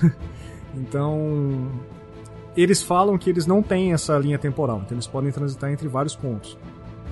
[0.76, 1.70] Então,
[2.60, 6.14] eles falam que eles não têm essa linha temporal, então eles podem transitar entre vários
[6.16, 6.56] pontos.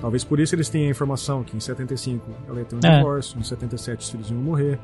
[0.01, 2.97] Talvez por isso eles tenham a informação que em 75 ela ia ter um É.
[2.97, 4.79] divórcio, em 77 os filhos iam morrer.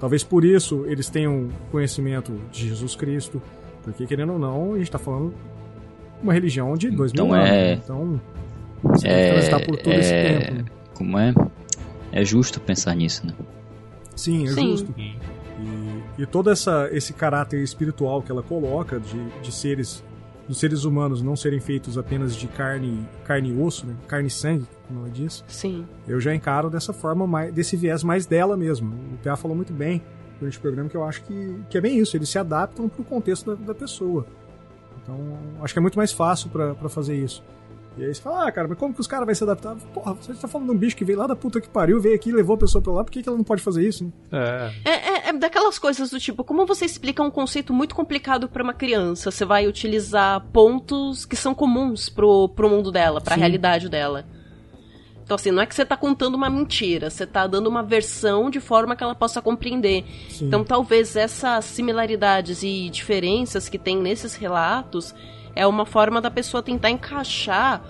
[0.00, 3.40] Talvez por isso eles tenham conhecimento de Jesus Cristo,
[3.82, 5.32] porque querendo ou não, a gente está falando
[6.22, 7.48] uma religião de dois Então mil anos.
[7.48, 7.80] é- né?
[7.84, 8.20] Então,
[8.82, 10.54] você tem que transitar por todo esse é- tempo.
[10.54, 10.64] né?
[10.94, 11.34] Como é?
[12.10, 13.34] É justo pensar nisso, né?
[14.16, 14.70] Sim, é Sim.
[14.70, 14.94] justo.
[14.98, 20.02] E, e todo essa, esse caráter espiritual que ela coloca de, de seres
[20.48, 23.94] dos seres humanos não serem feitos apenas de carne, carne e osso, né?
[24.06, 25.86] carne e sangue, como ela diz, Sim.
[26.06, 28.94] eu já encaro dessa forma, mais, desse viés mais dela mesmo.
[29.14, 30.02] O PA falou muito bem
[30.38, 33.02] durante o programa que eu acho que, que é bem isso, eles se adaptam para
[33.02, 34.26] o contexto da, da pessoa.
[35.02, 35.18] Então,
[35.62, 37.42] acho que é muito mais fácil para fazer isso.
[37.96, 39.74] E aí você fala, ah, cara, mas como que os caras vão se adaptar?
[39.94, 42.14] Porra, você tá falando de um bicho que veio lá da puta que pariu, veio
[42.14, 44.04] aqui, levou a pessoa pra lá, por que, que ela não pode fazer isso?
[44.04, 44.12] né?
[44.84, 44.90] É.
[44.90, 48.62] É, é, é daquelas coisas do tipo, como você explica um conceito muito complicado pra
[48.62, 49.30] uma criança?
[49.30, 53.40] Você vai utilizar pontos que são comuns pro, pro mundo dela, pra Sim.
[53.40, 54.26] realidade dela.
[55.24, 58.48] Então, assim, não é que você tá contando uma mentira, você tá dando uma versão
[58.48, 60.04] de forma que ela possa compreender.
[60.28, 60.46] Sim.
[60.46, 65.12] Então, talvez essas similaridades e diferenças que tem nesses relatos
[65.56, 67.82] é uma forma da pessoa tentar encaixar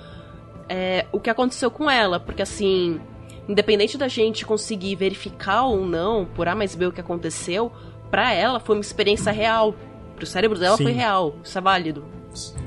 [0.69, 2.21] é, o que aconteceu com ela.
[2.21, 3.01] Porque, assim,
[3.49, 7.71] independente da gente conseguir verificar ou não, por A mais B o que aconteceu,
[8.11, 9.75] pra ela foi uma experiência real.
[10.15, 10.85] Pro cérebro dela Sim.
[10.85, 11.37] foi real.
[11.43, 12.05] Isso é válido.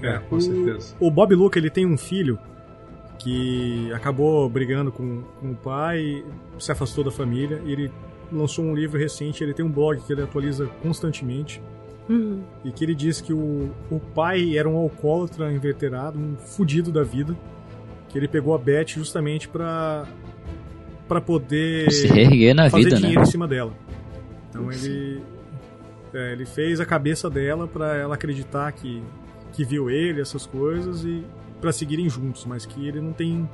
[0.03, 0.95] É, com certeza.
[0.99, 2.37] O Bob Luca, ele tem um filho
[3.17, 6.23] que acabou brigando com, com o pai,
[6.57, 7.91] se afastou da família, e ele
[8.31, 11.61] lançou um livro recente, ele tem um blog que ele atualiza constantemente,
[12.09, 12.41] Uhum.
[12.65, 17.03] e que ele diz que o, o pai era um alcoólatra inveterado, um fudido da
[17.03, 17.37] vida,
[18.09, 20.07] que ele pegou a Beth justamente pra
[21.07, 23.27] para poder Se reerguer na fazer vida, dinheiro né?
[23.27, 23.73] em cima dela.
[24.49, 25.21] Então ele
[26.13, 29.01] é, ele fez a cabeça dela pra ela acreditar que
[29.53, 31.23] que viu ele, essas coisas e
[31.59, 33.47] pra seguirem juntos, mas que ele não tem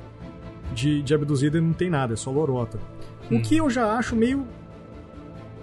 [0.72, 2.78] de, de abduzido ele não tem nada, é só lorota.
[3.30, 4.46] O que eu já acho meio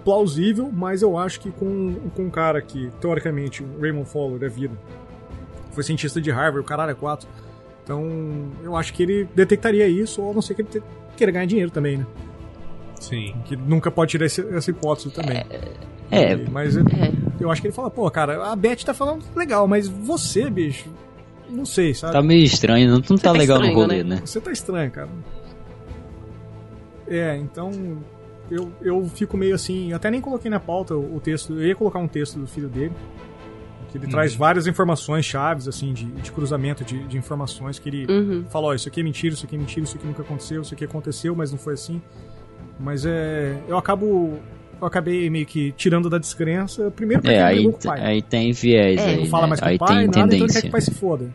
[0.04, 4.48] plausível, mas eu acho que com, com um cara que, teoricamente, o Raymond Fowler da
[4.48, 4.74] vida,
[5.72, 7.26] foi cientista de Harvard, o caralho é quatro.
[7.82, 8.06] Então,
[8.62, 10.82] eu acho que ele detectaria isso, ou a não ser que ele
[11.16, 12.06] queira ganhar dinheiro também, né?
[13.00, 13.34] Sim.
[13.44, 15.44] Que nunca pode tirar esse- essa hipótese também.
[16.10, 17.12] É, E- Mas eu, É.
[17.40, 20.88] eu acho que ele fala, pô, cara, a Beth tá falando legal, mas você, bicho,
[21.50, 22.12] não sei, sabe?
[22.12, 24.16] tá meio estranho, não, não tá tá legal no estranho, rolê, né?
[24.16, 24.22] né?
[24.24, 25.08] Você tá estranho, cara.
[27.06, 27.70] É, então
[28.50, 29.90] eu, eu fico meio assim.
[29.90, 31.54] eu Até nem coloquei na pauta o, texto.
[31.54, 32.92] Eu ia colocar um texto do filho dele.
[33.90, 37.78] Que ele traz várias informações chaves, assim, de, de cruzamento de, de informações.
[37.78, 38.44] Que ele Uhum.
[38.50, 40.74] fala: ó, isso aqui é mentira, isso aqui é mentira, isso aqui nunca aconteceu, isso
[40.74, 42.02] aqui aconteceu, mas não foi assim.
[42.78, 43.56] Mas é.
[43.68, 44.38] Eu acabo.
[44.80, 46.90] Eu acabei meio que tirando da descrença.
[46.90, 48.00] Primeiro porque É, ele aí, o pai.
[48.04, 49.48] aí tem viés É, aí, não fala né?
[49.50, 50.60] mais com aí o pai, tem nada, então ele quer tendência.
[50.62, 51.32] que o pai se foda.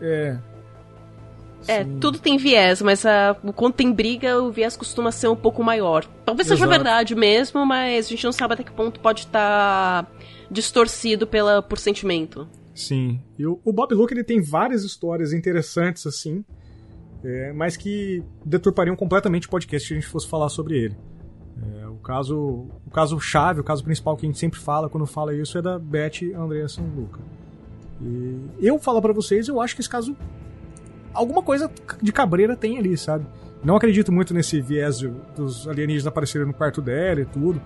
[0.00, 0.38] É.
[1.66, 1.98] É, Sim.
[1.98, 6.04] tudo tem viés, mas ah, quando tem briga, o viés costuma ser um pouco maior.
[6.24, 6.70] Talvez seja Exato.
[6.70, 10.10] verdade mesmo, mas a gente não sabe até que ponto pode estar
[10.50, 12.48] distorcido pela, por sentimento.
[12.74, 13.20] Sim.
[13.38, 16.44] E o, o Bob Luke ele tem várias histórias interessantes assim,
[17.24, 20.96] é, mas que deturpariam completamente o podcast se a gente fosse falar sobre ele.
[21.80, 25.06] É, o caso, o caso chave, o caso principal que a gente sempre fala quando
[25.06, 27.20] fala isso é da Beth Andreasson Luca.
[28.00, 30.16] E eu falo pra vocês, eu acho que esse caso
[31.14, 31.70] alguma coisa
[32.00, 33.26] de cabreira tem ali, sabe?
[33.64, 37.60] Não acredito muito nesse viés de- dos alienígenas aparecerem no quarto dela e tudo.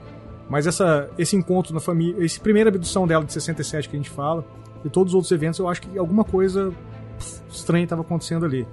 [0.48, 4.10] Mas essa, esse encontro na família, essa primeira abdução dela de 67 que a gente
[4.10, 4.44] fala,
[4.84, 6.72] e todos os outros eventos, eu acho que alguma coisa
[7.18, 8.66] pff, estranha estava acontecendo ali.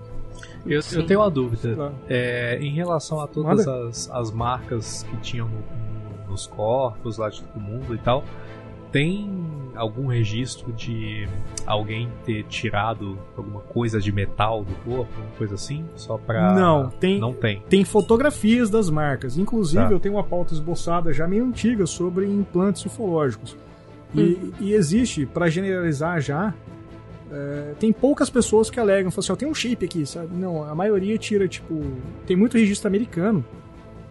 [0.65, 1.75] Eu, eu tenho uma dúvida.
[1.75, 1.91] Lá.
[2.07, 5.55] É, em relação a todas as, as marcas que tinham no-
[6.25, 8.23] no- nos corpos lá de todo mundo e tal,
[8.93, 9.29] tem
[9.75, 11.27] algum registro de
[11.65, 15.83] alguém ter tirado alguma coisa de metal do corpo, alguma coisa assim?
[15.95, 16.53] Só pra.
[16.53, 17.61] Não, tem- Não tem.
[17.67, 19.37] Tem fotografias das marcas.
[19.37, 19.91] Inclusive, Tá.
[19.91, 23.57] eu tenho uma pauta esboçada já meio antiga sobre implantes ufológicos.
[24.15, 26.53] E, e existe, pra generalizar já,
[27.31, 30.27] é, tem poucas pessoas que alegam, falam assim, ó, tem um chip aqui, sabe?
[30.35, 31.81] Não, a maioria tira, tipo...
[32.27, 33.43] Tem muito registro americano.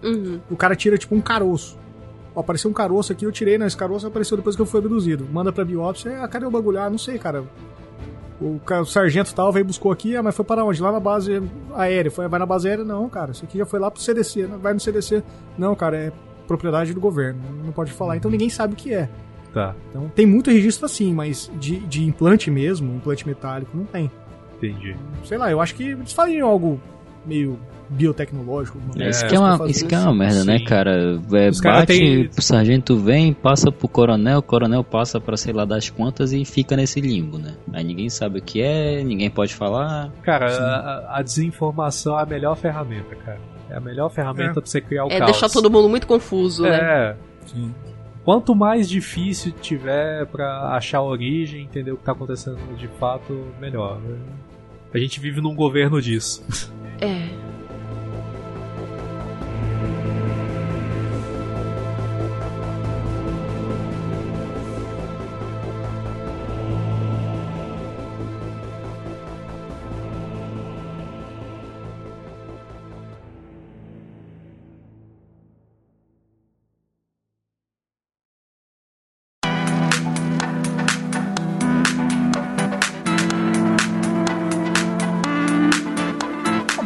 [0.03, 0.41] Uhum.
[0.51, 1.79] O cara tira, tipo, um caroço.
[2.35, 4.81] Ó, apareceu um caroço aqui, eu tirei, não, esse caroço apareceu depois que eu fui
[4.81, 5.27] abduzido.
[5.31, 6.81] Manda pra biópsia, ah, cadê o bagulho?
[6.81, 7.45] Ah, não sei, cara.
[8.41, 10.83] O, sargento tal veio buscou aqui, ah, mas foi para onde?
[10.83, 11.41] Lá na base
[11.75, 12.11] aérea.
[12.11, 12.85] Foi, vai na base aérea?
[12.85, 13.31] Não, cara.
[13.31, 14.47] Isso aqui já foi lá pro CDC.
[14.47, 14.59] né?
[14.61, 15.23] Vai no CDC.
[15.57, 16.13] Não, cara, é
[16.49, 17.41] propriedade do governo.
[17.65, 18.17] Não pode falar.
[18.17, 19.09] Então ninguém sabe o que é.
[19.55, 24.11] Tá, Então tem muito registro assim, mas de, de implante mesmo, implante metálico, não tem.
[24.57, 24.97] entendi.
[25.25, 26.81] Sei lá, eu acho que eles fariam algo
[27.27, 27.59] meio
[27.93, 28.79] biotecnológico.
[28.99, 30.65] É, isso que é uma, isso que é uma merda, né, Sim.
[30.65, 31.21] cara?
[31.33, 35.37] É, Os cara bate, tem- o sargento vem, passa pro coronel, o coronel passa pra
[35.37, 37.55] sei lá das quantas e fica nesse limbo, né?
[37.73, 40.11] Aí ninguém sabe o que é, ninguém pode falar.
[40.23, 43.39] Cara, a, a desinformação é a melhor ferramenta, cara.
[43.71, 44.53] É a melhor ferramenta É.
[44.55, 45.31] pra você criar o É caos.
[45.33, 46.77] deixar todo mundo muito confuso, né?
[46.77, 47.17] É.
[47.47, 47.75] Sim.
[48.25, 53.47] Quanto mais difícil tiver pra achar a origem, entender o que tá acontecendo de fato,
[53.61, 53.99] melhor.
[54.01, 54.17] né?
[54.95, 56.45] A gente vive num governo disso.
[57.01, 57.29] É.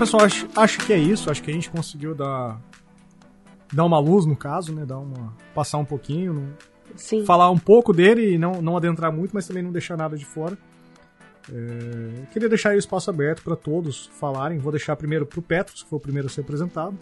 [0.07, 1.31] pessoal, acho, acho que é isso.
[1.31, 2.61] Acho que a gente conseguiu dar,
[3.73, 4.85] dar uma luz no caso, né?
[4.87, 6.49] Dar uma, passar um pouquinho, não-
[6.97, 7.25] Sim.
[7.25, 10.25] falar um pouco dele e não, não adentrar muito, mas também não deixar nada de
[10.25, 10.57] fora.
[11.53, 14.59] É, queria deixar aí o espaço aberto para todos falarem.
[14.59, 16.97] Vou deixar primeiro pro Petros, que foi o primeiro a ser apresentado.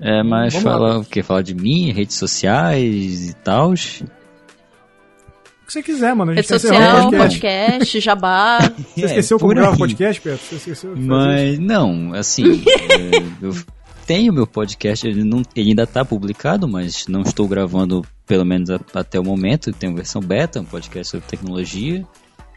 [0.00, 1.02] É, mas Vamos lá, falar Pedro.
[1.02, 1.22] o quê?
[1.22, 3.72] Falar de mim, redes sociais e tal.
[5.66, 6.30] O que você quiser, mano.
[6.30, 7.40] A gente Rede social, podcast.
[7.40, 8.58] podcast, jabá.
[8.94, 9.78] Você esqueceu como por grava aí.
[9.78, 10.48] podcast, Petros?
[10.48, 10.94] Você esqueceu?
[10.96, 13.52] Mas não, assim, é, eu
[14.06, 18.70] tenho meu podcast, ele, não, ele ainda está publicado, mas não estou gravando, pelo menos
[18.70, 19.72] a- até o momento.
[19.72, 22.06] Tem uma versão beta, um podcast sobre tecnologia.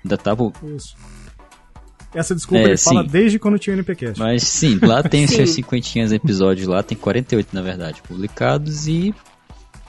[0.05, 0.95] Ainda tá, pu- Isso.
[2.13, 3.09] Essa desculpa É, ele fala sim.
[3.09, 4.19] desde quando tinha o NPcast.
[4.19, 5.37] mas sim, lá tem os Sim.
[5.37, 9.13] seus 50 episódios lá, tem 48 na verdade, publicados e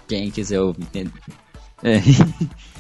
[0.09, 0.87] quem quiser ouvir.
[1.83, 1.99] É,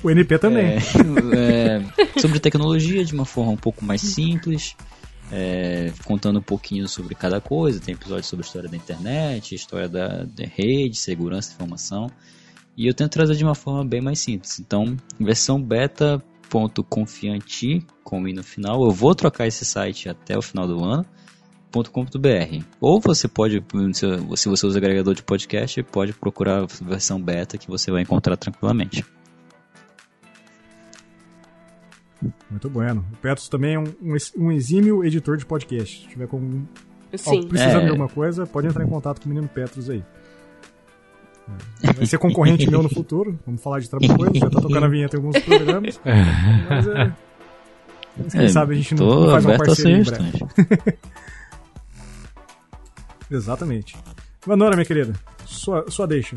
[0.02, 0.66] O NP também.
[0.66, 0.78] é,
[1.36, 1.84] é,
[2.18, 4.74] sobre tecnologia de uma forma um pouco mais simples,
[5.30, 7.78] é, contando um pouquinho sobre cada coisa.
[7.80, 12.10] Tem episódios sobre história da internet, história da, da rede, segurança, informação.
[12.76, 14.58] E eu tento trazer de uma forma bem mais simples.
[14.58, 18.82] Então, versão beta.confiante, com i no final.
[18.84, 21.04] Eu vou trocar esse site até o final do ano.
[21.72, 23.62] .com.br ou você pode,
[23.94, 28.36] se você usa agregador de podcast, pode procurar a versão beta que você vai encontrar
[28.36, 29.04] tranquilamente.
[32.50, 33.04] Muito bueno.
[33.12, 36.02] O Petros também é um, um, ex- um exímio editor de podcast.
[36.02, 36.62] Se tiver com,
[37.16, 37.46] Sim.
[37.46, 37.84] precisando É.
[37.84, 40.04] de alguma coisa, pode entrar em contato com o menino Petros aí.
[41.82, 41.92] É.
[41.94, 43.38] Vai ser concorrente meu no futuro.
[43.46, 44.30] Vamos falar de trabalho.
[44.34, 46.00] Já tá tocando a vinheta em alguns programas.
[46.68, 47.12] Mas é.
[48.16, 50.38] mas Quem É, sabe a gente não, não faz uma parceria em breve.
[53.30, 53.96] Exatamente.
[54.46, 55.12] Vanora, minha querida,
[55.44, 56.36] sua, sua deixa.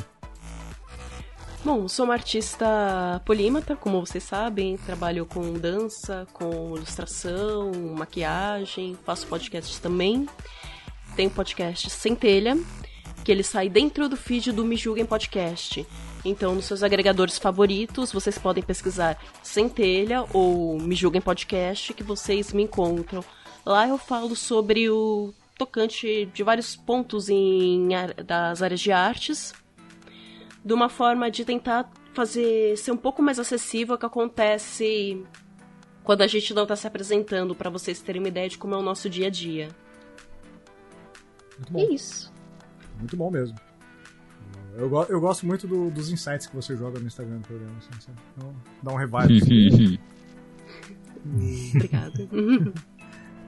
[1.65, 4.75] Bom, sou uma artista polímata, como vocês sabem.
[4.75, 10.27] Trabalho com dança, com ilustração, maquiagem, faço podcasts também.
[11.15, 12.57] Tenho podcast Centelha,
[13.23, 15.87] que ele sai dentro do feed do Me Julguem Podcast.
[16.25, 22.51] Então, nos seus agregadores favoritos, vocês podem pesquisar Centelha ou Me Julguem Podcast, que vocês
[22.51, 23.23] me encontram.
[23.65, 27.87] Lá eu falo sobre o tocante de vários pontos em,
[28.25, 29.53] das áreas de artes,
[30.63, 35.25] de uma forma de tentar fazer ser um pouco mais acessível o que acontece
[36.03, 38.77] quando a gente não está se apresentando, para vocês terem uma ideia de como é
[38.77, 39.69] o nosso dia a dia.
[41.57, 41.79] Muito E bom.
[41.79, 42.33] é isso.
[42.99, 43.57] Muito bom mesmo.
[44.75, 47.75] Eu, eu gosto muito do- dos insights que você joga no Instagram do programa.
[47.77, 48.11] Assim?
[48.37, 49.37] Então, dá um revive.
[49.69, 49.99] assim.
[51.75, 52.27] Obrigada.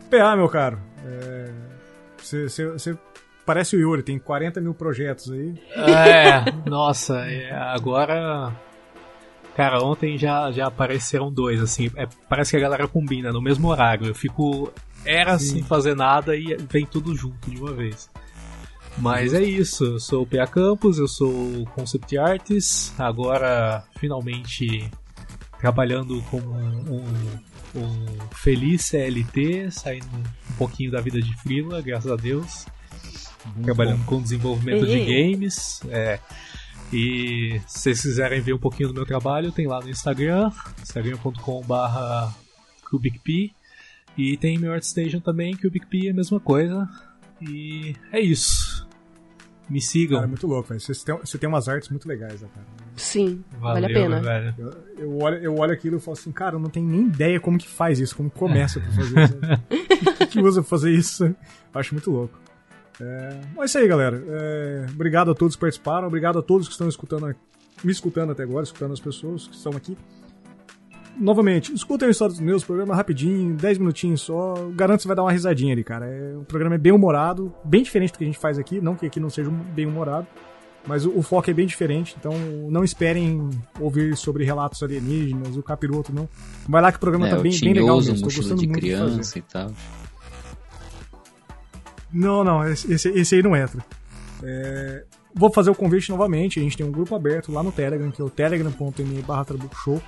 [0.09, 0.79] PA, meu caro.
[1.05, 1.51] é,
[2.17, 2.97] Você você
[3.45, 5.53] parece o Yuri, tem 40 mil projetos aí.
[5.75, 8.53] É, nossa, é, agora.
[9.55, 11.89] Cara, ontem já, já apareceram dois, assim.
[11.95, 14.07] É, parece que a galera combina no mesmo horário.
[14.07, 14.71] Eu fico
[15.05, 15.45] era Sim.
[15.45, 18.09] sem fazer nada e vem tudo junto de uma vez.
[18.97, 24.89] Mas é isso, eu sou o Pia Campos, eu sou concept artist, agora finalmente
[25.59, 32.09] trabalhando como um, um, um, feliz CLT, saindo um pouquinho da vida de freela, graças
[32.09, 32.65] a Deus.
[33.45, 34.05] Muito trabalhando bom.
[34.05, 35.81] com desenvolvimento de games.
[35.89, 36.19] É,
[36.91, 40.51] e se vocês quiserem ver um pouquinho do meu trabalho, tem lá no Instagram,
[40.81, 42.33] instagram.com.br
[42.89, 43.53] CubicP.
[44.17, 46.87] E tem meu ArtStation também, CubicP é a mesma coisa.
[47.41, 48.87] E é isso.
[49.69, 50.17] Me sigam.
[50.17, 50.79] Cara, é muito louco, velho.
[50.79, 52.67] Você tem, você tem umas artes muito legais, né, cara.
[52.95, 54.21] Sim, Valeu, vale a pena.
[54.21, 54.55] Velho.
[54.57, 57.39] Eu, eu, olho, eu olho aquilo e falo assim, cara, eu não tenho nem ideia
[57.39, 59.35] como que faz isso, como começa pra fazer isso.
[60.05, 61.25] O que, que usa pra fazer isso?
[61.25, 61.35] Eu
[61.73, 62.39] acho muito louco.
[63.01, 64.23] É, mas é isso aí, galera.
[64.27, 67.35] É, obrigado a todos que participaram, obrigado a todos que estão escutando,
[67.83, 69.97] me escutando até agora, escutando as pessoas que estão aqui
[71.17, 74.69] novamente, escutem a história dos meus, programa rapidinho, 10 minutinhos só.
[74.73, 76.05] Garanto que você vai dar uma risadinha ali, cara.
[76.05, 78.81] É, o programa é bem humorado, bem diferente do que a gente faz aqui.
[78.81, 80.27] Não que aqui não seja bem humorado,
[80.87, 82.15] mas o, o foco é bem diferente.
[82.19, 82.33] Então
[82.69, 83.49] não esperem
[83.79, 86.27] ouvir sobre relatos alienígenas, o capiroto, não.
[86.67, 88.15] Vai lá que o programa é, tá o bem, bem legal mesmo.
[88.15, 89.39] Estou gostando de muito criança de fazer.
[89.39, 89.71] e tal.
[92.15, 93.83] Não, não, esse, esse aí não entra.
[94.41, 96.59] É, vou fazer o convite novamente.
[96.59, 99.45] A gente tem um grupo aberto lá no Telegram, que é o telegram.me barra
[99.83, 100.01] show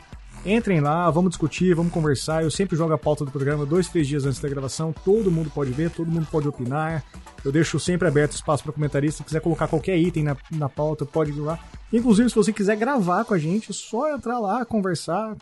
[0.45, 2.43] Entrem lá, vamos discutir, vamos conversar.
[2.43, 4.93] Eu sempre jogo a pauta do programa dois, três dias antes da gravação.
[5.03, 7.03] Todo mundo pode ver, todo mundo pode opinar.
[7.43, 9.17] Eu deixo sempre aberto espaço para comentarista.
[9.17, 11.59] Se quiser colocar qualquer item na, na pauta, pode ir lá.
[11.91, 15.35] Inclusive, se você quiser gravar com a gente, é só entrar lá, conversar.